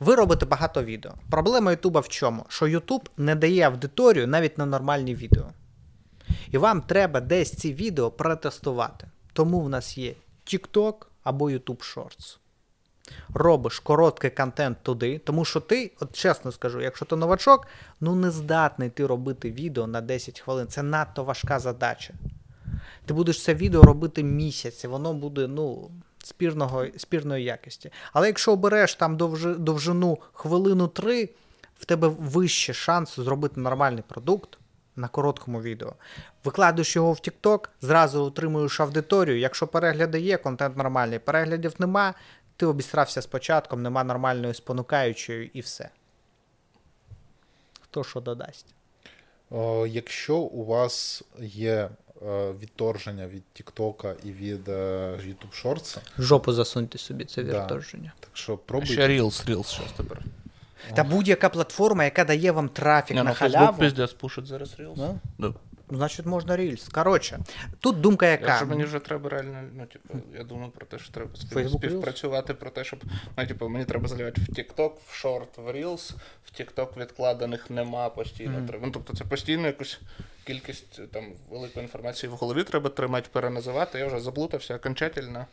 ви 0.00 0.14
робите 0.14 0.46
багато 0.46 0.84
відео. 0.84 1.14
Проблема 1.30 1.70
Ютуба 1.70 2.00
в 2.00 2.08
чому? 2.08 2.46
Що 2.48 2.66
Ютуб 2.66 3.08
не 3.16 3.34
дає 3.34 3.62
аудиторію 3.62 4.26
навіть 4.26 4.58
на 4.58 4.66
нормальні 4.66 5.14
відео. 5.14 5.46
І 6.50 6.58
вам 6.58 6.82
треба 6.82 7.20
десь 7.20 7.52
ці 7.52 7.74
відео 7.74 8.10
протестувати. 8.10 9.06
Тому 9.38 9.60
в 9.60 9.68
нас 9.68 9.98
є 9.98 10.14
TikTok 10.46 10.94
або 11.22 11.50
YouTube 11.50 11.94
Shorts. 11.94 12.38
Робиш 13.34 13.78
короткий 13.80 14.30
контент 14.30 14.78
туди, 14.82 15.18
тому 15.18 15.44
що 15.44 15.60
ти, 15.60 15.92
от 16.00 16.16
чесно 16.16 16.52
скажу, 16.52 16.80
якщо 16.80 17.04
ти 17.04 17.16
новачок, 17.16 17.66
ну 18.00 18.14
не 18.14 18.30
здатний 18.30 18.90
ти 18.90 19.06
робити 19.06 19.50
відео 19.50 19.86
на 19.86 20.00
10 20.00 20.40
хвилин. 20.40 20.68
Це 20.68 20.82
надто 20.82 21.24
важка 21.24 21.58
задача. 21.58 22.14
Ти 23.06 23.14
будеш 23.14 23.42
це 23.42 23.54
відео 23.54 23.82
робити 23.82 24.22
місяць, 24.22 24.84
і 24.84 24.86
воно 24.86 25.14
буде 25.14 25.48
ну, 25.48 25.90
спірного, 26.24 26.86
спірної 26.96 27.44
якості. 27.44 27.90
Але 28.12 28.26
якщо 28.26 28.52
обереш 28.52 28.94
там 28.94 29.16
довжи, 29.16 29.54
довжину 29.54 30.18
хвилину 30.32 30.88
три, 30.88 31.28
в 31.78 31.84
тебе 31.84 32.08
вище 32.08 32.74
шанс 32.74 33.16
зробити 33.16 33.60
нормальний 33.60 34.04
продукт 34.08 34.58
на 34.98 35.08
короткому 35.08 35.62
відео. 35.62 35.92
Викладаєш 36.44 36.96
його 36.96 37.12
в 37.12 37.16
TikTok, 37.16 37.68
зразу 37.80 38.22
отримуєш 38.24 38.80
аудиторію. 38.80 39.38
Якщо 39.38 39.66
перегляди 39.66 40.20
є, 40.20 40.36
контент 40.36 40.76
нормальний, 40.76 41.18
переглядів 41.18 41.74
нема, 41.78 42.14
ти 42.56 42.66
обістрався 42.66 43.22
з 43.22 43.26
початком, 43.26 43.82
нема 43.82 44.04
нормальної 44.04 44.54
спонукаючої 44.54 45.50
і 45.54 45.60
все. 45.60 45.88
Хто 47.80 48.04
що 48.04 48.20
додасть? 48.20 48.66
О, 49.50 49.86
якщо 49.86 50.36
у 50.36 50.64
вас 50.64 51.22
є 51.40 51.88
е, 52.26 52.52
відторження 52.52 53.26
від 53.28 53.42
TikTok 53.60 54.14
і 54.24 54.32
від 54.32 54.68
е, 54.68 54.72
YouTube 55.12 55.64
Shorts, 55.64 55.98
Жопу 56.18 56.52
засуньте 56.52 56.98
собі 56.98 57.24
це 57.24 57.42
Да. 57.42 57.62
відторження. 57.62 58.12
так 58.20 58.30
що 58.32 58.56
пробуйте. 58.56 58.92
Ще 58.92 59.08
Reels, 59.08 59.46
Reels 59.50 59.66
щас 59.66 59.92
тепер. 59.96 60.22
Та 60.94 61.04
будь-яка 61.04 61.48
платформа, 61.48 62.04
яка 62.04 62.24
дає 62.24 62.52
вам 62.52 62.68
трафік 62.68 63.16
Ні, 63.16 63.22
на 63.22 63.30
ну 63.30 63.34
халяву. 63.34 63.66
Facebook 63.66 63.78
пиздец 63.78 64.12
пушить 64.12 64.46
зараз 64.46 64.76
Reels. 64.78 64.94
Ну, 64.96 65.18
Да. 65.38 65.54
Значить, 65.90 66.26
можна 66.26 66.56
Reels. 66.56 66.92
Коротше, 66.92 67.38
тут 67.80 68.00
думка 68.00 68.26
яка. 68.26 68.46
Якщо 68.46 68.66
мені 68.66 68.84
вже 68.84 68.98
треба 68.98 69.30
реально, 69.30 69.62
ну, 69.74 69.86
типу, 69.86 70.14
я 70.38 70.44
думаю 70.44 70.70
про 70.70 70.86
те, 70.86 70.98
що 70.98 71.12
треба 71.12 71.30
кимось 71.30 71.72
Facebook 71.72 71.78
співпрацювати 71.78 72.54
про 72.54 72.70
те, 72.70 72.84
щоб, 72.84 73.04
ну, 73.38 73.46
типу, 73.46 73.68
мені 73.68 73.84
треба 73.84 74.08
заливати 74.08 74.40
в 74.40 74.44
TikTok, 74.44 74.92
в 75.08 75.14
шорт, 75.14 75.58
в 75.58 75.68
Reels, 75.68 76.12
в 76.44 76.60
TikTok 76.60 76.98
відкладених 77.00 77.70
нема 77.70 78.08
постійно. 78.08 78.68
Треба. 78.68 78.86
Ну, 78.86 78.92
тобто 78.92 79.16
це 79.16 79.24
постійно 79.24 79.66
якусь 79.66 80.00
кількість 80.44 81.10
там 81.12 81.24
великої 81.50 81.84
інформації 81.84 82.30
в 82.30 82.32
голові 82.32 82.64
треба 82.64 82.90
тримати, 82.90 83.28
переназивати. 83.32 83.98
Я 83.98 84.06
вже 84.06 84.20
заплутався 84.20 84.76
окончательно. 84.76 85.46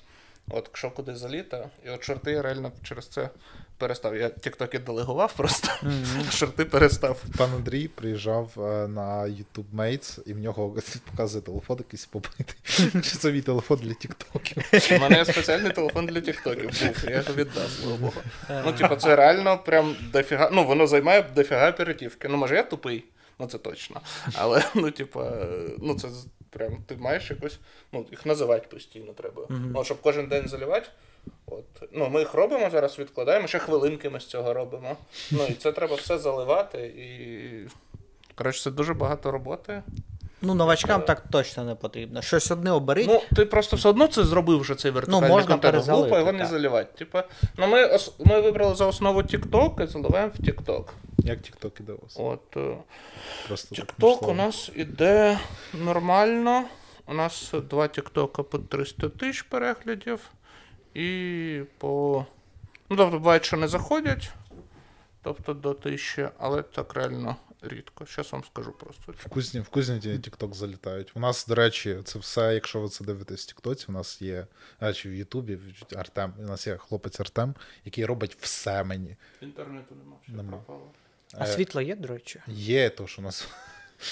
От, 0.50 0.66
якщо 0.68 0.92
куди 0.92 1.16
заліта, 1.16 1.70
і 1.86 1.90
от 1.90 2.04
шорти 2.04 2.32
я 2.32 2.42
реально 2.42 2.72
через 2.84 3.08
це 3.08 3.30
перестав. 3.78 4.16
Я 4.16 4.28
TikTok 4.28 4.84
делегував 4.84 5.34
просто, 5.34 5.70
шорти 6.32 6.66
перестав. 6.66 7.24
Пан 7.38 7.52
Андрій 7.54 7.88
приїжджав 7.88 8.52
е, 8.58 8.88
на 8.88 9.22
YouTube 9.22 9.76
Mates, 9.76 10.20
і 10.26 10.34
в 10.34 10.40
нього 10.40 10.76
показує 11.12 11.42
телефон 11.42 11.78
якийсь 11.78 12.06
побитий. 12.06 12.56
Чи 13.02 13.18
це 13.18 13.32
мій 13.32 13.42
телефон 13.42 13.80
для 13.84 13.94
тіктоків? 13.94 14.64
У 14.92 15.00
мене 15.00 15.26
спеціальний 15.26 15.72
телефон 15.72 16.06
для 16.06 16.22
тіктоків 16.22 16.64
був, 16.64 17.10
я 17.10 17.16
його 17.16 17.34
віддав, 17.34 17.70
слава 17.70 17.98
Богу. 17.98 18.22
Ну, 18.66 18.72
типу, 18.74 18.96
це 18.96 19.16
реально 19.16 19.58
прям 19.58 19.96
дофіга. 20.14 20.50
Ну, 20.54 20.66
воно 20.66 20.88
займає 20.88 21.26
дофіга 21.36 21.70
оперативки. 21.70 22.28
Ну, 22.28 22.38
може, 22.38 22.56
я 22.56 22.64
тупий, 22.64 23.06
ну 23.40 23.48
це 23.48 23.58
точно. 23.58 24.02
Але, 24.34 24.64
ну, 24.76 24.92
типу, 24.92 25.24
ну 25.80 26.00
це 26.00 26.08
прям 26.56 26.78
ти 26.86 26.96
маєш 26.96 27.30
якось, 27.30 27.60
ну, 27.92 28.06
їх 28.12 28.26
називати 28.26 28.68
постійно 28.68 29.14
треба. 29.14 29.48
Ну, 29.50 29.84
щоб 29.84 30.02
кожен 30.02 30.28
день 30.28 30.48
заливати. 30.48 30.88
От. 31.46 31.66
Ну, 31.92 32.10
ми 32.10 32.20
їх 32.20 32.34
робимо 32.34 32.70
зараз, 32.70 33.00
відкладаємо, 33.00 33.48
ще 33.48 33.60
хвилинки 33.60 34.10
ми 34.10 34.20
з 34.20 34.26
цього 34.26 34.54
робимо. 34.54 34.98
Ну, 35.32 35.46
і 35.50 35.54
це 35.54 35.72
треба 35.72 35.96
все 35.96 36.18
заливати. 36.18 36.78
І. 36.88 37.70
Коротше, 38.36 38.64
це 38.64 38.72
дуже 38.72 38.94
багато 38.94 39.32
роботи. 39.32 39.84
Ну, 40.42 40.54
новачкам 40.54 41.02
так 41.02 41.24
точно 41.32 41.64
не 41.64 41.76
потрібно. 41.76 42.22
Щось 42.22 42.52
одне 42.52 42.72
оберіть. 42.72 43.08
Ну, 43.08 43.22
ти 43.36 43.46
просто 43.46 43.76
все 43.78 43.90
одно 43.90 44.08
це 44.08 44.24
зробив 44.24 44.60
вже 44.60 44.76
цей 44.76 44.92
вертикальний 44.92 45.30
Ну, 45.30 45.36
можна 45.36 45.52
контент. 45.52 45.74
перезалити, 45.74 46.02
Глупо 46.10 46.20
його 46.20 46.32
не 46.32 46.46
заливати. 46.46 46.98
Типа, 46.98 47.24
ну 47.58 47.68
ми, 47.68 47.86
ос- 47.86 48.14
ми 48.26 48.42
вибрали 48.42 48.76
за 48.76 48.86
основу 48.86 49.22
TikTok 49.22 49.84
і 49.84 49.88
заливаємо 49.88 50.32
в 50.40 50.42
TikTok. 50.44 50.84
Як 51.18 51.40
TikTok 51.40 51.72
іде 51.80 51.94
у 51.94 51.98
вас? 52.04 52.16
От 52.20 52.58
е, 52.58 52.78
Просто 53.48 53.76
TikTok 53.76 54.26
у 54.30 54.34
нас 54.34 54.72
іде 54.76 55.40
нормально. 55.74 56.64
У 57.08 57.14
нас 57.14 57.54
два 57.70 57.84
TikTok 57.84 58.44
по 58.44 58.58
300 58.60 59.10
тисяч 59.10 59.42
переглядів. 59.42 60.20
І 60.94 61.60
по. 61.78 62.26
Ну, 62.90 62.98
тобто, 62.98 63.18
буває, 63.20 63.40
що 63.44 63.58
не 63.58 63.68
заходять. 63.68 64.30
Тобто 65.24 65.54
до 65.54 65.74
тисячі, 65.74 66.28
але 66.40 66.62
так 66.62 66.94
реально 66.94 67.36
рідко. 67.68 68.06
Зараз 68.16 68.32
вам 68.32 68.44
скажу 68.44 68.72
просто. 68.72 69.14
Вкусні, 69.18 69.60
вкусні 69.60 70.00
ті 70.00 70.10
TikTok 70.10 70.54
залітають. 70.54 71.12
У 71.16 71.20
нас, 71.20 71.48
до 71.48 71.56
речі, 71.56 71.98
це 72.04 72.20
все, 72.20 72.54
якщо 72.54 72.82
ви 72.82 72.90
це 72.90 73.04
дивитесь 73.04 73.44
в 73.44 73.48
Тіктоці, 73.48 73.86
у 73.90 73.92
нас 73.92 74.22
є, 74.22 74.48
а, 74.80 74.94
чи 74.94 75.10
в 75.10 75.14
Ютубі, 75.14 75.60
Артем, 75.96 76.34
у 76.40 76.42
нас 76.42 76.68
є 76.68 76.78
хлопець 76.78 77.20
Артем, 77.20 77.56
який 77.86 78.06
робить 78.06 78.38
все 78.42 78.84
мені. 78.84 79.16
Інтернету 79.42 79.96
нема, 79.96 80.16
все 80.24 80.32
Нема. 80.38 80.52
пропало. 80.52 80.92
А 81.34 81.46
світло 81.48 81.82
є, 81.82 81.96
до 81.96 82.08
речі? 82.08 82.42
Є 82.48 82.90
то, 82.90 83.08
що 83.08 83.22
у 83.22 83.26
нас 83.26 83.48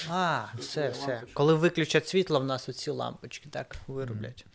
А, 0.10 0.46
все, 0.60 0.90
все. 0.90 1.22
Коли 1.34 1.54
виключать 1.54 2.08
світло, 2.08 2.40
в 2.40 2.44
нас 2.44 2.70
оці 2.70 2.92
лампочки 2.92 3.50
так 3.50 3.76
вироблять. 3.88 4.46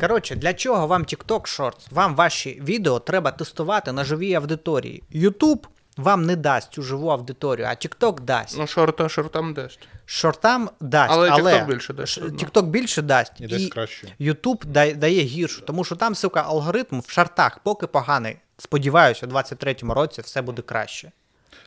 Коротше, 0.00 0.36
для 0.36 0.54
чого 0.54 0.86
вам 0.86 1.02
TikTok 1.04 1.40
Shorts? 1.40 1.86
Вам 1.90 2.16
ваші 2.16 2.60
відео 2.64 2.98
треба 3.00 3.30
тестувати 3.30 3.92
на 3.92 4.04
живій 4.04 4.34
аудиторії. 4.34 5.02
YouTube 5.14 5.66
вам 5.96 6.22
не 6.22 6.36
дасть 6.36 6.78
у 6.78 6.82
живу 6.82 7.08
аудиторію, 7.08 7.66
а 7.66 7.70
TikTok 7.70 8.20
дасть. 8.20 8.58
Ну, 8.58 8.66
шорта, 8.66 9.08
шортам 9.08 9.54
дасть. 9.54 9.88
Шортам 10.06 10.70
дасть, 10.80 11.12
Але 11.12 11.30
але, 11.30 11.54
TikTok 11.54 11.66
більше 11.66 11.92
дасть. 11.92 12.20
TikTok 12.20 12.62
більше 12.62 13.02
дасть. 13.02 13.40
І 13.40 13.46
десь 13.46 13.68
краще. 13.68 14.08
YouTube 14.20 14.66
дає, 14.66 14.94
дає 14.94 15.22
гіршу, 15.22 15.62
тому 15.62 15.84
що 15.84 15.96
там, 15.96 16.14
сука, 16.14 16.42
алгоритм 16.42 17.00
в 17.00 17.10
шартах 17.10 17.58
поки 17.58 17.86
поганий. 17.86 18.36
Сподіваюся, 18.58 19.26
у 19.26 19.28
23-му 19.28 19.94
році 19.94 20.20
все 20.20 20.42
буде 20.42 20.62
краще. 20.62 21.12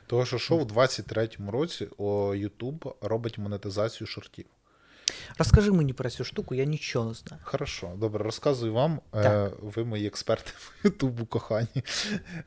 Того, 0.08 0.26
що 0.26 0.38
що 0.38 0.58
в 0.58 0.62
23-му 0.62 1.52
році 1.52 1.88
о, 1.98 2.06
YouTube 2.36 2.94
робить 3.02 3.38
монетизацію 3.38 4.08
шортів. 4.08 4.46
Розкажи 5.38 5.72
мені 5.72 5.94
про 5.94 6.10
цю 6.10 6.24
штуку, 6.24 6.56
я 6.56 6.66
нічого 6.66 7.08
не 7.08 7.14
знаю. 7.14 7.42
Хорошо, 7.46 7.92
добре, 7.98 8.24
розказую 8.24 8.74
вам. 8.74 9.00
Е, 9.16 9.24
Так. 9.24 9.54
ви 9.62 9.84
мої 9.84 10.08
експерти 10.08 10.52
в 10.58 10.72
Ютубу 10.84 11.26
кохані. 11.26 11.68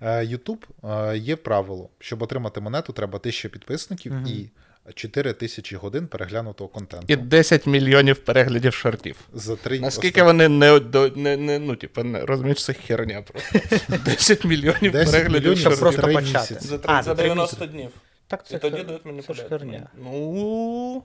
Е, 0.00 0.24
Ютуб 0.24 0.66
е, 0.84 1.16
є 1.18 1.36
правило. 1.36 1.88
Щоб 1.98 2.22
отримати 2.22 2.60
монету, 2.60 2.92
треба 2.92 3.18
1000 3.18 3.48
підписників 3.48 4.12
і 4.26 4.50
4 4.94 5.32
тисячі 5.32 5.76
годин 5.76 6.06
переглянутого 6.06 6.68
контенту. 6.68 7.06
І 7.08 7.16
10 7.16 7.66
мільйонів 7.66 8.16
переглядів 8.16 8.74
шортів. 8.74 9.16
За 9.34 9.56
три 9.56 9.80
Наскільки 9.80 10.22
вони 10.22 10.48
не, 10.48 10.78
до- 10.80 11.08
не, 11.08 11.36
не 11.36 11.58
ну, 11.58 11.76
типу, 11.76 12.02
не 12.04 12.20
розумієш, 12.26 12.64
це 12.64 12.72
херня 12.72 13.22
просто. 13.22 13.58
10 14.04 14.44
мільйонів 14.44 14.92
10 14.92 15.12
переглядів 15.12 15.32
мільйонів 15.40 15.58
Щоб 15.58 15.74
шортів. 15.74 16.00
просто 16.00 16.20
почати. 16.20 16.54
За, 16.60 16.78
три- 16.78 16.94
А, 16.94 17.02
за 17.02 17.14
90 17.14 17.56
місяці. 17.56 17.72
днів. 17.72 17.90
Так 18.26 18.44
І 18.50 18.58
тоді 18.58 18.82
дають 18.82 19.04
мені 19.04 19.22
це 19.22 19.34
херня. 19.34 19.88
Ну, 20.04 21.02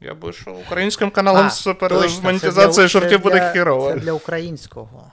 я 0.00 0.14
би 0.14 0.32
що 0.32 0.50
українським 0.52 1.10
каналом 1.10 1.50
з 1.50 1.66
для- 1.66 2.88
шортів 2.88 3.22
буде 3.22 3.34
для- 3.34 3.50
херово. 3.50 3.92
Це 3.92 3.96
для 3.98 4.12
українського. 4.12 5.12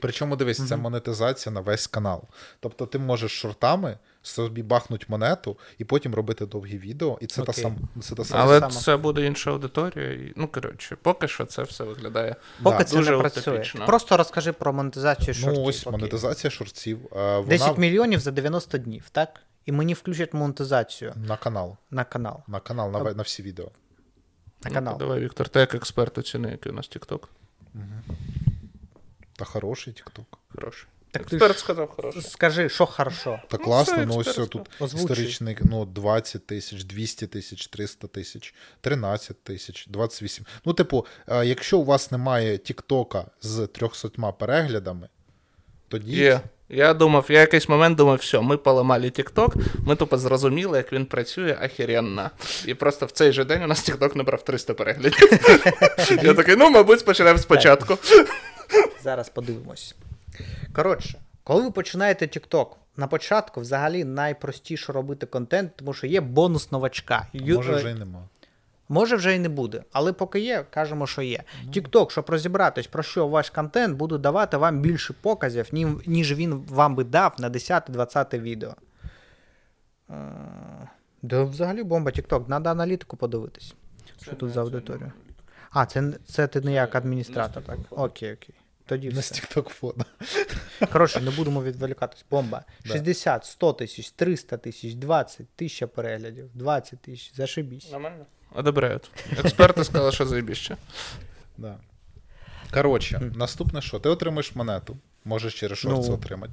Причому 0.00 0.36
дивись, 0.36 0.68
це 0.68 0.76
монетизація 0.76 1.52
на 1.52 1.60
весь 1.60 1.86
канал. 1.86 2.22
Тобто 2.60 2.86
ти 2.86 2.98
можеш 2.98 3.40
шортами 3.40 3.98
собі 4.22 4.62
бахнуть 4.62 5.08
монету 5.08 5.58
і 5.78 5.84
потім 5.84 6.14
робити 6.14 6.46
довгі 6.46 6.78
відео, 6.78 7.18
і 7.20 7.26
це 7.26 7.42
та 7.42 7.52
Окей. 7.52 7.62
сам 7.64 7.76
це 8.02 8.14
та 8.14 8.24
сама. 8.24 8.42
Але 8.44 8.60
саме. 8.60 8.72
це 8.72 8.96
буде 8.96 9.26
інша 9.26 9.50
аудиторія. 9.50 10.32
Ну, 10.36 10.48
коротше, 10.48 10.96
поки 11.02 11.28
що 11.28 11.44
це 11.44 11.62
все 11.62 11.84
виглядає. 11.84 12.36
Поки 12.62 12.78
Да. 12.78 12.84
це 12.84 12.96
Дуже 12.96 13.10
не 13.10 13.18
працює. 13.18 13.52
утопічно. 13.54 13.86
Просто 13.86 14.16
розкажи 14.16 14.52
про 14.52 14.72
монетизацію 14.72 15.34
шортів. 15.34 15.60
Ну 15.62 15.64
ось 15.68 15.86
монетизація 15.86 16.50
шортів. 16.50 16.98
е, 17.12 17.36
Вона 17.36 17.42
10 17.48 17.78
мільйонів 17.78 18.20
за 18.20 18.30
90 18.30 18.78
днів, 18.78 19.04
так? 19.12 19.40
І 19.66 19.72
мені 19.72 19.94
включать 19.94 20.34
монетизацію 20.34 21.12
на 21.16 21.36
канал. 21.36 21.76
на 21.90 22.04
канал. 22.04 22.40
На 22.48 22.60
канал, 22.60 22.90
на, 22.90 23.12
на 23.14 23.22
всі 23.22 23.42
відео. 23.42 23.68
На 24.64 24.68
Ну, 24.70 24.74
канал. 24.74 24.98
Давай, 24.98 25.20
Віктор, 25.20 25.48
ти 25.48 25.60
як 25.60 25.74
експерт 25.74 26.18
оціни, 26.18 26.50
який 26.50 26.72
у 26.72 26.74
нас 26.74 26.90
TikTok. 26.90 27.22
Та 29.36 29.44
хороший 29.44 29.92
TikTok. 29.94 30.24
Хороший. 30.54 30.88
Так 31.10 31.22
Експерт 31.22 31.52
ж- 31.54 31.58
сказав 31.58 31.88
хороший. 31.88 32.22
Скажи, 32.22 32.68
що 32.68 32.86
хорошо. 32.86 33.40
Та 33.50 33.56
Ну, 33.58 33.64
класно, 33.64 34.06
ну 34.06 34.14
ось 34.16 34.34
тут 34.34 34.70
Озвучуй. 34.80 35.00
історичний 35.10 35.58
ну, 35.60 35.84
20 35.84 36.46
тисяч, 36.46 36.84
200 36.84 37.26
тисяч, 37.26 37.66
300 37.66 38.06
тисяч, 38.08 38.54
13 38.80 39.44
тисяч, 39.44 39.86
28. 39.88 40.46
Ну, 40.64 40.72
типу, 40.72 41.06
е, 41.28 41.46
якщо 41.46 41.78
у 41.78 41.84
вас 41.84 42.10
немає 42.10 42.58
Тіктока 42.58 43.26
з 43.40 43.66
300 43.66 44.32
переглядами, 44.32 45.08
тоді 45.92 46.16
Є. 46.16 46.40
Я 46.68 46.94
думав, 46.94 47.26
я 47.28 47.40
якийсь 47.40 47.68
момент 47.68 47.96
думав, 47.96 48.16
все, 48.16 48.40
ми 48.40 48.56
поламали 48.56 49.06
TikTok, 49.06 49.54
ми 49.86 49.96
тупо 49.96 50.18
зрозуміли, 50.18 50.78
як 50.78 50.92
він 50.92 51.06
працює 51.06 51.56
ахеренно. 51.62 52.30
І 52.66 52.74
просто 52.74 53.06
в 53.06 53.10
цей 53.10 53.32
же 53.32 53.44
день 53.44 53.62
у 53.62 53.66
нас 53.66 53.88
TikTok 53.90 54.16
набрав 54.16 54.44
300 54.44 54.74
переглядів. 54.74 55.30
Я 56.22 56.34
такий, 56.34 56.56
ну, 56.56 56.70
мабуть, 56.70 57.04
почнемо 57.04 57.38
спочатку. 57.38 57.98
Зараз 59.02 59.28
подивимось. 59.28 59.94
Коротше, 60.72 61.18
коли 61.44 61.62
ви 61.62 61.70
починаєте 61.70 62.24
TikTok, 62.26 62.66
на 62.96 63.06
початку 63.06 63.60
взагалі 63.60 64.04
найпростіше 64.04 64.92
робити 64.92 65.26
контент, 65.26 65.72
тому 65.76 65.92
що 65.94 66.06
є 66.06 66.20
бонус 66.20 66.72
новачка. 66.72 67.26
Ю- 67.32 67.56
може 67.56 67.72
е, 67.72 67.76
вже 67.76 67.90
й 67.90 67.94
нема. 67.94 68.28
Може 68.92 69.16
вже 69.16 69.34
і 69.34 69.38
не 69.38 69.48
буде, 69.48 69.84
але 69.92 70.12
поки 70.12 70.40
є, 70.40 70.64
кажемо, 70.70 71.06
що 71.06 71.22
є. 71.22 71.42
TikTok, 71.68 72.10
щоб 72.10 72.30
розібратись, 72.30 72.86
про 72.86 73.02
що 73.02 73.28
ваш 73.28 73.50
контент, 73.50 73.96
буде 73.96 74.18
давати 74.18 74.56
вам 74.56 74.80
більше 74.80 75.12
показів, 75.20 75.68
ніж 76.06 76.34
він 76.34 76.54
вам 76.68 76.94
би 76.94 77.04
дав 77.04 77.34
на 77.38 77.50
10-20 77.50 78.40
відео. 78.40 78.74
Е, 80.10 80.14
Да 81.22 81.42
взагалі 81.42 81.82
бомба 81.82 82.10
TikTok, 82.10 82.46
треба 82.46 82.70
аналітику 82.70 83.16
подивитись. 83.16 83.74
Що 84.22 84.34
тут 84.34 84.50
за 84.50 84.60
аудиторія? 84.60 85.12
А, 85.70 85.86
це, 85.86 86.12
це 86.24 86.46
ти 86.46 86.60
не 86.60 86.72
як 86.72 86.94
адміністратор, 86.94 87.62
так? 87.62 87.78
Окей, 87.90 88.32
окей. 88.32 88.54
Тоді 88.86 89.08
Не 89.08 89.22
з. 89.22 89.30
Тікток 89.30 89.68
фото. 89.68 90.04
Коротше, 90.92 91.20
не 91.20 91.30
будемо 91.30 91.62
відволікатись. 91.62 92.24
Бомба. 92.30 92.64
60, 92.84 93.44
100 93.44 93.72
тисяч, 93.72 94.10
300 94.10 94.56
тисяч, 94.56 94.94
20 94.94 95.48
тисяч 95.48 95.88
переглядів, 95.94 96.50
20 96.54 96.98
тисяч, 97.00 97.34
зашибісь. 97.34 97.92
Нормально? 97.92 98.26
Одобряють. 98.54 99.10
Експерти 99.38 99.84
сказали, 99.84 100.12
що 100.12 100.26
заєбіще. 100.26 100.76
Да. 101.58 101.76
Коротше, 102.70 103.30
наступне 103.34 103.82
що? 103.82 103.98
Ти 103.98 104.08
отримаєш 104.08 104.54
монету, 104.54 104.96
можеш 105.24 105.54
через 105.60 105.78
шорти 105.78 106.08
Ну. 106.08 106.14
отримати. 106.14 106.52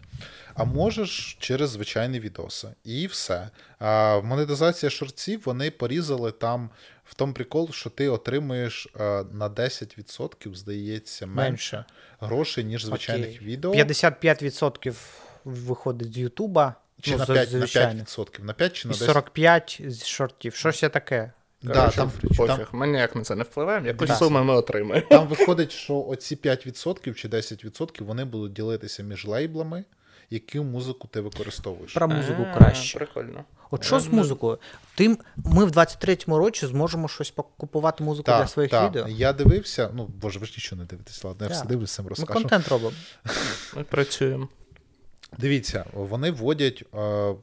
А 0.53 0.63
можеш 0.63 1.37
через 1.39 1.69
звичайні 1.69 2.19
відоси. 2.19 2.67
І 2.83 3.07
все. 3.07 3.49
А, 3.79 4.19
монетизація 4.23 4.89
шортів 4.89 5.41
вони 5.45 5.71
порізали 5.71 6.31
там 6.31 6.69
в 7.05 7.13
тому 7.13 7.33
прикол, 7.33 7.71
що 7.71 7.89
ти 7.89 8.09
отримуєш 8.09 8.87
а, 8.99 9.23
на 9.31 9.49
10%, 9.49 10.55
здається, 10.55 11.25
менше, 11.27 11.75
Менше. 11.77 11.85
грошей, 12.19 12.63
ніж 12.63 12.85
звичайних 12.85 13.27
Окей. 13.35 13.47
відео. 13.47 13.71
55% 13.73 14.95
виходить 15.45 16.13
з 16.13 16.17
Ютуба. 16.17 16.75
Чи 17.01 17.11
ну, 17.11 17.17
на 17.17 17.25
5, 17.25 17.51
на 17.53 17.59
звичайно. 17.59 17.99
5%. 18.03 18.43
На 18.43 18.53
5 18.53 18.73
чи 18.73 18.87
на 18.87 18.93
10%. 18.93 19.05
45 19.05 19.81
з 19.87 20.05
шортів. 20.05 20.55
Щось 20.55 20.83
є 20.83 20.89
таке. 20.89 21.31
Да, 21.61 21.73
Коротше, 21.73 21.97
там, 21.97 22.11
пофіг, 22.37 22.57
там, 22.57 22.79
ми 22.79 22.87
ніяк 22.87 23.15
на 23.15 23.21
це 23.23 23.35
не 23.35 23.43
впливаємо, 23.43 23.87
якусь 23.87 24.07
Да. 24.07 24.15
суму 24.15 24.43
ми 24.43 24.53
отримаємо. 24.53 25.07
там 25.09 25.27
виходить, 25.27 25.71
що 25.71 26.01
оці 26.01 26.35
5% 26.35 27.13
чи 27.15 27.27
10% 27.27 28.03
вони 28.03 28.25
будуть 28.25 28.53
ділитися 28.53 29.03
між 29.03 29.27
лейблами, 29.27 29.83
яку 30.29 30.63
музику 30.63 31.07
ти 31.07 31.21
використовуєш. 31.21 31.93
Про 31.93 32.07
музику 32.07 32.45
краще. 32.57 32.97
Прикольно. 32.97 33.43
От 33.71 33.83
що 33.83 33.99
з 33.99 34.07
музикою? 34.07 34.57
Тим 34.95 35.17
ми 35.35 35.65
в 35.65 35.71
23-му 35.71 36.37
році 36.37 36.67
зможемо 36.67 37.07
щось 37.07 37.33
купувати 37.57 38.03
музику 38.03 38.31
для 38.31 38.47
своїх 38.47 38.71
так. 38.71 38.89
відео. 38.89 39.07
Я 39.07 39.33
дивився, 39.33 39.89
ну 39.93 40.05
боже, 40.21 40.39
ви 40.39 40.45
ж 40.45 40.53
нічого 40.57 40.81
не 40.81 40.85
дивитесь, 40.87 41.23
ладно, 41.23 41.45
я 41.47 41.53
все 41.53 41.65
дивлюсь, 41.65 41.91
сам 41.91 42.05
Ми 42.05 42.09
розкажу. 42.09 42.33
контент 42.39 42.67
робимо. 42.67 42.91
Ми 43.75 43.83
працюємо. 43.83 44.47
Дивіться, 45.37 45.85
вони 45.93 46.31
вводять 46.31 46.83
е, 46.95 47.33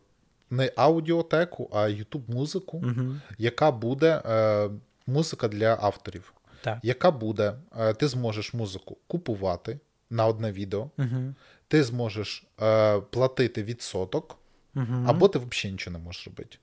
не 0.50 0.72
аудіотеку, 0.76 1.70
а 1.72 1.78
YouTube 1.78 2.30
музику, 2.34 2.84
яка 3.38 3.70
буде 3.70 4.22
е, 4.26 4.70
музика 5.06 5.48
для 5.48 5.78
авторів. 5.80 6.32
Так. 6.60 6.78
Яка 6.82 7.10
буде, 7.10 7.54
е, 7.80 7.94
ти 7.94 8.08
зможеш 8.08 8.54
музику 8.54 8.96
купувати 9.06 9.78
на 10.10 10.26
одне 10.26 10.52
відео, 10.52 10.90
Угу. 10.98 11.34
ти 11.68 11.84
зможеш 11.84 12.46
е, 12.62 13.00
платити 13.00 13.62
відсоток, 13.62 14.38
або 15.06 15.28
ти 15.28 15.38
взагалі 15.38 15.72
нічого 15.72 15.98
не 15.98 16.04
можеш 16.04 16.26
робити. 16.26 16.58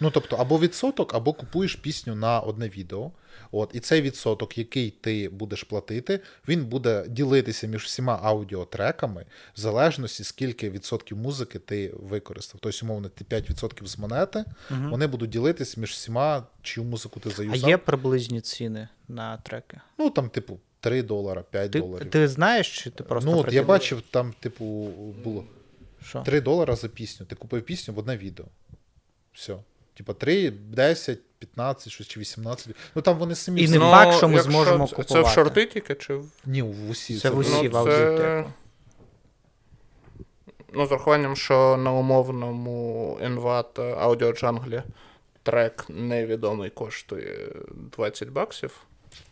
Ну, 0.00 0.10
тобто, 0.10 0.36
або 0.36 0.58
відсоток, 0.58 1.14
або 1.14 1.32
купуєш 1.32 1.74
пісню 1.74 2.14
на 2.14 2.40
одне 2.40 2.68
відео. 2.68 3.12
От, 3.52 3.70
і 3.74 3.80
цей 3.80 4.02
відсоток, 4.02 4.58
який 4.58 4.90
ти 4.90 5.28
будеш 5.28 5.62
платити, 5.62 6.20
він 6.48 6.64
буде 6.64 7.04
ділитися 7.08 7.66
між 7.66 7.84
всіма 7.84 8.20
аудіотреками, 8.22 9.26
в 9.56 9.60
залежності, 9.60 10.24
скільки 10.24 10.70
відсотків 10.70 11.16
музики 11.16 11.58
ти 11.58 11.94
використав. 12.02 12.60
Тобто, 12.60 12.86
умовно, 12.86 13.08
ти 13.08 13.24
5% 13.24 13.86
з 13.86 13.98
монети, 13.98 14.44
вони 14.70 15.06
будуть 15.06 15.30
ділитися 15.30 15.80
між 15.80 15.90
всіма, 15.90 16.46
чию 16.62 16.84
музику 16.84 17.20
ти 17.20 17.48
А 17.52 17.56
є 17.56 17.78
приблизні 17.78 18.40
ціни 18.40 18.88
на 19.08 19.36
треки? 19.36 19.80
Ну, 19.98 20.10
там, 20.10 20.28
типу, 20.28 20.58
3 20.80 21.02
долара, 21.02 21.42
5 21.42 21.70
Ти, 21.70 21.80
доларів. 21.80 22.10
ти 22.10 22.28
знаєш, 22.28 22.82
чи 22.82 22.90
ти 22.90 23.04
просто 23.04 23.30
ну, 23.30 23.38
от 23.38 23.52
я 23.52 23.62
бачив, 23.62 24.02
там, 24.10 24.34
типу, 24.40 24.64
було. 25.24 25.44
Що? 26.06 26.22
3 26.22 26.40
долара 26.40 26.76
за 26.76 26.88
пісню. 26.88 27.26
Ти 27.26 27.34
купив 27.34 27.62
пісню 27.62 27.94
в 27.94 27.98
одне 27.98 28.16
відео. 28.16 28.46
Все. 29.32 29.56
Типа 29.96 30.12
3, 30.14 30.50
10, 30.50 31.18
15, 31.38 31.92
щось 31.92 32.06
чи 32.06 32.20
18. 32.20 32.68
Ну 32.94 33.02
там 33.02 33.18
вони 33.18 33.34
самі. 33.34 33.62
І 33.62 33.68
не 33.68 33.78
факт, 33.78 34.16
що 34.16 34.28
ми 34.28 34.34
якщо 34.34 34.50
зможемо 34.52 34.86
це- 34.88 35.04
Це 35.04 35.20
в 35.22 35.26
шорти 35.26 35.66
тільки 35.66 35.94
чи 35.94 36.14
в 36.14 36.26
Ні, 36.46 36.62
в 36.62 36.90
усі. 36.90 37.18
Це 37.18 37.30
в 37.30 37.38
усі. 37.38 37.68
в 37.68 37.76
аудіотеку. 37.76 38.50
Ну, 40.76 40.86
з 40.86 40.92
урахуванням, 40.92 41.36
що 41.36 41.76
на 41.76 41.92
умовному 41.92 43.18
Envat 43.24 43.74
Audio 44.04 44.42
Jungle 44.42 44.82
трек 45.42 45.84
невідомий 45.88 46.70
коштує 46.70 47.48
20 47.96 48.28
баксів, 48.28 48.80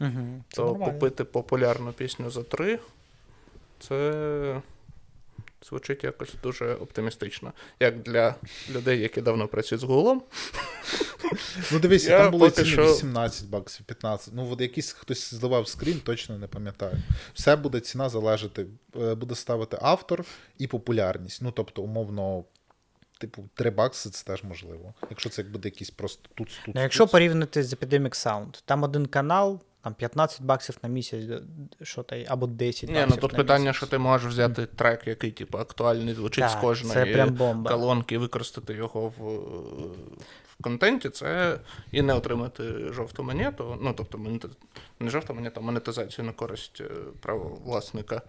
Угу. 0.00 0.10
то 0.48 0.74
купити 0.74 1.24
популярну 1.24 1.92
пісню 1.92 2.30
за 2.30 2.42
3 2.42 2.78
це 3.80 4.60
звучить 5.68 6.04
якось 6.04 6.34
дуже 6.42 6.74
оптимістично. 6.74 7.52
Як 7.80 8.02
для 8.02 8.34
людей, 8.70 9.00
які 9.00 9.20
давно 9.20 9.48
працюють 9.48 9.80
з 9.80 9.84
Гуглом. 9.84 10.22
Ну 11.72 11.78
дивись, 11.78 12.04
Я 12.06 12.18
там 12.18 12.30
було 12.30 12.44
поки 12.50 12.62
ціни 12.62 12.72
що- 12.72 12.92
18 12.92 13.48
баксів, 13.48 13.86
15. 13.86 14.34
Ну, 14.34 14.48
от 14.52 14.60
якийсь 14.60 14.92
хтось 14.92 15.34
зливав 15.34 15.68
скрін, 15.68 16.00
точно 16.04 16.38
не 16.38 16.46
пам'ятаю. 16.46 16.96
Все 17.34 17.56
буде 17.56 17.80
ціна 17.80 18.08
залежати, 18.08 18.66
е, 19.00 19.14
буде 19.14 19.34
ставити 19.34 19.78
автор 19.82 20.24
і 20.58 20.66
популярність. 20.66 21.42
Ну, 21.42 21.50
тобто, 21.50 21.82
умовно, 21.82 22.44
типу, 23.18 23.48
3 23.54 23.70
бакси 23.70 24.10
це 24.10 24.24
теж 24.24 24.44
можливо. 24.44 24.94
Якщо 25.10 25.30
це 25.30 25.42
буде 25.42 25.68
якийсь 25.68 25.90
просто 25.90 26.28
тут 26.34 26.48
тут. 26.66 26.74
Ну, 26.74 26.82
якщо 26.82 27.06
порівняти 27.06 27.62
з 27.62 27.74
Epidemic 27.74 28.26
Sound, 28.26 28.62
там 28.64 28.82
один 28.82 29.06
канал, 29.06 29.60
там 29.83 29.95
15 29.95 30.43
баксів 30.43 30.78
на 30.83 30.89
місяць, 30.89 31.43
що 31.83 32.05
й- 32.12 32.26
або 32.28 32.47
10 32.47 32.91
Ні, 32.91 32.95
ну 32.95 33.01
баксів 33.01 33.20
тут 33.20 33.33
на 33.33 33.39
питання, 33.39 33.64
місяць. 33.64 33.76
що 33.76 33.87
ти 33.87 33.99
можеш 33.99 34.33
взяти 34.33 34.66
трек, 34.66 35.07
який, 35.07 35.30
типу, 35.30 35.59
актуальний 35.59 36.14
звучить 36.14 36.51
з 36.51 36.55
кожної 36.55 36.95
це 36.95 37.07
прям 37.07 37.30
бомба. 37.35 37.70
колонки, 37.70 38.14
і 38.14 38.18
використати 38.18 38.74
його 38.74 39.09
в, 39.18 39.22
в 40.59 40.62
контенті, 40.62 41.09
це 41.09 41.59
і 41.93 42.03
не 42.03 42.14
отримати 42.14 42.62
жовту 42.93 43.22
монету. 43.22 43.78
Ну, 43.80 43.95
тобто, 43.97 44.18
не 45.01 45.11
жовту 45.11 45.35
монету, 45.35 45.61
а 45.61 45.64
монетизацію 45.64 46.24
на 46.24 46.33
користь 46.33 46.80
е, 46.80 46.91
правовласника 47.20 48.22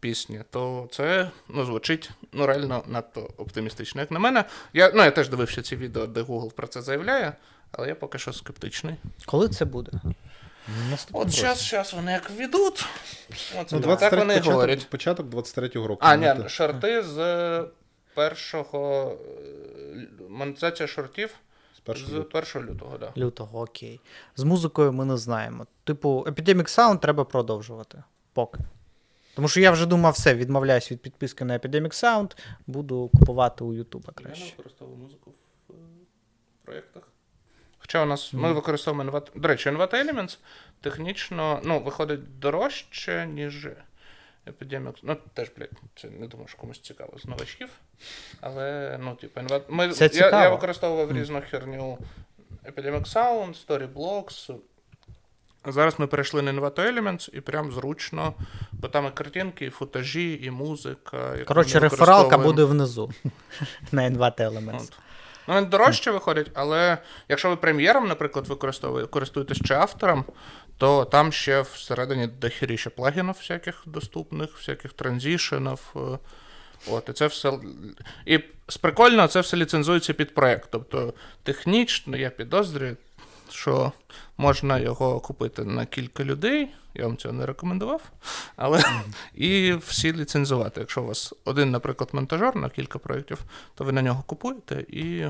пісні, 0.00 0.40
то 0.50 0.88
це 0.90 1.30
ну, 1.48 1.64
звучить 1.64 2.10
ну, 2.32 2.46
реально 2.46 2.84
надто 2.86 3.30
оптимістично. 3.36 4.00
Як 4.00 4.10
на 4.10 4.18
мене, 4.18 4.44
я, 4.72 4.92
ну, 4.94 5.02
я 5.02 5.10
теж 5.10 5.28
дивився 5.28 5.62
ці 5.62 5.76
відео, 5.76 6.06
де 6.06 6.22
Google 6.22 6.52
про 6.52 6.66
це 6.66 6.82
заявляє, 6.82 7.32
але 7.72 7.88
я 7.88 7.94
поки 7.94 8.18
що 8.18 8.32
скептичний. 8.32 8.94
Коли 9.26 9.48
це 9.48 9.64
буде? 9.64 9.92
Наступного 10.90 11.26
От 11.26 11.32
зараз, 11.32 11.68
зараз 11.68 11.94
вони 11.94 12.12
як 12.12 12.30
ведуть. 12.30 12.84
Ну, 13.72 13.96
так 13.96 14.12
вони 14.12 14.34
початок, 14.34 14.52
говорять. 14.52 14.86
початок 14.90 15.26
23-го 15.26 15.86
року. 15.86 16.00
А, 16.04 16.16
ні, 16.16 16.48
шорти 16.48 17.02
з 17.02 17.64
першого. 18.14 19.12
е, 19.94 20.24
Монетизація 20.28 20.86
шортів 20.86 21.34
з 21.76 21.80
першого 21.80 22.10
з 22.10 22.14
лютого. 22.14 22.44
1 22.56 22.70
лютого, 22.70 22.98
так. 22.98 23.12
Да. 23.14 23.20
Лютого, 23.20 23.60
окей. 23.60 24.00
З 24.36 24.42
музикою 24.44 24.92
ми 24.92 25.04
не 25.04 25.16
знаємо. 25.16 25.66
Типу, 25.84 26.24
Epidemic 26.28 26.78
Sound 26.78 26.98
треба 27.00 27.24
продовжувати. 27.24 28.02
Поки. 28.32 28.58
Тому 29.34 29.48
що 29.48 29.60
я 29.60 29.70
вже 29.70 29.86
думав, 29.86 30.12
все, 30.12 30.34
відмовляюсь 30.34 30.92
від 30.92 31.00
підписки 31.02 31.44
на 31.44 31.58
Epidemic 31.58 32.04
Sound, 32.04 32.36
буду 32.66 33.10
купувати 33.18 33.64
у 33.64 33.74
Ютуба 33.74 34.12
Я 34.18 34.22
не 34.22 34.28
краще. 34.28 34.50
використовую 34.56 34.96
музику 34.98 35.32
в 35.68 35.72
е, 35.72 35.76
проєктах. 36.64 37.02
Хоча 37.90 38.02
у 38.02 38.06
нас 38.06 38.32
ми 38.32 38.52
використовуємо 38.52 39.10
NVAT. 39.10 39.26
До 39.34 39.48
речі, 39.48 39.70
NVAT 39.70 39.94
Elements 39.94 40.38
технічно 40.80 41.60
ну, 41.64 41.80
виходить 41.80 42.38
дорожче, 42.38 43.26
ніж 43.26 43.68
Epidemic. 44.46 44.94
Ну, 45.02 45.16
теж, 45.34 45.50
блядь, 45.58 45.70
це 45.96 46.08
не 46.10 46.26
думаю, 46.26 46.48
що 46.48 46.58
комусь 46.58 46.80
цікаво 46.80 47.12
з 47.18 47.24
новачків. 47.24 47.68
Але, 48.40 48.98
ну, 49.02 49.14
типу, 49.14 49.40
NVAT... 49.40 49.62
Ми, 49.68 49.88
Це 49.88 50.04
я, 50.04 50.08
цікаво. 50.08 50.42
я 50.42 50.50
використовував 50.50 51.12
різну 51.12 51.42
херню 51.50 51.98
Epidemic 52.64 53.12
Sound, 53.12 53.66
Storyblocks. 53.66 54.54
А 55.62 55.72
Зараз 55.72 55.98
ми 55.98 56.06
перейшли 56.06 56.42
на 56.42 56.52
Envato 56.52 56.92
Elements 56.92 57.34
і 57.34 57.40
прям 57.40 57.72
зручно, 57.72 58.34
бо 58.72 58.88
там 58.88 59.06
і 59.06 59.10
картинки, 59.10 59.66
і 59.66 59.70
футажі, 59.70 60.40
і 60.42 60.50
музика. 60.50 61.38
Коротше, 61.46 61.78
рефералка 61.78 62.38
буде 62.38 62.64
внизу 62.64 63.12
на 63.92 64.10
N2 64.10 64.40
Elements. 64.40 64.82
От. 64.82 64.98
Ну, 65.48 65.54
вони 65.54 65.66
дорожче 65.66 66.10
виходять, 66.10 66.50
але 66.54 66.98
якщо 67.28 67.48
ви 67.48 67.56
прем'єром, 67.56 68.08
наприклад, 68.08 68.48
використовуєте, 68.48 69.10
користуєтесь 69.10 69.58
чи 69.64 69.74
автором, 69.74 70.24
то 70.78 71.04
там 71.04 71.32
ще 71.32 71.60
всередині 71.60 72.26
дохіріще 72.26 72.90
плагінів 72.90 73.34
всяких 73.34 73.82
доступних, 73.86 74.56
всяких 74.56 74.92
транзішенів. 74.92 75.94
е, 75.96 76.18
От, 76.90 77.08
і 77.08 77.12
це 77.12 77.26
все. 77.26 77.52
І 78.26 78.40
з 78.68 78.76
прикольного 78.76 79.28
це 79.28 79.40
все 79.40 79.56
ліцензується 79.56 80.12
під 80.14 80.34
проект. 80.34 80.68
Тобто 80.72 81.14
технічно 81.42 82.16
я 82.16 82.30
підозрюю, 82.30 82.96
що 83.52 83.92
можна 84.36 84.78
його 84.78 85.20
купити 85.20 85.64
на 85.64 85.86
кілька 85.86 86.24
людей. 86.24 86.68
Я 86.94 87.06
вам 87.06 87.16
цього 87.16 87.34
не 87.34 87.46
рекомендував. 87.46 88.02
Але 88.56 88.82
і 89.34 89.72
всі 89.72 90.12
ліцензувати. 90.12 90.80
Якщо 90.80 91.02
у 91.02 91.06
вас 91.06 91.34
один, 91.44 91.70
наприклад, 91.70 92.10
монтажер 92.12 92.56
на 92.56 92.68
кілька 92.70 92.98
проєктів, 92.98 93.38
то 93.74 93.84
ви 93.84 93.92
на 93.92 94.02
нього 94.02 94.22
купуєте 94.26 94.84
і, 94.88 95.24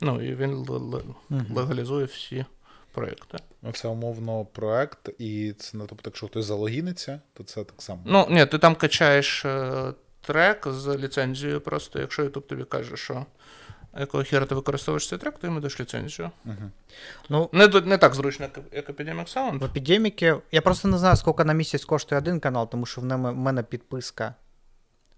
ну, 0.00 0.22
і 0.22 0.34
він 0.34 0.50
л- 0.50 0.94
л- 0.94 1.14
легалізує 1.54 2.04
всі 2.04 2.44
проєкти. 2.92 3.38
Ну, 3.62 3.72
Це 3.72 3.88
умовно 3.88 4.44
проект, 4.44 5.10
і 5.18 5.52
це 5.52 5.70
ну, 5.78 5.86
тобто, 5.88 6.02
якщо 6.10 6.26
хтось 6.26 6.46
залогіниться, 6.46 7.20
то 7.34 7.44
це 7.44 7.64
так 7.64 7.82
само. 7.82 8.02
Ну, 8.04 8.26
ні, 8.30 8.46
ти 8.46 8.58
там 8.58 8.74
качаєш 8.74 9.44
е, 9.44 9.92
трек 10.20 10.66
з 10.68 10.96
ліцензією 10.96 11.60
просто. 11.60 11.98
Якщо 12.00 12.22
YouTube 12.24 12.42
тобі 12.46 12.64
каже, 12.64 12.96
що 12.96 13.26
якого 13.98 14.22
хіра 14.22 14.46
ти 14.46 14.54
використовуєш 14.54 15.08
цей 15.08 15.18
трек, 15.18 15.38
то 15.38 15.46
йому 15.46 15.60
даєш 15.60 15.80
ліцензію. 15.80 16.30
Ну, 17.28 17.48
Не, 17.52 17.68
не 17.68 17.98
так 17.98 18.14
зручно, 18.14 18.44
як, 18.54 18.64
як 18.72 18.90
Epidemic 18.90 19.36
Sound. 19.36 19.58
в 19.58 19.64
Epidemic, 19.64 20.40
я 20.52 20.60
просто 20.60 20.88
не 20.88 20.98
знаю, 20.98 21.16
скільки 21.16 21.44
на 21.44 21.52
місяць 21.52 21.84
коштує 21.84 22.18
один 22.18 22.40
канал, 22.40 22.70
тому 22.70 22.86
що 22.86 23.00
в 23.00 23.04
мене, 23.04 23.30
в 23.30 23.36
мене 23.36 23.62
підписка 23.62 24.34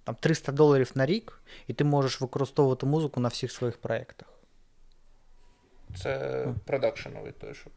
там 0.05 0.17
300 0.21 0.53
доларів 0.53 0.91
на 0.95 1.07
рік, 1.07 1.41
і 1.67 1.73
ти 1.73 1.85
можеш 1.85 2.21
використовувати 2.21 2.87
музику 2.87 3.21
на 3.21 3.29
всіх 3.29 3.53
своїх 3.53 3.77
проєктах. 3.77 4.29
Це 6.03 6.47
продакшеновий 6.67 7.33
той, 7.33 7.55
що. 7.55 7.71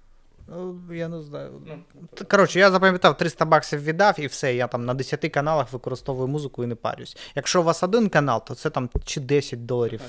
Ну, 0.48 0.80
я 0.92 1.08
не 1.08 1.22
знаю. 1.22 1.62
Ну, 1.66 1.84
Коротше, 2.32 2.60
я 2.60 2.72
запам'ятав, 2.72 3.18
300 3.18 3.46
баксів 3.46 3.84
віддав 3.84 4.20
і 4.20 4.28
все. 4.28 4.56
Я 4.56 4.68
там 4.68 4.86
на 4.86 4.94
10 4.94 5.32
каналах 5.32 5.74
використовую 5.74 6.28
музику 6.28 6.64
і 6.64 6.68
не 6.68 6.76
парюсь. 6.76 7.18
Якщо 7.36 7.62
у 7.62 7.64
вас 7.64 7.84
один 7.84 8.10
канал, 8.10 8.46
то 8.46 8.56
це 8.56 8.70
там 8.70 8.90
чи 9.06 9.20
10 9.20 9.66
доларів, 9.66 10.02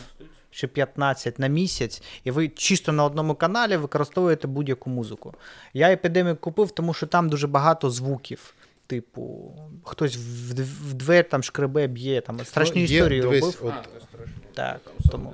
чи 0.50 0.66
15 0.66 1.38
на 1.38 1.46
місяць, 1.46 2.02
і 2.24 2.30
ви 2.30 2.48
чисто 2.48 2.92
на 2.92 3.04
одному 3.04 3.34
каналі 3.34 3.76
використовуєте 3.76 4.46
будь-яку 4.48 4.90
музику. 4.90 5.34
Я 5.74 5.92
епідемік 5.92 6.40
купив, 6.40 6.70
тому 6.70 6.94
що 6.94 7.06
там 7.06 7.28
дуже 7.28 7.46
багато 7.46 7.90
звуків. 7.90 8.54
Типу, 8.86 9.54
хтось 9.84 10.16
в, 10.16 10.62
в 10.90 10.94
двері 10.94 11.22
там 11.22 11.42
шкребе, 11.42 11.86
б'є, 11.86 12.20
там 12.20 12.44
страшні 12.44 12.82
Ну, 12.82 12.86
є, 12.88 12.96
історії 12.96 13.20
дивись, 13.20 13.40
робив. 13.40 13.60
От, 13.62 13.72
А. 13.72 14.26
Так, 14.54 14.80
тому-. 15.10 15.32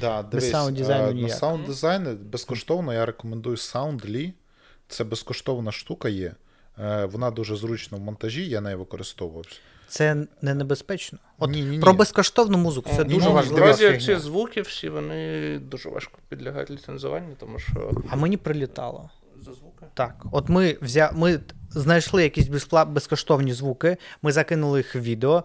Да, 0.00 0.22
дивись, 0.22 0.50
саунд-дизайну 0.50 1.10
е, 1.18 1.22
на 1.22 1.28
саунд-дизайн 1.28 2.16
безкоштовно 2.16 2.94
я 2.94 3.06
рекомендую 3.06 3.56
Soundly. 3.56 4.32
Це 4.88 5.04
безкоштовна 5.04 5.72
штука 5.72 6.08
є. 6.08 6.34
Е, 6.78 7.04
Вона 7.04 7.30
дуже 7.30 7.56
зручна 7.56 7.98
в 7.98 8.00
монтажі, 8.00 8.48
я 8.48 8.60
нею 8.60 8.78
використовувався. 8.78 9.56
Це 9.90 10.26
не 10.42 10.54
небезпечно. 10.54 11.18
От 11.38 11.50
Ні-ні-ні. 11.50 11.78
про 11.78 11.92
безкоштовну 11.92 12.58
музику 12.58 12.90
це 12.96 13.04
Ні, 13.04 13.14
дуже 13.14 13.28
ну, 13.28 13.32
важливо. 13.34 13.66
Друзі, 13.66 13.98
ці 13.98 14.16
звуки 14.16 14.62
всі 14.62 14.88
вони 14.88 15.58
дуже 15.58 15.88
важко 15.88 16.18
підлягають 16.28 16.70
ліцензуванню, 16.70 17.34
тому 17.38 17.58
що 17.58 17.92
А 18.10 18.16
мені 18.16 18.36
прилітало. 18.36 19.10
за 19.36 19.52
звуки. 19.52 19.86
Так, 19.94 20.24
от 20.32 20.48
ми 20.48 20.78
взя... 20.82 21.10
ми 21.14 21.40
знайшли 21.70 22.22
якісь 22.22 22.48
безпла... 22.48 22.84
безкоштовні 22.84 23.52
звуки, 23.52 23.96
ми 24.22 24.32
закинули 24.32 24.78
їх 24.78 24.94
в 24.94 24.98
відео. 24.98 25.44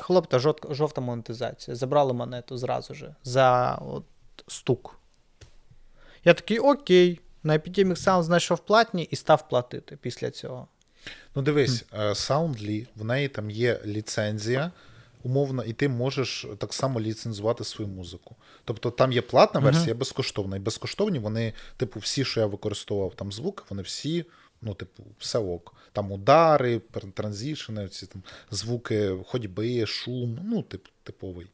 Хлоп 0.00 0.26
та 0.26 0.38
жовта 0.70 1.00
монетизація. 1.00 1.76
Забрали 1.76 2.12
монету 2.12 2.56
зразу 2.56 2.94
же 2.94 3.14
за 3.24 3.74
от, 3.74 4.04
стук. 4.46 4.98
Я 6.24 6.34
такий, 6.34 6.58
окей. 6.58 7.20
На 7.42 7.58
Epidemic 7.58 7.96
Sound 7.96 8.22
знайшов 8.22 8.58
платні 8.58 9.02
і 9.02 9.16
став 9.16 9.48
платити 9.48 9.96
після 9.96 10.30
цього. 10.30 10.68
Ну, 11.34 11.42
дивись, 11.42 11.84
е, 11.92 12.08
Soundly, 12.08 12.86
в 12.96 13.04
неї 13.04 13.28
там 13.28 13.50
є 13.50 13.80
ліцензія, 13.86 14.70
умовно, 15.22 15.64
і 15.64 15.72
ти 15.72 15.88
можеш 15.88 16.46
так 16.58 16.74
само 16.74 17.00
ліцензувати 17.00 17.64
свою 17.64 17.90
музику. 17.90 18.36
Тобто 18.64 18.90
там 18.90 19.12
є 19.12 19.22
платна 19.22 19.60
версія, 19.60 19.86
є 19.86 19.94
безкоштовна. 19.94 20.56
І 20.56 20.60
безкоштовні 20.60 21.18
вони, 21.18 21.52
типу, 21.76 22.00
всі, 22.00 22.24
що 22.24 22.40
я 22.40 22.46
використовував 22.46 23.14
там 23.14 23.32
звуки, 23.32 23.64
вони 23.70 23.82
всі, 23.82 24.24
ну, 24.62 24.74
типу, 24.74 25.02
все 25.18 25.38
ок. 25.38 25.74
Там 25.92 26.12
удари, 26.12 26.80
транзішени, 27.14 27.88
ці 27.88 28.06
там 28.06 28.22
звуки 28.50 29.12
ходьби, 29.26 29.86
шум, 29.86 30.38
ну, 30.44 30.62
тип, 30.62 30.86
типовий. 31.02 31.46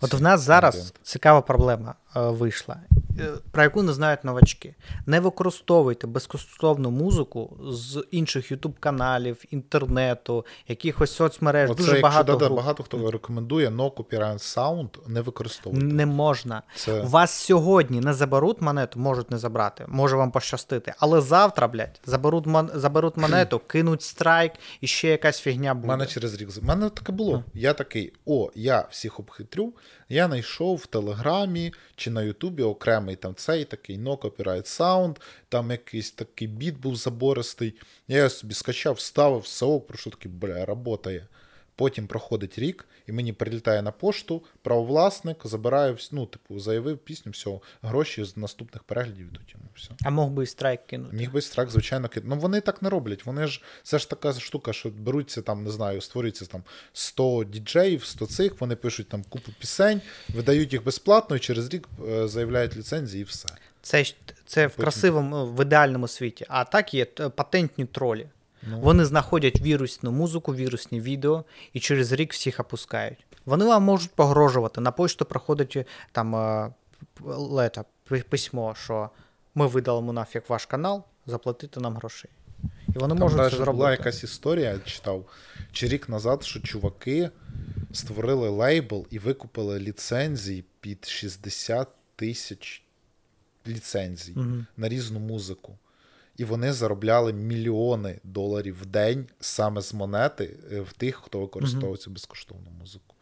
От 0.00 0.14
в 0.14 0.22
нас 0.22 0.40
зараз 0.40 0.94
цікава 1.02 1.40
проблема 1.40 1.94
вийшла, 2.14 2.76
е, 3.20 3.32
про 3.50 3.62
яку 3.62 3.82
не 3.82 3.92
знають 3.92 4.24
новачки. 4.24 4.74
Не 5.06 5.20
використовуйте 5.20 6.06
безкоштовну 6.06 6.90
музику 6.90 7.56
з 7.70 8.04
інших 8.10 8.52
YouTube 8.52 8.74
каналів, 8.80 9.44
інтернету, 9.50 10.46
якихось 10.68 11.12
соцмереж. 11.12 11.70
Оце, 11.70 11.82
дуже 11.82 12.00
багато 12.00 12.36
да-да, 12.36 12.54
багато 12.54 12.82
хто 12.82 13.10
рекомендує 13.10 13.68
no 13.68 13.94
copyright 13.94 14.38
sound 14.56 14.88
не 15.08 15.20
використовувати. 15.20 15.86
Не 15.86 16.06
можна. 16.06 16.62
Це- 16.76 17.00
вас 17.00 17.30
сьогодні 17.30 18.00
не 18.00 18.14
заберуть 18.14 18.60
монету, 18.60 19.00
можуть 19.00 19.30
не 19.30 19.38
забрати, 19.38 19.84
може 19.88 20.16
вам 20.16 20.30
пощастити. 20.30 20.94
Але 20.98 21.20
завтра, 21.20 21.68
блядь, 21.68 22.00
заберуть, 22.04 22.46
мон... 22.46 22.70
заберуть 22.74 23.16
монету, 23.16 23.58
кинуть 23.66 24.02
страйк 24.02 24.52
і 24.80 24.86
ще 24.86 25.08
якась 25.08 25.40
фігня 25.40 25.72
У 25.72 25.74
буде. 25.74 25.88
мене 25.88 26.06
через 26.06 26.34
рік. 26.34 26.48
У 26.62 26.64
мене 26.64 26.90
таке 26.90 27.12
було. 27.12 27.44
Я 27.54 27.72
такий: 27.72 28.12
о, 28.26 28.50
я 28.54 28.86
всіх 28.90 29.20
обхитрю. 29.20 29.72
Я 30.08 30.26
знайшов 30.26 30.76
в 30.76 30.86
Телеграмі 30.86 31.72
чи 32.02 32.10
на 32.10 32.22
Ютубі 32.22 32.62
окремий 32.62 33.16
там 33.16 33.34
цей 33.34 33.64
такий 33.64 33.98
no 33.98 34.18
copyright 34.18 34.78
sound, 34.78 35.16
там 35.48 35.70
якийсь 35.70 36.10
такий 36.10 36.48
біт 36.48 36.78
був 36.78 36.96
забористий. 36.96 37.74
Я 38.08 38.16
його 38.16 38.30
собі 38.30 38.54
скачав, 38.54 38.94
вставив, 38.94 39.40
все 39.40 39.80
про 39.88 39.98
що 39.98 40.10
такий, 40.10 40.32
бля, 40.32 40.64
работає. 40.64 41.26
Потім 41.76 42.06
проходить 42.06 42.58
рік, 42.58 42.88
і 43.06 43.12
мені 43.12 43.32
прилітає 43.32 43.82
на 43.82 43.90
пошту, 43.92 44.42
правовласник, 44.62 45.36
забираю, 45.44 45.92
вс- 45.94 46.08
ну, 46.12 46.26
типу, 46.26 46.58
заявив 46.58 46.98
пісню, 46.98 47.32
все, 47.32 47.50
гроші 47.82 48.24
з 48.24 48.36
наступних 48.36 48.82
переглядів 48.82 49.26
йдуть 49.26 49.52
йому. 49.54 49.64
Все. 49.76 49.90
А 50.04 50.10
мог 50.10 50.30
би 50.30 50.42
і 50.42 50.46
страйк 50.46 50.86
кинути. 50.86 51.16
Міг 51.16 51.32
би 51.32 51.40
страх, 51.42 51.70
звичайно, 51.70 52.08
кид. 52.08 52.22
Ну 52.26 52.36
вони 52.36 52.60
так 52.60 52.82
не 52.82 52.88
роблять. 52.90 53.26
Вони 53.26 53.46
ж 53.46 53.62
це 53.82 53.98
ж 53.98 54.10
така 54.10 54.32
штука, 54.32 54.72
що 54.72 54.90
беруться 54.90 55.42
там, 55.42 55.64
не 55.64 55.70
знаю, 55.70 56.00
створюється 56.00 56.46
там 56.46 56.62
100 56.92 57.44
діджеїв, 57.44 58.04
100 58.04 58.26
цих, 58.26 58.60
вони 58.60 58.76
пишуть 58.76 59.08
там 59.08 59.24
купу 59.28 59.52
пісень, 59.58 60.00
видають 60.34 60.72
їх 60.72 60.84
безплатно 60.84 61.36
і 61.36 61.38
через 61.38 61.68
рік 61.74 61.88
е, 62.08 62.28
заявляють 62.28 62.76
ліцензії 62.76 63.20
і 63.22 63.24
все. 63.24 63.48
Це, 63.82 64.04
це 64.46 64.66
в 64.66 64.76
красивому, 64.76 65.46
в 65.46 65.62
ідеальному 65.62 66.08
світі. 66.08 66.46
А 66.48 66.64
так 66.64 66.94
є 66.94 67.04
патентні 67.04 67.84
тролі. 67.84 68.26
Ну. 68.62 68.80
Вони 68.80 69.04
знаходять 69.04 69.60
вірусну 69.60 70.12
музику, 70.12 70.54
вірусні 70.54 71.00
відео 71.00 71.44
і 71.72 71.80
через 71.80 72.12
рік 72.12 72.32
всіх 72.32 72.60
опускають. 72.60 73.26
Вони 73.44 73.64
вам 73.64 73.82
можуть 73.82 74.10
погрожувати. 74.10 74.80
На 74.80 74.90
почту 74.90 75.24
проходить 75.24 75.76
е, 75.76 75.84
там 76.12 76.36
е, 76.36 76.72
лета, 77.24 77.84
письмо, 78.28 78.74
що 78.84 79.10
ми 79.54 79.66
видалимо 79.66 80.12
нафіг 80.12 80.42
ваш 80.48 80.66
канал, 80.66 81.04
заплатити 81.26 81.80
нам 81.80 81.96
грошей. 81.96 82.30
І 82.88 82.98
вони 82.98 83.14
Там 83.14 83.18
можуть 83.18 83.52
це 83.52 83.64
була 83.64 83.90
якась 83.90 84.24
історія, 84.24 84.70
я 84.70 84.78
читав 84.78 85.24
чи 85.72 85.88
рік 85.88 86.08
назад, 86.08 86.44
що 86.44 86.60
чуваки 86.60 87.30
створили 87.92 88.48
лейбл 88.48 89.06
і 89.10 89.18
викупили 89.18 89.78
ліцензії 89.78 90.64
під 90.80 91.04
60 91.04 91.88
тисяч 92.16 92.82
ліцензій 93.66 94.32
Мгм. 94.36 94.66
на 94.76 94.88
різну 94.88 95.20
музику. 95.20 95.78
І 96.42 96.44
вони 96.44 96.72
заробляли 96.72 97.32
мільйони 97.32 98.20
доларів 98.24 98.78
в 98.82 98.86
день 98.86 99.26
саме 99.40 99.80
з 99.82 99.94
монети 99.94 100.56
е, 100.72 100.80
в 100.80 100.92
тих, 100.92 101.16
хто 101.16 101.40
використовує 101.40 101.96
цю 101.96 102.10
безкоштовну 102.10 102.70
музику. 102.70 103.16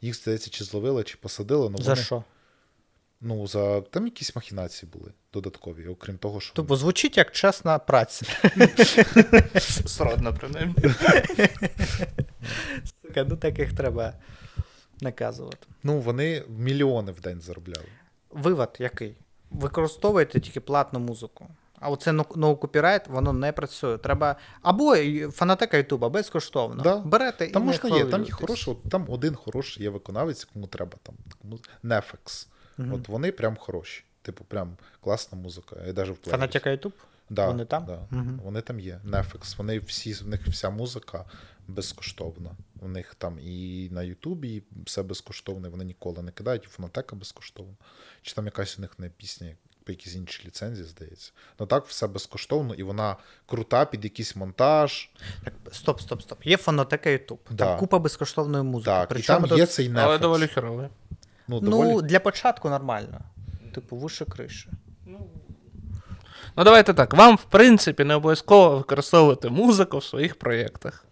Їх, 0.00 0.16
здається, 0.16 0.50
чи 0.50 0.64
зловили, 0.64 1.04
чи 1.04 1.16
посадили. 1.16 1.70
Ну, 1.70 1.78
За 1.78 1.90
вони, 1.90 2.02
що? 2.02 2.24
Ну, 3.20 3.46
за 3.46 3.80
там 3.80 4.04
якісь 4.04 4.36
махінації 4.36 4.90
були 4.92 5.12
додаткові, 5.32 5.86
окрім 5.86 6.18
того, 6.18 6.40
що. 6.40 6.52
Тобто 6.54 6.76
звучить 6.76 7.16
як 7.16 7.32
чесна 7.32 7.78
праця. 7.78 8.26
Сродно, 9.86 10.34
принаймні. 10.34 10.74
Сука, 13.02 13.24
Ну 13.24 13.36
таких 13.36 13.72
треба 13.72 14.12
наказувати. 15.00 15.66
Ну, 15.82 15.98
вони 15.98 16.42
мільйони 16.48 17.12
в 17.12 17.20
день 17.20 17.40
заробляли. 17.40 17.88
Вивод 18.30 18.76
який? 18.78 19.14
Використовуєте 19.50 20.40
тільки 20.40 20.60
платну 20.60 21.00
музику. 21.00 21.48
А 21.82 21.90
оце 21.90 22.10
no 22.10 22.58
copyright, 22.58 23.10
воно 23.10 23.32
не 23.32 23.52
працює. 23.52 23.98
Треба. 23.98 24.36
Або 24.62 24.96
фанатека 25.30 25.76
Ютуба 25.76 26.08
безкоштовно. 26.08 26.82
Да. 26.82 26.96
Берете 26.96 27.46
і 27.46 27.50
Там 27.50 27.62
не 27.62 27.72
можна 27.72 27.96
є, 27.96 28.04
там 28.04 28.24
є 28.24 28.30
хороший, 28.30 28.74
от 28.74 28.90
там 28.90 29.06
один 29.08 29.34
хороший 29.34 29.82
є 29.82 29.90
виконавець, 29.90 30.44
кому 30.44 30.66
треба 30.66 30.98
там. 31.02 31.14
Кому... 31.42 31.58
Nefex. 31.84 32.46
Мгм. 32.78 32.94
От 32.94 33.08
вони 33.08 33.32
прям 33.32 33.56
хороші. 33.56 34.04
Типу, 34.22 34.44
прям 34.44 34.76
класна 35.00 35.38
музика. 35.38 35.76
Я 35.86 35.92
навіть 35.92 36.26
в. 36.26 36.30
Фанатека 36.30 36.70
Ютуб? 36.70 36.92
Да, 37.30 37.46
Вони 37.46 37.64
там? 37.64 37.84
Да. 37.84 37.98
Мгм. 38.10 38.40
Вони 38.44 38.60
там 38.60 38.80
є. 38.80 39.00
Nefex. 39.06 39.56
Вони 39.56 39.78
всі, 39.78 40.12
в 40.12 40.28
них 40.28 40.46
вся 40.46 40.70
музика 40.70 41.24
безкоштовна. 41.68 42.50
У 42.80 42.88
них 42.88 43.14
там 43.14 43.38
і 43.42 43.88
на 43.90 44.02
Ютубі 44.02 44.62
все 44.84 45.02
безкоштовне, 45.02 45.68
вони 45.68 45.84
ніколи 45.84 46.22
не 46.22 46.32
кидають, 46.32 46.64
і 46.64 46.66
фонотека 46.66 47.16
безкоштовна. 47.16 47.74
Чи 48.22 48.34
там 48.34 48.44
якась 48.44 48.78
у 48.78 48.80
них 48.80 48.98
не 48.98 49.08
пісня, 49.08 49.56
по 49.82 49.92
якійсь 49.92 50.16
іншій 50.16 50.46
ліцензії, 50.46 50.86
здається. 50.86 51.32
Ну 51.60 51.66
так, 51.66 51.86
все 51.86 52.06
безкоштовно, 52.06 52.74
і 52.74 52.82
вона 52.82 53.16
крута 53.46 53.84
під 53.84 54.04
якийсь 54.04 54.36
монтаж. 54.36 55.10
Так, 55.44 55.54
стоп, 55.72 56.00
стоп, 56.00 56.22
стоп. 56.22 56.46
Є 56.46 56.56
фанатека 56.56 57.10
Ютуб. 57.10 57.38
Да. 57.50 57.64
Там 57.64 57.78
купа 57.78 57.98
безкоштовної 57.98 58.64
музики. 58.64 58.90
Так, 58.90 59.18
і 59.18 59.22
там 59.22 59.44
тут- 59.44 59.58
є 59.58 59.66
цей 59.66 59.90
Nefex. 59.90 60.00
Але 60.00 60.18
доволі 60.18 60.46
херовий. 60.46 60.88
Ну, 61.48 61.60
Ну, 61.62 62.02
для 62.02 62.20
початку 62.20 62.68
нормально. 62.68 63.20
Типу, 63.74 63.96
вище 63.96 64.24
криші. 64.24 64.68
Ну, 66.56 66.64
давайте 66.64 66.94
так. 66.94 67.14
Вам, 67.14 67.36
в 67.36 67.44
принципі, 67.44 68.04
не 68.04 68.14
обов'язково 68.14 68.76
використовувати 68.76 69.48
музику 69.48 69.98
в 69.98 70.04
своїх 70.04 70.38
проєктах. 70.38 71.04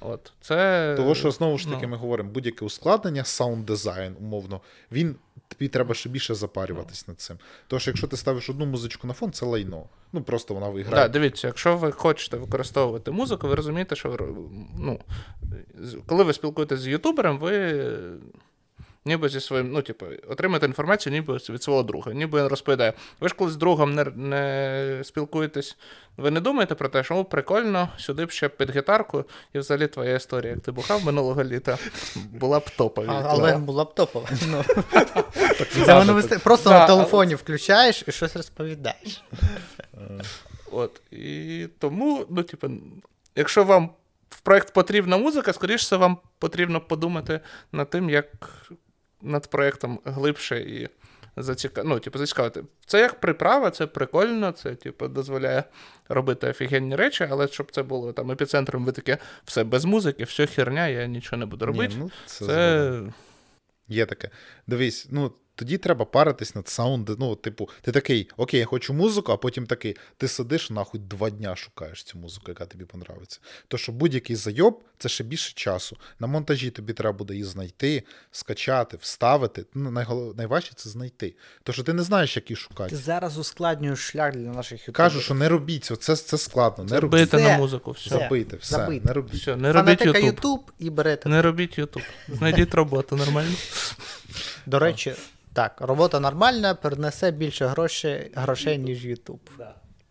От, 0.00 0.32
це... 0.40 0.94
Того, 0.96 1.14
що 1.14 1.30
знову 1.30 1.58
ж 1.58 1.68
таки 1.68 1.82
ну. 1.82 1.88
ми 1.88 1.96
говоримо, 1.96 2.30
будь-яке 2.30 2.64
ускладнення, 2.64 3.24
саунд 3.24 3.66
дизайн, 3.66 4.16
умовно, 4.20 4.60
він 4.92 5.16
тобі 5.54 5.68
треба 5.68 5.94
ще 5.94 6.08
більше 6.08 6.34
запарюватись 6.34 7.08
над 7.08 7.20
цим. 7.20 7.38
Тож, 7.66 7.86
якщо 7.86 8.06
ти 8.06 8.16
ставиш 8.16 8.50
одну 8.50 8.66
музичку 8.66 9.06
на 9.06 9.12
фон, 9.14 9.32
це 9.32 9.46
лайно. 9.46 9.84
Ну 10.12 10.22
просто 10.22 10.54
вона 10.54 10.66
Да, 10.66 10.72
виграє. 10.72 11.08
дивіться, 11.08 11.46
якщо 11.46 11.76
ви 11.76 11.92
хочете 11.92 12.36
використовувати 12.36 13.10
музику, 13.10 13.48
ви 13.48 13.54
розумієте, 13.54 13.96
що 13.96 14.34
ну, 14.78 15.00
коли 16.06 16.24
ви 16.24 16.32
спілкуєтеся 16.32 16.82
з 16.82 16.86
ютубером, 16.86 17.38
ви 17.38 17.84
ніби 19.04 19.28
зі 19.28 19.40
своїм, 19.40 19.72
ну, 19.72 19.82
типу, 19.82 20.06
отримаєте 20.28 20.66
інформацію 20.66 21.12
ніби 21.12 21.34
від 21.34 21.62
свого 21.62 21.82
друга, 21.82 22.12
ніби 22.12 22.40
він 22.40 22.48
розповідає. 22.48 22.92
Ви 23.20 23.28
ж 23.28 23.34
коли 23.34 23.50
з 23.50 23.56
другом 23.56 23.94
не, 23.94 24.04
не 24.04 25.00
спілкуєтесь, 25.04 25.76
ви 26.16 26.30
не 26.30 26.40
думаєте 26.40 26.74
про 26.74 26.88
те, 26.88 27.04
що 27.04 27.16
о, 27.16 27.24
прикольно, 27.24 27.88
сюди 27.98 28.26
б 28.26 28.30
ще 28.30 28.48
під 28.48 28.76
гітарку, 28.76 29.24
і 29.52 29.58
взагалі 29.58 29.86
твоя 29.86 30.14
історія, 30.14 30.52
як 30.52 30.60
ти 30.60 30.72
бухав 30.72 31.04
минулого 31.04 31.44
літа, 31.44 31.78
була 32.16 32.58
б 32.60 32.70
топова. 32.70 33.26
Але 33.28 33.56
була 33.56 33.84
б 33.84 33.94
топова. 33.94 34.28
Ну. 34.50 34.64
Це 35.84 35.98
воно 35.98 36.22
просто 36.44 36.70
на 36.70 36.86
телефоні 36.86 37.34
включаєш 37.34 38.04
і 38.06 38.12
щось 38.12 38.36
розповідаєш. 38.36 39.24
От. 40.72 41.00
І 41.10 41.66
тому, 41.78 42.26
ну, 42.30 42.42
типу, 42.42 42.70
якщо 43.36 43.64
вам 43.64 43.90
в 44.30 44.40
проект 44.40 44.74
потрібна 44.74 45.16
музика, 45.16 45.52
скоріше 45.52 45.76
все, 45.76 45.96
вам 45.96 46.18
потрібно 46.38 46.80
подумати 46.80 47.40
над 47.72 47.90
тим, 47.90 48.10
як 48.10 48.26
над 49.22 49.50
проєктом 49.50 50.00
глибше 50.04 50.60
і 50.60 50.88
заціка... 51.36 51.82
ну, 51.84 51.98
типу, 51.98 52.18
зацікавити. 52.18 52.64
Це 52.86 53.00
як 53.00 53.20
приправа, 53.20 53.70
це 53.70 53.86
прикольно, 53.86 54.52
це 54.52 54.74
типу, 54.74 55.08
дозволяє 55.08 55.64
робити 56.08 56.48
офігенні 56.48 56.96
речі, 56.96 57.28
але 57.30 57.48
щоб 57.48 57.70
це 57.70 57.82
було 57.82 58.12
там 58.12 58.30
епіцентром, 58.30 58.84
ви 58.84 58.92
таке 58.92 59.18
все 59.44 59.64
без 59.64 59.84
музики, 59.84 60.24
все 60.24 60.46
херня, 60.46 60.88
я 60.88 61.06
нічого 61.06 61.40
не 61.40 61.46
буду 61.46 61.66
робити. 61.66 61.94
Ні, 61.94 62.00
ну, 62.00 62.10
це, 62.26 62.46
це... 62.46 63.02
Є 63.88 64.06
таке. 64.06 64.30
Дивись, 64.66 65.08
ну 65.10 65.32
тоді 65.60 65.78
треба 65.78 66.04
паритись 66.04 66.54
над 66.54 66.68
саунд. 66.68 67.10
Ну, 67.18 67.34
типу, 67.34 67.68
ти 67.82 67.92
такий, 67.92 68.28
окей, 68.36 68.60
я 68.60 68.66
хочу 68.66 68.94
музику, 68.94 69.32
а 69.32 69.36
потім 69.36 69.66
такий, 69.66 69.96
ти 70.16 70.28
сидиш 70.28 70.70
нахуй 70.70 71.00
два 71.00 71.30
дня 71.30 71.56
шукаєш 71.56 72.02
цю 72.02 72.18
музику, 72.18 72.44
яка 72.48 72.66
тобі 72.66 72.84
подобається. 72.84 73.40
То 73.68 73.78
що 73.78 73.92
будь-який 73.92 74.36
зайоб 74.36 74.82
це 74.98 75.08
ще 75.08 75.24
більше 75.24 75.52
часу. 75.54 75.96
На 76.18 76.26
монтажі 76.26 76.70
тобі 76.70 76.92
треба 76.92 77.18
буде 77.18 77.34
її 77.34 77.44
знайти, 77.44 78.02
скачати, 78.30 78.96
вставити. 78.96 79.64
Ну, 79.74 79.90
найголов... 79.90 80.36
найважче 80.36 80.72
це 80.76 80.90
знайти. 80.90 81.34
То 81.62 81.72
що 81.72 81.82
ти 81.82 81.92
не 81.92 82.02
знаєш, 82.02 82.36
як 82.36 82.50
її 82.50 82.56
шукати. 82.56 82.90
Ти 82.90 82.96
зараз 82.96 83.38
ускладнюєш 83.38 83.98
шлях 83.98 84.32
для 84.32 84.40
наших 84.40 84.80
ютуберів. 84.80 84.96
Кажу, 84.96 85.20
що 85.20 85.34
не 85.34 85.48
робіть 85.48 85.84
цього, 85.84 85.98
це, 85.98 86.16
це 86.16 86.38
складно. 86.38 86.84
Не 86.84 87.00
робіть. 87.00 87.20
Забити 87.20 87.36
Все. 87.36 87.48
на 87.48 87.58
музику, 87.58 87.90
все. 87.90 88.10
Забийте, 88.10 88.56
все, 88.56 88.76
Забийте. 88.76 89.08
не 89.08 89.12
робіть. 89.12 89.40
Все, 89.40 89.56
не 89.56 89.72
робіть 89.72 90.00
Ютуб. 90.00 90.24
Ютуб 90.24 90.72
і 90.78 90.90
берете. 90.90 91.28
Не 91.28 91.42
робіть 91.42 91.78
Ютуб. 91.78 92.02
Знайдіть 92.28 92.74
роботу 92.74 93.16
нормально. 93.16 93.54
До 94.66 94.78
речі, 94.78 95.14
так, 95.52 95.76
робота 95.80 96.20
нормальна, 96.20 96.74
принесе 96.74 97.30
більше 97.30 97.66
грошей, 97.66 98.30
грошей 98.34 98.78
ніж 98.78 99.04
Ютуб. 99.04 99.40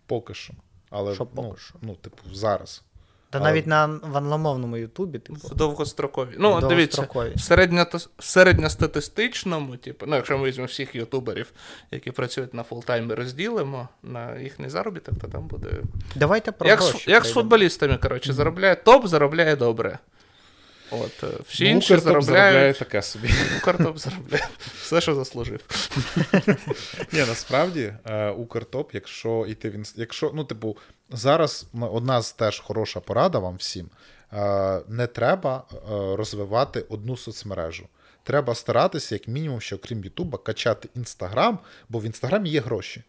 Поки 0.06 0.34
що. 0.34 0.54
Але 0.90 1.16
Що 1.16 1.28
ну, 1.36 1.56
що? 1.60 1.76
ну, 1.82 1.96
типу, 1.96 2.18
зараз. 2.34 2.84
Та 3.32 3.40
Але- 3.40 3.50
навіть 3.50 3.68
на 3.68 3.86
в 3.86 4.18
англомовному 4.18 4.78
Ютубі, 4.78 5.20
типу, 5.20 5.48
В 5.48 5.56
довгострокові. 5.56 6.36
Ну, 6.40 6.52
от 6.54 6.68
дивіться, 6.68 6.98
довгострокові. 7.02 7.34
в 7.36 7.40
середньо- 7.42 8.08
середньостатистичному, 8.20 9.78
типу, 9.78 10.06
ну, 10.06 10.16
якщо 10.16 10.38
ми 10.38 10.48
візьмемо 10.48 10.68
всіх 10.68 10.96
ютуберів, 10.96 11.52
які 11.92 12.12
працюють 12.12 12.54
на 12.54 12.64
фултаймі, 12.64 13.14
розділимо 13.14 13.90
на 14.04 14.38
їхній 14.40 14.70
заробіток, 14.70 15.20
то 15.22 15.28
там 15.28 15.48
буде. 15.48 15.68
Давайте 16.16 16.52
про 16.52 16.70
Як, 16.70 16.82
з, 16.82 16.90
гроші. 16.90 17.12
як 17.12 17.26
з 17.26 17.34
футболістами, 17.34 17.98
коротше, 17.98 18.34
заробляє 18.34 18.76
топ, 18.76 19.08
заробляє 19.08 19.56
добре. 19.56 20.00
От, 20.92 21.24
е, 21.24 21.28
всі 21.48 21.64
Ну, 21.64 21.70
інші 21.70 21.98
заробляють. 21.98 22.80
таке 22.80 23.02
собі. 23.02 23.30
Укртоп 23.58 23.98
заробляє. 23.98 24.48
Все, 24.82 25.02
що 25.02 25.16
заслужив. 25.16 25.60
Ні, 27.14 27.20
насправді 27.20 27.94
е, 28.06 28.30
Укртоп, 28.30 28.94
якщо 28.94 29.46
йти 29.50 29.70
в 29.70 29.76
інс- 29.76 29.94
якщо, 29.96 30.32
ну, 30.36 30.44
типу, 30.44 30.78
зараз 31.10 31.66
одна 31.82 32.22
з 32.22 32.32
теж 32.32 32.60
хороша 32.60 33.00
порада 33.00 33.40
вам 33.40 33.56
всім. 33.56 33.90
Е, 34.34 34.82
не 34.88 35.08
треба 35.08 35.64
розвивати 36.18 36.86
одну 36.90 37.18
соцмережу. 37.18 37.88
Треба 38.24 38.56
старатися, 38.56 39.16
як 39.16 39.28
мінімум, 39.28 39.62
що 39.62 39.76
окрім 39.76 40.04
Ютуба, 40.04 40.38
качати 40.38 40.90
Інстаграм, 40.96 41.60
бо 41.90 42.00
в 42.00 42.04
Інстаграмі 42.04 42.50
є 42.50 42.60
гроші. 42.60 43.04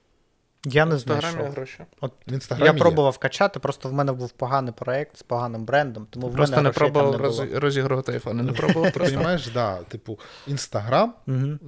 Я 0.67 0.87
не 0.87 0.99
знайшов. 0.99 1.51
гроші. 1.51 1.79
От 2.01 2.13
В 2.27 2.33
інстаграмі 2.33 2.67
я 2.69 2.73
є. 2.73 2.79
пробував 2.79 3.19
качати, 3.19 3.61
просто 3.61 3.89
в 3.89 3.93
мене 3.93 4.13
був 4.13 4.31
поганий 4.31 4.73
проект 4.79 5.17
з 5.17 5.23
поганим 5.23 5.65
брендом, 5.65 6.07
тому 6.11 6.29
в 6.29 6.33
Просто 6.33 6.57
мене 6.57 6.69
не 6.69 6.73
там 6.75 6.79
пробував 6.79 7.13
не 7.13 7.29
було. 7.29 7.45
роз- 7.45 7.59
розігрувати 7.59 8.13
айфони. 8.13 8.43
Не 8.43 8.53
пробував 8.53 8.85
Ти 8.85 8.91
просто. 8.99 9.17
розумієш, 9.17 9.49
да, 9.55 9.77
типу, 9.77 10.19
інстаграм, 10.47 11.15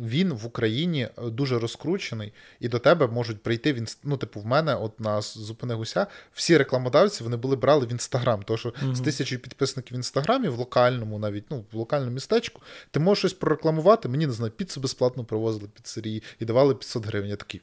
він 0.01 0.33
в 0.33 0.47
Україні 0.47 1.03
е, 1.19 1.31
дуже 1.31 1.59
розкручений, 1.59 2.33
і 2.61 2.69
до 2.69 2.79
тебе 2.79 3.07
можуть 3.07 3.43
прийти 3.43 3.73
в 3.73 3.77
інст... 3.77 3.99
Ну, 4.05 4.17
типу, 4.17 4.41
в 4.41 4.47
мене, 4.47 4.75
от 4.75 5.01
на 5.01 5.21
зупини 5.21 5.75
гуся, 5.75 6.07
всі 6.33 6.57
рекламодавці 6.59 7.25
вони 7.25 7.37
були 7.37 7.57
брали 7.57 7.87
в 7.87 7.93
інстаграм. 7.93 8.43
Тому 8.43 8.57
що 8.59 8.73
з 8.93 9.01
тисячі 9.01 9.39
підписників 9.39 9.95
в 9.97 9.99
інстаграмі, 9.99 10.49
в 10.49 10.59
локальному, 10.59 11.19
навіть 11.19 11.45
ну, 11.51 11.65
в 11.73 11.77
локальному 11.77 12.13
містечку, 12.13 12.61
ти 12.91 13.01
можеш 13.01 13.19
щось 13.19 13.33
прорекламувати. 13.33 14.09
Мені 14.09 14.27
не 14.27 14.33
знаю, 14.33 14.53
піцу 14.53 14.81
безплатно 14.81 15.25
привозили 15.25 15.69
піцерії 15.75 16.23
і 16.41 16.45
давали 16.45 16.75
500 16.75 17.07
гривень. 17.07 17.31
Я 17.31 17.37
такий 17.37 17.61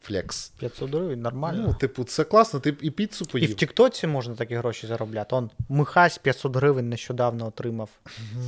флекс. 0.00 0.52
500 0.58 0.90
гривень, 0.90 1.20
нормально. 1.20 1.64
Ну, 1.66 1.74
типу, 1.74 2.04
це 2.04 2.24
класно, 2.24 2.60
ти 2.60 2.76
і 2.80 2.90
піцу 2.90 3.26
І 3.34 3.46
в. 3.46 3.54
Тіктоці 3.54 4.06
можна 4.06 4.34
такі 4.34 4.54
гроші 4.54 4.86
заробляти. 4.86 5.36
Он 5.36 5.50
Михась 5.68 6.18
500 6.18 6.56
гривень 6.56 6.88
нещодавно 6.88 7.46
отримав. 7.46 7.90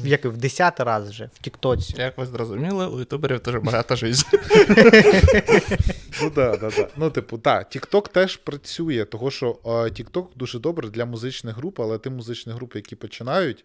Як 0.05 0.25
і 0.25 0.29
в 0.29 0.37
10 0.37 0.81
раз 0.81 1.11
вже 1.11 1.31
в 1.35 1.39
Тіктоці. 1.39 1.95
Як 1.99 2.19
ви 2.19 2.27
зрозуміли, 2.27 2.87
у 2.87 2.99
ютуберів 2.99 3.43
дуже 3.43 3.61
багато 3.61 3.97
життя. 3.97 4.29
Ну, 6.23 6.31
да, 6.31 6.57
да, 6.57 6.71
да. 6.71 6.89
ну, 6.97 7.11
типу, 7.11 7.39
так, 7.39 7.71
TikTok 7.77 8.13
теж 8.13 8.37
працює, 8.37 9.05
того 9.05 9.31
що 9.31 9.59
е, 9.65 9.69
TikTok 9.69 10.27
дуже 10.37 10.59
добре 10.59 10.89
для 10.89 11.05
музичних 11.05 11.57
груп, 11.57 11.81
але 11.81 11.99
ті 11.99 12.11
музичні 12.11 12.53
групи, 12.53 12.79
які 12.79 12.97
починають, 12.97 13.65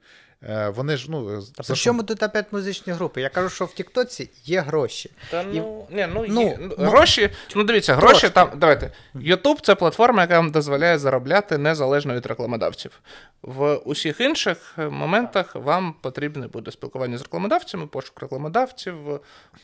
вони 0.70 0.98
ж, 0.98 1.12
ну, 1.12 1.42
Та 1.42 1.64
за 1.64 1.74
при 1.74 1.76
чому 1.76 2.04
тут 2.04 2.24
опять 2.24 2.54
музичні 2.54 2.94
групи? 2.94 3.22
Я 3.22 3.30
кажу, 3.30 3.50
що 3.50 3.66
в 3.66 3.74
Тіктоці 3.74 4.30
є 4.44 4.62
гроші. 4.62 5.12
Та 5.32 5.42
І- 5.42 5.46
ну, 5.46 5.88
ні, 5.90 6.08
ну, 6.14 6.26
ну, 6.30 6.42
є. 6.42 6.58
Ну, 6.62 6.76
ну, 6.80 6.86
гроші, 6.86 7.30
ну 7.56 7.64
дивіться, 7.64 7.96
гроші 7.96 8.12
трошки. 8.12 8.30
там. 8.30 8.52
Давайте. 8.56 8.92
YouTube 9.16 9.62
це 9.62 9.76
платформа, 9.76 10.22
яка 10.22 10.38
вам 10.38 10.52
дозволяє 10.52 10.98
заробляти 10.98 11.58
незалежно 11.58 12.14
від 12.16 12.26
рекламодавців. 12.26 13.02
В 13.42 13.76
усіх 13.76 14.22
інших 14.22 14.76
е, 14.78 14.90
моментах 14.90 15.56
вам 15.56 15.96
потрібне 16.02 16.48
буде 16.48 16.72
спілкування 16.72 17.18
з 17.18 17.22
рекламодавцями, 17.22 17.88
пошук 17.88 18.22
рекламодавців, 18.22 18.96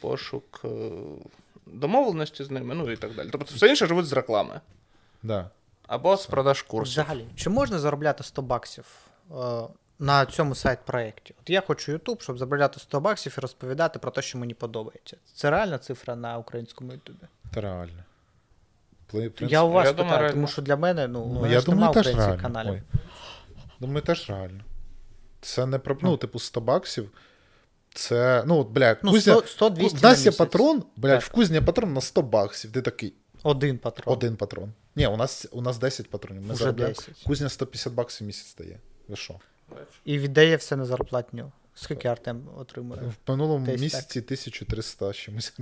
пошук 0.01 0.61
е, 0.65 0.67
домовленості 1.65 2.43
з 2.43 2.51
ними, 2.51 2.75
ну 2.75 2.91
і 2.91 2.97
так 2.97 3.15
далі. 3.15 3.29
Тобто 3.31 3.55
все 3.55 3.67
інше 3.67 3.87
живуть 3.87 4.05
з 4.05 4.13
реклами. 4.13 4.61
Да. 5.23 5.49
Або 5.87 6.17
з 6.17 6.25
продаж 6.25 6.61
курсів. 6.61 6.91
Взагалі, 6.93 7.25
чи 7.35 7.49
можна 7.49 7.79
заробляти 7.79 8.23
100 8.23 8.41
баксів 8.41 8.85
е, 9.31 9.35
на 10.03 10.25
цьому 10.25 10.55
сайт-проєкті? 10.55 11.33
От 11.41 11.49
я 11.49 11.61
хочу 11.61 11.91
YouTube, 11.91 12.21
щоб 12.21 12.37
заробляти 12.37 12.79
100 12.79 12.99
баксів 12.99 13.35
і 13.37 13.41
розповідати 13.41 13.99
про 13.99 14.11
те, 14.11 14.21
що 14.21 14.37
мені 14.37 14.53
подобається. 14.53 15.17
Це 15.33 15.49
реальна 15.49 15.77
цифра 15.77 16.15
на 16.15 16.37
українському 16.37 16.91
Ютубі? 16.91 17.25
Це 17.53 17.61
реально. 17.61 18.03
Принципі, 19.07 19.45
Я 19.49 19.63
у 19.63 19.71
вас 19.71 19.87
я 19.87 19.93
питаю, 19.93 20.11
думаю, 20.11 20.33
тому 20.33 20.47
що 20.47 20.61
для 20.61 20.75
мене, 20.75 21.07
ну, 21.07 21.31
ну, 21.33 21.47
я 21.47 21.59
ж 21.59 21.65
думаю, 21.65 21.93
немає 21.93 21.99
українських 21.99 22.41
каналів. 22.41 22.73
Ой. 22.73 22.81
Думаю, 23.79 24.01
теж 24.01 24.29
реально. 24.29 24.63
Це 25.41 25.65
не 25.65 25.79
про. 25.79 25.97
Ну, 26.01 26.17
типу, 26.17 26.39
100 26.39 26.61
баксів. 26.61 27.11
Це. 27.93 28.43
Ну, 28.47 28.59
от, 28.59 28.67
бля, 28.67 28.95
Ну, 29.03 29.11
кузня, 29.11 29.33
100 29.33 29.47
100 29.47 29.69
200 29.69 29.97
в 29.97 30.03
нас 30.03 30.25
на 30.25 30.31
є 30.31 30.37
патрон, 30.37 30.83
блядь, 30.95 31.19
Так. 31.19 31.29
в 31.29 31.31
кузні 31.31 31.61
патрон 31.61 31.93
на 31.93 32.01
100 32.01 32.21
баксів. 32.21 32.71
Ти 32.71 32.81
такий. 32.81 33.13
Один 33.43 33.77
патрон. 33.77 34.13
Один 34.13 34.35
патрон. 34.35 34.73
Ні, 34.95 35.07
у 35.07 35.17
нас, 35.17 35.47
у 35.51 35.61
нас 35.61 35.77
10 35.77 36.09
патронів. 36.09 36.41
Ми 36.41 36.53
Уже 36.53 36.63
заробляємо. 36.63 36.95
10. 36.95 37.23
Кузня 37.25 37.49
150 37.49 37.93
баксів 37.93 38.25
в 38.25 38.27
місяць 38.27 38.55
дає. 38.55 38.79
Ви 39.07 39.15
що? 39.15 39.39
І 40.05 40.19
віддає 40.19 40.55
все 40.55 40.75
на 40.75 40.85
зарплатню. 40.85 41.51
Скільки 41.75 42.07
Артем 42.07 42.43
отримує? 42.57 43.01
В 43.01 43.31
минулому 43.31 43.65
Десь 43.65 43.81
місяці 43.81 44.19
1300 44.19 45.13
чимось. 45.13 45.53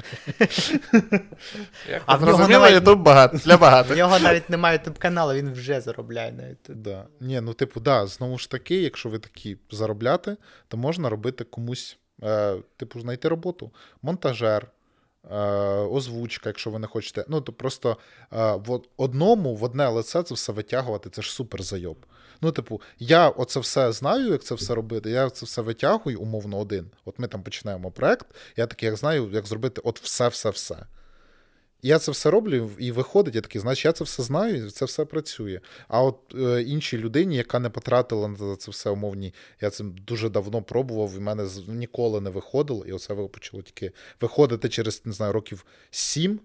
А 2.05 2.15
в 2.15 2.21
нього 2.21 2.47
навіть- 2.47 2.97
багато 2.99 3.37
для 3.37 3.55
У 3.55 3.59
багатих. 3.59 3.97
нього 3.97 4.19
навіть 4.19 4.49
немає 4.49 4.77
ютуб 4.77 4.99
каналу, 4.99 5.33
він 5.33 5.51
вже 5.51 5.81
заробляє 5.81 6.31
на 6.31 6.47
ютуб. 6.47 6.75
Да. 6.75 7.07
Ні, 7.19 7.41
ну, 7.41 7.53
типу, 7.53 7.79
да, 7.79 8.07
знову 8.07 8.37
ж 8.37 8.51
таки, 8.51 8.81
якщо 8.81 9.09
ви 9.09 9.19
такі 9.19 9.57
заробляти, 9.71 10.37
то 10.67 10.77
можна 10.77 11.09
робити 11.09 11.43
комусь, 11.43 11.97
е, 12.23 12.55
типу, 12.77 12.99
знайти 12.99 13.27
роботу. 13.27 13.71
Монтажер, 14.01 14.67
озвучка, 15.91 16.49
якщо 16.49 16.69
ви 16.69 16.79
не 16.79 16.87
хочете. 16.87 17.25
Ну, 17.27 17.41
то 17.41 17.53
просто 17.53 17.97
е, 18.33 18.55
в 18.55 18.81
одному, 18.97 19.55
в 19.55 19.63
одне 19.63 19.87
лице 19.87 20.23
це 20.23 20.33
все 20.33 20.51
витягувати, 20.51 21.09
це 21.09 21.21
ж 21.21 21.31
супер 21.31 21.63
зайоб. 21.63 22.05
Ну, 22.41 22.51
типу, 22.51 22.81
я 22.99 23.29
оце 23.29 23.59
все 23.59 23.91
знаю, 23.91 24.31
як 24.31 24.43
це 24.43 24.55
все 24.55 24.75
робити. 24.75 25.09
Я 25.09 25.29
це 25.29 25.45
все 25.45 25.61
витягую, 25.61 26.21
умовно, 26.21 26.59
один. 26.59 26.91
От 27.05 27.19
ми 27.19 27.27
там 27.27 27.43
починаємо 27.43 27.91
проект, 27.91 28.27
я 28.57 28.67
такий, 28.67 28.87
як 28.87 28.97
знаю, 28.97 29.29
як 29.33 29.45
зробити 29.45 29.81
от 29.83 29.99
все-все-все. 29.99 30.85
Я 31.81 31.99
це 31.99 32.11
все 32.11 32.29
роблю, 32.29 32.71
і 32.77 32.91
виходить, 32.91 33.35
я 33.35 33.41
такий, 33.41 33.61
значить, 33.61 33.85
я 33.85 33.91
це 33.91 34.03
все 34.03 34.23
знаю, 34.23 34.65
і 34.65 34.69
це 34.69 34.85
все 34.85 35.05
працює. 35.05 35.59
А 35.87 36.01
от 36.01 36.19
е, 36.35 36.61
іншій 36.61 36.97
людині, 36.97 37.35
яка 37.35 37.59
не 37.59 37.69
потратила 37.69 38.27
на 38.27 38.55
це 38.55 38.71
все 38.71 38.89
умовні, 38.89 39.33
я 39.61 39.69
це 39.69 39.83
дуже 39.83 40.29
давно 40.29 40.61
пробував, 40.61 41.13
і 41.13 41.17
в 41.17 41.21
мене 41.21 41.47
ніколи 41.67 42.21
не 42.21 42.29
виходило, 42.29 42.85
і 42.85 42.93
оце 42.93 43.15
почало 43.15 43.63
тільки 43.63 43.91
виходити 44.21 44.69
через, 44.69 45.01
не 45.05 45.13
знаю, 45.13 45.33
років 45.33 45.65
сім, 45.91 46.39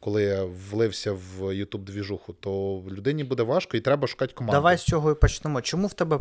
коли 0.00 0.22
я 0.22 0.44
влився 0.44 1.12
в 1.12 1.42
youtube 1.42 1.84
двіжуху, 1.84 2.32
то 2.32 2.82
людині 2.90 3.24
буде 3.24 3.42
важко 3.42 3.76
і 3.76 3.80
треба 3.80 4.08
шукати 4.08 4.34
команду. 4.34 4.56
Давай 4.56 4.78
з 4.78 4.84
чого 4.84 5.10
і 5.10 5.14
почнемо. 5.14 5.62
Чому 5.62 5.86
в 5.86 5.92
тебе 5.92 6.20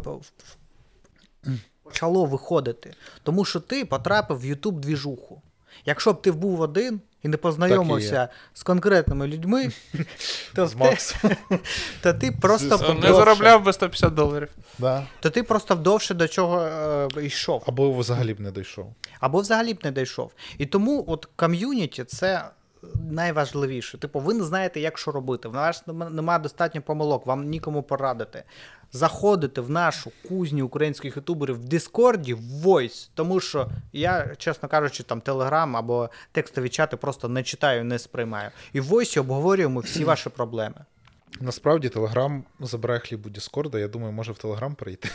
почало 1.83 2.25
виходити? 2.25 2.93
Тому 3.23 3.45
що 3.45 3.59
ти 3.59 3.85
потрапив 3.85 4.39
в 4.39 4.45
Ютуб 4.45 4.79
двіжуху. 4.79 5.41
Якщо 5.85 6.13
б 6.13 6.21
ти 6.21 6.31
був 6.31 6.61
один 6.61 7.01
і 7.27 7.29
не 7.29 7.37
познайомився 7.37 8.29
з 8.53 8.63
конкретними 8.63 9.27
людьми, 9.27 9.71
то, 10.55 10.67
З 10.67 10.75
Максом. 10.75 11.31
то 12.01 12.13
ти 12.13 12.31
просто 12.31 12.95
Не 13.01 13.13
заробляв 13.13 13.63
би 13.63 13.73
150 13.73 14.13
доларів. 14.13 14.49
Да. 14.79 15.07
то 15.19 15.29
ти 15.29 15.43
просто 15.43 15.75
вдовше 15.75 16.13
до 16.13 16.27
чого 16.27 16.61
е, 16.61 17.25
йшов. 17.25 17.63
Або 17.67 17.91
взагалі 17.91 18.33
б 18.33 18.39
не 18.39 18.51
дійшов. 18.51 18.93
Або 19.19 19.41
взагалі 19.41 19.73
б 19.73 19.79
не 19.83 19.91
дійшов. 19.91 20.31
І 20.57 20.65
тому 20.65 21.05
от 21.07 21.27
ком'юніті 21.35 22.03
це 22.03 22.45
найважливіше. 23.11 23.97
Типу, 23.97 24.19
ви 24.19 24.33
не 24.33 24.43
знаєте, 24.43 24.79
як 24.79 24.97
що 24.97 25.11
робити. 25.11 25.47
В 25.47 25.53
нас 25.53 25.83
немає 25.87 26.39
достатньо 26.39 26.81
помилок, 26.81 27.25
вам 27.25 27.49
нікому 27.49 27.83
порадити. 27.83 28.43
Заходите 28.91 29.61
в 29.61 29.69
нашу 29.69 30.11
кузню 30.27 30.65
українських 30.65 31.17
ютуберів 31.17 31.55
в 31.55 31.65
Дискорді, 31.65 32.33
в 32.33 32.67
Voice, 32.67 33.09
тому 33.13 33.39
що 33.39 33.69
я, 33.93 34.35
чесно 34.37 34.69
кажучи, 34.69 35.03
там 35.03 35.21
Телеграм 35.21 35.77
або 35.77 36.09
текстові 36.31 36.69
чати 36.69 36.97
просто 36.97 37.29
не 37.29 37.43
читаю, 37.43 37.83
не 37.83 37.99
сприймаю. 37.99 38.51
І 38.73 38.79
в 38.79 38.93
Voice 38.93 39.19
обговорюємо 39.19 39.79
всі 39.79 40.03
ваші 40.05 40.29
проблеми. 40.29 40.85
Насправді 41.41 41.89
Телеграм 41.89 42.43
забирає 42.59 42.99
хліб 42.99 43.25
у 43.25 43.29
Діскорда, 43.29 43.79
я 43.79 43.87
думаю, 43.87 44.13
може 44.13 44.31
в 44.31 44.37
Телеграм 44.37 44.75
прийти. 44.75 45.09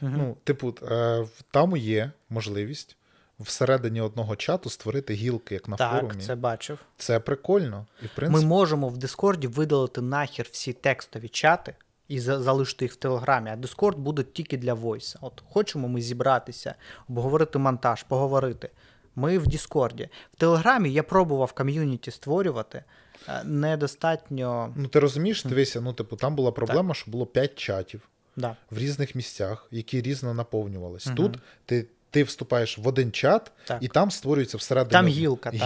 Ну, 0.00 0.36
типу, 0.44 0.74
е, 0.82 1.26
там 1.50 1.76
є 1.76 2.10
можливість 2.30 2.96
всередині 3.42 4.00
одного 4.00 4.36
чату 4.36 4.70
створити 4.70 5.14
гілки, 5.14 5.54
як 5.54 5.68
на 5.68 5.76
так, 5.76 6.00
форумі. 6.00 6.22
це 6.22 6.34
бачив. 6.34 6.78
Це 6.96 7.20
прикольно. 7.20 7.86
І 8.02 8.06
в 8.20 8.30
Ми 8.30 8.40
можемо 8.40 8.88
в 8.88 8.96
Дискорді 8.98 9.46
видалити 9.46 10.00
нахер 10.00 10.46
всі 10.52 10.72
текстові 10.72 11.28
чати 11.28 11.74
і 12.08 12.20
за- 12.20 12.42
залишити 12.42 12.84
їх 12.84 12.92
в 12.92 12.96
Телеграмі, 12.96 13.50
а 13.50 13.56
Дискорд 13.56 13.98
буде 13.98 14.22
тільки 14.22 14.56
для 14.58 14.74
войса. 14.74 15.18
От 15.22 15.42
хочемо 15.50 15.88
ми 15.88 16.00
зібратися, 16.02 16.74
обговорити 17.08 17.58
монтаж, 17.58 18.02
поговорити. 18.02 18.70
Ми 19.16 19.38
в 19.38 19.46
Дискорді. 19.46 20.08
В 20.32 20.36
Телеграмі 20.36 20.92
я 20.92 21.02
пробував 21.02 21.52
ком'юніті 21.52 22.10
створювати. 22.10 22.84
е, 23.28 23.44
Недостатньо. 23.44 24.72
ну 24.76 24.88
ти 24.88 24.98
розумієш, 24.98 25.44
дивися, 25.44 25.80
ну, 25.80 25.92
типу, 25.92 26.16
там 26.16 26.34
була 26.36 26.52
проблема, 26.52 26.94
що 26.94 27.10
було 27.10 27.26
5 27.26 27.54
чатів 27.58 28.08
Да. 28.36 28.56
в 28.70 28.78
різних 28.78 29.14
місцях, 29.14 29.66
які 29.70 30.02
різно 30.02 30.34
наповнювались. 30.34 31.08
Тут 31.16 31.38
ти, 31.66 31.86
ти 32.12 32.22
вступаєш 32.22 32.78
в 32.78 32.88
один 32.88 33.12
чат, 33.12 33.52
Так. 33.64 33.78
і 33.80 33.88
там 33.88 34.10
створюється 34.10 34.56
всередині 34.56 34.92
Там 34.92 35.06
гілка, 35.06 35.50
так. 35.50 35.60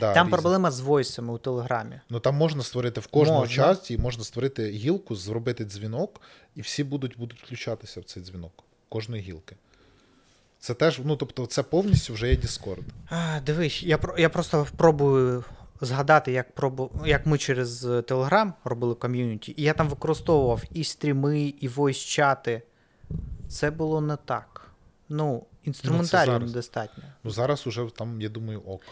Да, 0.00 0.14
Там 0.14 0.26
різні. 0.26 0.30
проблема 0.30 0.70
з 0.70 0.80
войсами 0.80 1.32
у 1.32 1.38
Телеграмі. 1.38 2.00
Ну 2.10 2.20
там 2.20 2.34
можна 2.34 2.62
створити 2.62 3.00
в 3.00 3.06
кожному 3.06 3.40
Можна. 3.40 3.54
чаті, 3.54 3.98
можна 3.98 4.24
створити 4.24 4.70
гілку, 4.70 5.16
зробити 5.16 5.64
дзвінок, 5.64 6.20
і 6.54 6.60
всі 6.60 6.84
будуть, 6.84 7.18
будуть 7.18 7.42
включатися 7.42 8.00
в 8.00 8.04
цей 8.04 8.22
дзвінок 8.22 8.52
кожної 8.88 9.22
гілки. 9.22 9.56
Це 10.58 10.74
теж, 10.74 11.00
ну 11.04 11.16
тобто, 11.16 11.46
це 11.46 11.62
повністю 11.62 12.14
вже 12.14 12.28
є 12.28 12.34
Discord. 12.36 12.82
А, 13.10 13.40
дивись, 13.46 13.82
я, 13.82 13.98
я 14.18 14.28
просто 14.28 14.66
пробую 14.76 15.44
згадати, 15.80 16.32
як, 16.32 16.54
пробу, 16.54 16.90
як 17.06 17.26
ми 17.26 17.38
через 17.38 17.84
Telegram 17.86 18.52
робили 18.64 18.94
ком'юніті, 18.94 19.54
і 19.56 19.62
я 19.62 19.72
там 19.72 19.88
використовував 19.88 20.62
і 20.72 20.84
стріми, 20.84 21.40
і 21.40 21.68
войс-чати. 21.68 22.62
Це 23.48 23.70
було 23.70 24.00
не 24.00 24.16
так. 24.16 24.70
Ну, 25.08 25.44
інструментарію 25.64 26.32
зараз. 26.32 26.50
недостатньо. 26.50 27.04
Ну 27.24 27.30
зараз 27.30 27.66
уже 27.66 27.86
там, 27.96 28.20
я 28.20 28.28
думаю, 28.28 28.62
ок. 28.66 28.82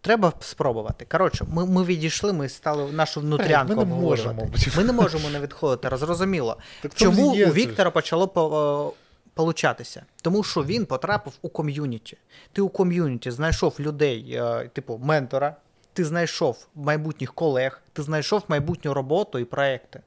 Треба 0.00 0.32
спробувати. 0.40 1.04
Коротше, 1.04 1.44
ми, 1.48 1.66
ми 1.66 1.84
відійшли, 1.84 2.32
ми 2.32 2.48
стали 2.48 2.92
нашу 2.92 3.20
внутрянку. 3.20 3.74
ми 3.74 3.84
не 3.84 3.94
можемо, 3.94 4.48
Ми 4.76 4.84
не 4.84 4.92
можемо 4.92 5.30
не 5.30 5.40
відходити, 5.40 5.96
зрозуміло. 5.96 6.58
Так 6.82 6.94
Чому 6.94 7.32
у 7.32 7.36
це. 7.36 7.52
Віктора 7.52 7.90
почало 7.90 8.28
по, 8.28 8.94
е, 8.96 9.28
получатися? 9.34 10.02
Тому 10.22 10.44
що 10.44 10.64
він 10.64 10.86
потрапив 10.86 11.32
у 11.42 11.48
ком'юніті. 11.48 12.16
Ти 12.52 12.62
у 12.62 12.68
ком'юніті 12.68 13.30
знайшов 13.30 13.76
людей, 13.80 14.32
е, 14.32 14.70
типу, 14.72 15.00
ментора, 15.02 15.56
ти 15.92 16.04
знайшов 16.04 16.68
майбутніх 16.74 17.34
колег, 17.34 17.82
ти 17.92 18.02
знайшов 18.02 18.42
майбутню 18.48 18.94
роботу 18.94 19.38
і 19.38 19.44
проекти. 19.44 20.00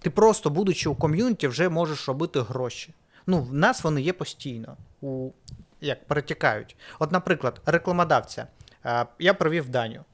Ти 0.00 0.10
просто, 0.10 0.50
будучи 0.50 0.88
у 0.88 0.94
ком'юніті, 0.94 1.48
вже 1.48 1.68
можеш 1.68 2.08
робити 2.08 2.40
гроші. 2.40 2.94
Ну, 3.26 3.42
в 3.42 3.54
нас 3.54 3.84
вони 3.84 4.02
є 4.02 4.12
постійно, 4.12 4.76
у, 5.00 5.30
як 5.80 6.06
перетікають. 6.06 6.76
От, 6.98 7.12
наприклад, 7.12 7.60
рекламодавця. 7.66 8.46
Е, 8.86 9.06
Я 9.18 9.34
провів 9.34 9.68
Даню. 9.68 10.04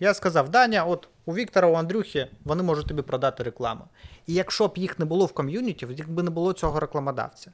Я 0.00 0.14
сказав, 0.14 0.48
Даня, 0.48 0.84
от 0.84 1.08
у 1.26 1.34
Віктора, 1.34 1.68
у 1.68 1.74
Андрюхи, 1.74 2.28
вони 2.44 2.62
можуть 2.62 2.86
тобі 2.86 3.02
продати 3.02 3.42
рекламу. 3.42 3.84
І 4.26 4.34
якщо 4.34 4.68
б 4.68 4.78
їх 4.78 4.98
не 4.98 5.04
було 5.04 5.26
в 5.26 5.32
ком'юніті, 5.32 5.86
якби 5.90 6.22
не 6.22 6.30
було 6.30 6.52
цього 6.52 6.80
рекламодавця. 6.80 7.52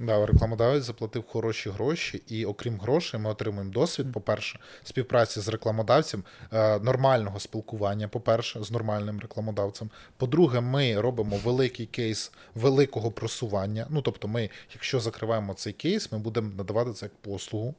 Да, 0.00 0.26
рекламодавець 0.26 0.84
заплатив 0.84 1.24
хороші 1.26 1.70
гроші, 1.70 2.22
і 2.26 2.44
окрім 2.44 2.80
грошей, 2.80 3.20
ми 3.20 3.30
отримуємо 3.30 3.72
досвід, 3.72 4.12
по-перше, 4.12 4.58
співпраці 4.84 5.40
з 5.40 5.48
рекламодавцем, 5.48 6.24
е, 6.52 6.78
нормального 6.78 7.40
спілкування, 7.40 8.08
по-перше, 8.08 8.64
з 8.64 8.70
нормальним 8.70 9.20
рекламодавцем. 9.20 9.90
По-друге, 10.16 10.60
ми 10.60 11.00
робимо 11.00 11.36
великий 11.44 11.86
кейс 11.86 12.32
великого 12.54 13.10
просування. 13.10 13.86
Ну, 13.90 14.02
тобто, 14.02 14.28
ми, 14.28 14.50
якщо 14.72 15.00
закриваємо 15.00 15.54
цей 15.54 15.72
кейс, 15.72 16.12
ми 16.12 16.18
будемо 16.18 16.52
надавати 16.56 16.92
це 16.92 17.06
як 17.06 17.14
послугу, 17.14 17.74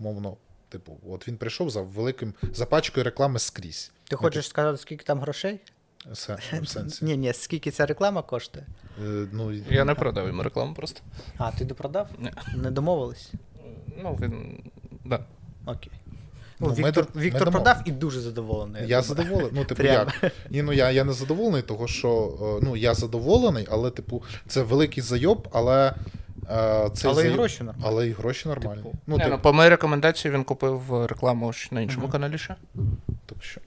умовно. 0.00 0.36
Типу, 0.68 0.98
от 1.08 1.28
він 1.28 1.36
прийшов 1.36 1.70
за 1.70 1.82
великим 1.82 2.34
за 2.52 2.66
пачкою 2.66 3.04
реклами 3.04 3.38
скрізь. 3.38 3.92
Ти 4.04 4.16
хочеш 4.16 4.48
сказати, 4.48 4.78
скільки 4.78 5.04
там 5.04 5.20
грошей? 5.20 5.60
Це 6.14 6.38
в 6.62 6.68
сенсі. 6.68 7.04
Ні, 7.04 7.16
ні, 7.16 7.32
скільки 7.32 7.70
ця 7.70 7.86
реклама 7.86 8.22
коштує? 8.22 8.66
Е, 9.06 9.26
Ну, 9.32 9.52
Я 9.70 9.84
не 9.84 9.94
продав 9.94 10.26
йому 10.26 10.42
рекламу 10.42 10.74
просто. 10.74 11.00
А, 11.38 11.50
ти 11.50 11.64
допродав? 11.64 12.08
Ні. 12.18 12.30
Не 12.56 12.70
домовились? 12.70 13.32
Ну, 14.02 14.18
він. 14.20 14.62
Да. 15.04 15.20
Окей. 15.66 15.92
Ну, 16.62 16.68
Ну, 16.68 16.74
ми 16.82 16.88
Віктор, 16.88 17.06
ми 17.14 17.20
Віктор 17.22 17.48
домов- 17.48 17.52
продав 17.52 17.76
і 17.84 17.90
дуже 17.90 18.20
задоволений. 18.20 18.80
Я 18.82 18.86
думаю. 18.86 19.02
задоволений. 19.02 19.50
Ну, 19.54 19.64
типу, 19.64 19.82
Прямо. 19.82 20.10
як? 20.22 20.32
Ні, 20.50 20.62
ну 20.62 20.72
я, 20.72 20.90
я 20.90 21.04
не 21.04 21.12
задоволений, 21.12 21.62
того 21.62 21.86
що 21.88 22.32
е, 22.62 22.64
ну, 22.66 22.76
я 22.76 22.94
задоволений, 22.94 23.66
але, 23.70 23.90
типу, 23.90 24.22
це 24.46 24.62
великий 24.62 25.02
зайоб, 25.02 25.48
але. 25.52 25.94
е, 26.50 26.90
Цей 26.94 27.10
Але 27.10 27.22
і 27.22 27.26
зайоб- 27.26 27.32
гроші 27.32 27.62
нормальні. 27.64 27.84
Але 27.86 28.08
і 28.08 28.12
гроші 28.12 28.48
нормальні. 28.48 28.82
Типу. 28.82 28.98
Ну, 29.06 29.16
Не, 29.16 29.24
типу, 29.24 29.36
ну, 29.36 29.42
по 29.42 29.52
моїй 29.52 29.70
рекомендації 29.70 30.34
він 30.34 30.44
купив 30.44 31.06
рекламу 31.06 31.52
ж 31.52 31.68
на 31.70 31.80
іншому 31.80 32.08
каналі 32.08 32.38
ще. 32.38 32.54
Що. 33.42 33.60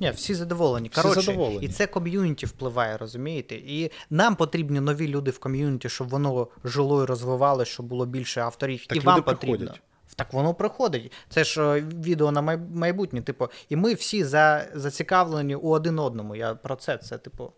Ні, 0.00 0.10
всі 0.10 0.34
задоволені. 0.34 0.90
Всі 0.92 1.20
задоволені. 1.20 1.66
І 1.66 1.68
це 1.68 1.86
ком'юніті 1.86 2.46
впливає, 2.46 2.96
розумієте? 2.96 3.54
І 3.54 3.90
нам 4.10 4.36
потрібні 4.36 4.80
нові 4.80 5.08
люди 5.08 5.30
в 5.30 5.38
ком'юніті, 5.38 5.88
щоб 5.88 6.08
воно 6.08 6.48
жило 6.64 7.02
і 7.02 7.06
розвивалося, 7.06 7.70
щоб 7.70 7.86
було 7.86 8.06
більше 8.06 8.40
авторів. 8.40 8.86
Так 8.86 8.96
і 8.96 9.00
люди 9.00 9.06
вам 9.06 9.22
потрібно. 9.22 9.58
приходять. 9.58 9.82
Так 10.16 10.32
воно 10.32 10.54
приходить. 10.54 11.12
Це 11.28 11.44
ж 11.44 11.62
е, 11.62 11.80
відео 11.80 12.32
на 12.32 12.42
майбутнє. 12.74 13.22
Типу, 13.22 13.48
і 13.68 13.76
ми 13.76 13.94
всі 13.94 14.24
за, 14.24 14.68
зацікавлені 14.74 15.54
у 15.54 15.68
один 15.68 15.98
одному. 15.98 16.36
Я 16.36 16.54
про 16.54 16.76
це. 16.76 16.98
Це, 16.98 17.18
типу, 17.18 17.52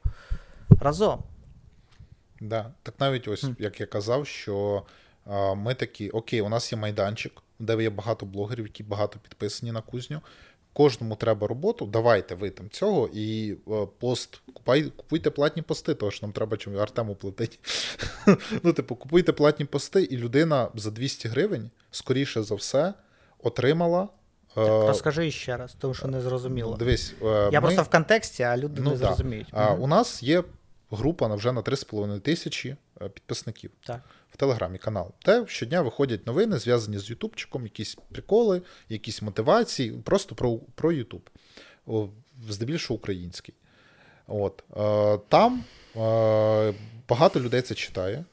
разом. 0.80 1.22
Да. 2.40 2.72
Так 2.82 2.94
навіть 2.98 3.28
ось, 3.28 3.46
як 3.58 3.80
я 3.80 3.86
казав, 3.86 4.26
що 4.26 4.82
ми 5.56 5.74
такі, 5.74 6.10
окей, 6.10 6.40
у 6.40 6.48
нас 6.48 6.72
є 6.72 6.78
майданчик, 6.78 7.32
де 7.58 7.82
є 7.82 7.90
багато 7.90 8.26
блогерів, 8.26 8.66
які 8.66 8.82
багато 8.82 9.18
підписані 9.18 9.72
на 9.72 9.80
кузню. 9.80 10.20
Кожному 10.78 11.16
треба 11.16 11.46
роботу, 11.46 11.86
давайте 11.86 12.34
ви 12.34 12.50
там 12.50 12.70
цього 12.70 13.08
і 13.12 13.56
е, 13.68 13.86
пост, 13.98 14.40
купай, 14.54 14.82
купуйте 14.96 15.30
платні 15.30 15.62
пости, 15.62 15.94
тому 15.94 16.10
що 16.12 16.26
нам 16.26 16.32
треба 16.32 16.56
чим 16.56 16.78
Артему 16.78 17.14
платити. 17.14 17.58
ну, 18.62 18.72
типу, 18.72 18.96
купуйте 18.96 19.32
платні 19.32 19.64
пости, 19.64 20.02
і 20.02 20.16
людина 20.16 20.68
за 20.74 20.90
200 20.90 21.28
гривень, 21.28 21.70
скоріше 21.90 22.42
за 22.42 22.54
все, 22.54 22.94
отримала. 23.42 24.08
е, 24.56 24.60
Розкажи 24.86 25.30
ще 25.30 25.56
раз, 25.56 25.76
тому 25.78 25.94
що 25.94 26.08
не 26.08 26.20
зрозуміло. 26.20 26.76
Дивись, 26.76 27.14
е, 27.22 27.26
Я 27.52 27.60
ми- 27.60 27.60
просто 27.60 27.82
в 27.82 27.88
контексті, 27.88 28.42
а 28.42 28.56
люди 28.56 28.80
Ну, 28.84 28.90
не 28.90 28.96
зрозуміють. 28.96 29.48
А, 29.52 29.74
У 29.74 29.86
нас 29.86 30.22
є 30.22 30.44
група 30.90 31.34
вже 31.34 31.52
на 31.52 31.62
3,5 31.62 32.20
тисячі 32.20 32.76
підписників 32.98 33.70
Так. 33.86 34.00
В 34.30 34.36
Телеграмі 34.36 34.78
канал. 34.78 35.12
Де 35.24 35.44
щодня 35.46 35.82
виходять 35.82 36.26
новини, 36.26 36.58
зв'язані 36.58 36.98
з 36.98 37.10
Ютубчиком, 37.10 37.62
якісь 37.62 37.96
приколи, 38.12 38.62
якісь 38.88 39.22
мотивації, 39.22 39.92
просто 39.92 40.34
про, 40.34 40.58
про 40.74 40.92
Ютуб, 40.92 41.30
здебільшого 42.48 42.98
український. 42.98 43.54
От. 44.26 44.64
Е, 44.76 45.18
Там 45.28 45.64
е, 45.96 46.74
багато 47.08 47.40
людей 47.40 47.62
це 47.62 47.74
читає. 47.74 48.24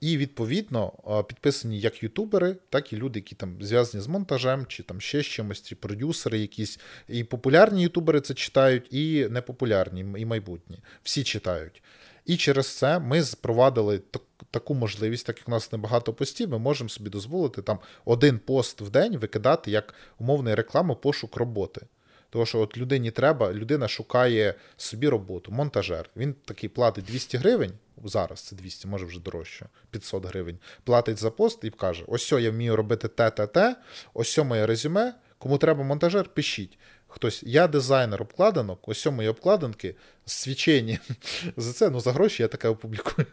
І, 0.00 0.16
відповідно, 0.16 0.92
е, 1.08 1.22
підписані 1.22 1.80
як 1.80 2.02
ютубери, 2.02 2.56
так 2.68 2.92
і 2.92 2.96
люди, 2.96 3.18
які 3.18 3.34
там 3.34 3.56
зв'язані 3.60 4.04
з 4.04 4.06
монтажем, 4.06 4.66
чи 4.66 4.82
там 4.82 5.00
ще 5.00 5.22
з 5.22 5.26
чимось, 5.26 5.62
чи 5.62 5.76
продюсери 5.76 6.38
якісь. 6.38 6.78
І 7.08 7.24
популярні 7.24 7.82
ютубери 7.82 8.20
це 8.20 8.34
читають, 8.34 8.94
і 8.94 9.28
непопулярні, 9.30 10.00
і 10.00 10.26
майбутні. 10.26 10.78
Всі 11.02 11.24
читають. 11.24 11.82
І 12.24 12.36
через 12.36 12.76
це 12.76 12.98
ми 12.98 13.22
запровадили 13.22 13.98
так- 13.98 14.22
таку 14.50 14.74
можливість, 14.74 15.26
так 15.26 15.38
як 15.38 15.48
у 15.48 15.50
нас 15.50 15.72
небагато 15.72 16.12
постів, 16.12 16.48
ми 16.48 16.58
можемо 16.58 16.90
собі 16.90 17.10
дозволити 17.10 17.62
там 17.62 17.78
один 18.04 18.38
пост 18.38 18.80
в 18.80 18.90
день 18.90 19.16
викидати 19.16 19.70
як 19.70 19.94
умовний 20.18 20.54
рекламу 20.54 20.96
пошук 20.96 21.36
роботи. 21.36 21.86
Тому 22.30 22.46
що 22.46 22.60
от 22.60 22.78
людині 22.78 23.10
треба, 23.10 23.52
людина 23.52 23.88
шукає 23.88 24.54
собі 24.76 25.08
роботу, 25.08 25.52
монтажер. 25.52 26.10
Він 26.16 26.34
такий 26.44 26.68
платить 26.68 27.04
200 27.04 27.38
гривень, 27.38 27.72
зараз 28.04 28.40
це 28.40 28.56
200, 28.56 28.88
може 28.88 29.06
вже 29.06 29.20
дорожче, 29.20 29.66
500 29.90 30.26
гривень. 30.26 30.58
Платить 30.84 31.18
за 31.18 31.30
пост 31.30 31.64
і 31.64 31.70
каже: 31.70 32.04
ось 32.06 32.32
я 32.32 32.50
вмію 32.50 32.76
робити 32.76 33.08
те, 33.08 33.30
те, 33.30 33.46
те, 33.46 33.76
ось 34.14 34.38
моє 34.38 34.66
резюме. 34.66 35.14
Кому 35.38 35.58
треба 35.58 35.84
монтажер, 35.84 36.28
пишіть. 36.28 36.78
Хтось, 37.12 37.42
я 37.46 37.68
дизайнер 37.68 38.22
обкладинок, 38.22 38.88
ось 38.88 39.06
мої 39.06 39.28
обкладинки, 39.28 39.94
свічені. 40.26 40.98
За 41.56 41.72
це, 41.72 41.90
ну 41.90 42.00
за 42.00 42.12
гроші 42.12 42.42
я 42.42 42.48
таке 42.48 42.68
опублікую. 42.68 43.26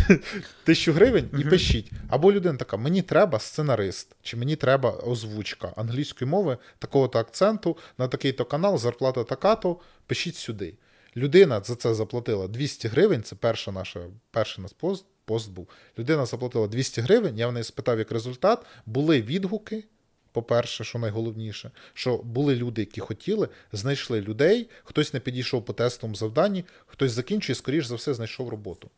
Тисячу 0.64 0.92
гривень 0.92 1.30
і 1.38 1.44
пишіть. 1.44 1.90
Або 2.08 2.32
людина 2.32 2.58
така: 2.58 2.76
мені 2.76 3.02
треба 3.02 3.38
сценарист, 3.38 4.16
чи 4.22 4.36
мені 4.36 4.56
треба 4.56 4.90
озвучка 4.90 5.72
англійської 5.76 6.30
мови, 6.30 6.58
такого-то 6.78 7.18
акценту, 7.18 7.76
на 7.98 8.08
такий-то 8.08 8.44
канал, 8.44 8.78
зарплата 8.78 9.24
така-то, 9.24 9.76
пишіть 10.06 10.36
сюди. 10.36 10.74
Людина 11.16 11.60
за 11.64 11.74
це 11.74 11.94
заплатила 11.94 12.48
200 12.48 12.88
гривень. 12.88 13.22
Це 13.22 13.36
перша 13.36 13.72
наша, 13.72 14.00
перший 14.30 14.62
наш 14.62 14.72
пост, 14.72 15.04
пост 15.24 15.50
був. 15.50 15.68
Людина 15.98 16.26
заплатила 16.26 16.68
200 16.68 17.00
гривень. 17.00 17.38
Я 17.38 17.48
в 17.48 17.52
неї 17.52 17.64
спитав 17.64 17.98
як 17.98 18.12
результат. 18.12 18.66
Були 18.86 19.22
відгуки. 19.22 19.84
По-перше, 20.32 20.84
що 20.84 20.98
найголовніше, 20.98 21.70
що 21.94 22.16
були 22.16 22.56
люди, 22.56 22.82
які 22.82 23.00
хотіли, 23.00 23.48
знайшли 23.72 24.20
людей, 24.20 24.70
хтось 24.84 25.14
не 25.14 25.20
підійшов 25.20 25.64
по 25.64 25.72
тестовому 25.72 26.14
завданні, 26.14 26.64
хтось 26.86 27.12
закінчує, 27.12 27.56
скоріш 27.56 27.86
за 27.86 27.94
все, 27.94 28.14
знайшов 28.14 28.48
роботу. 28.48 28.90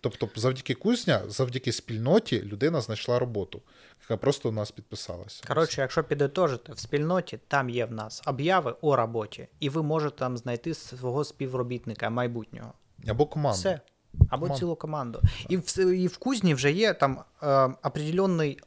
Тобто, 0.00 0.28
завдяки 0.36 0.74
кузня, 0.74 1.22
завдяки 1.28 1.72
спільноті, 1.72 2.42
людина 2.42 2.80
знайшла 2.80 3.18
роботу, 3.18 3.62
яка 4.02 4.16
просто 4.16 4.48
у 4.48 4.52
нас 4.52 4.70
підписалася. 4.70 5.44
Коротше, 5.48 5.80
якщо 5.80 6.04
підітожити, 6.04 6.72
в 6.72 6.78
спільноті 6.78 7.38
там 7.48 7.70
є 7.70 7.84
в 7.84 7.92
нас 7.92 8.22
обяви 8.26 8.74
о 8.80 8.96
роботі, 8.96 9.48
і 9.60 9.68
ви 9.68 9.82
можете 9.82 10.16
там 10.16 10.36
знайти 10.36 10.74
свого 10.74 11.24
співробітника 11.24 12.10
майбутнього. 12.10 12.72
Або 13.08 13.26
команда. 13.26 13.58
Все. 13.58 13.80
Або 14.28 14.40
Команда. 14.40 14.58
цілу 14.58 14.76
команду. 14.76 15.20
І 15.48 15.56
в, 15.56 15.78
і 15.78 16.06
в 16.06 16.18
кузні 16.18 16.54
вже 16.54 16.72
є 16.72 16.94
там 16.94 17.24
е, 17.42 17.74
определенний 17.82 18.60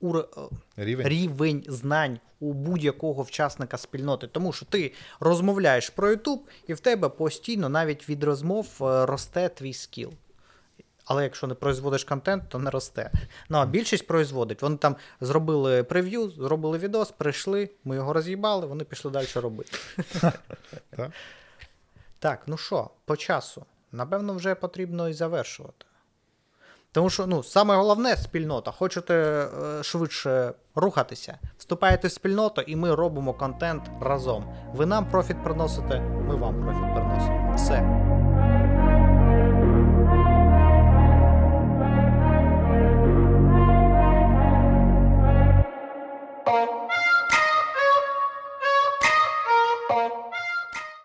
ур, 0.00 0.18
е, 0.18 0.40
Рівень. 0.76 1.08
рівень 1.08 1.64
знань 1.68 2.18
у 2.40 2.52
будь-якого 2.52 3.22
учасника 3.22 3.78
спільноти. 3.78 4.26
Тому 4.26 4.52
що 4.52 4.66
ти 4.66 4.92
розмовляєш 5.20 5.90
про 5.90 6.14
YouTube, 6.14 6.40
і 6.66 6.74
в 6.74 6.80
тебе 6.80 7.08
постійно 7.08 7.68
навіть 7.68 8.08
від 8.08 8.24
розмов 8.24 8.68
е, 8.80 9.06
росте 9.06 9.48
твій 9.48 9.74
скіл. 9.74 10.12
Але 11.04 11.22
якщо 11.22 11.46
не 11.46 11.54
производиш 11.54 12.04
контент, 12.04 12.44
то 12.48 12.58
не 12.58 12.70
росте. 12.70 13.10
Ну 13.48 13.58
а 13.58 13.66
більшість 13.66 14.06
производить. 14.06 14.62
Вони 14.62 14.76
там 14.76 14.96
зробили 15.20 15.82
прев'ю, 15.82 16.30
зробили 16.30 16.78
відос, 16.78 17.10
прийшли, 17.10 17.70
ми 17.84 17.96
його 17.96 18.12
роз'їбали, 18.12 18.66
вони 18.66 18.84
пішли 18.84 19.10
далі 19.10 19.26
робити. 19.34 19.78
Так, 22.18 22.42
ну 22.46 22.56
що, 22.56 22.90
по 23.04 23.16
часу. 23.16 23.64
Напевно, 23.92 24.34
вже 24.34 24.54
потрібно 24.54 25.08
і 25.08 25.12
завершувати. 25.12 25.86
Тому 26.92 27.10
що, 27.10 27.26
ну, 27.26 27.42
саме 27.42 27.76
головне 27.76 28.16
спільнота. 28.16 28.70
Хочете 28.70 29.14
е, 29.14 29.82
швидше 29.82 30.52
рухатися, 30.74 31.38
вступаєте 31.58 32.08
в 32.08 32.12
спільноту, 32.12 32.60
і 32.60 32.76
ми 32.76 32.94
робимо 32.94 33.34
контент 33.34 33.82
разом. 34.00 34.44
Ви 34.74 34.86
нам 34.86 35.08
профіт 35.10 35.36
приносите, 35.44 36.00
ми 36.00 36.36
вам 36.36 36.62
профіт 36.62 36.94
приносимо. 36.94 37.54
Все. 37.56 38.17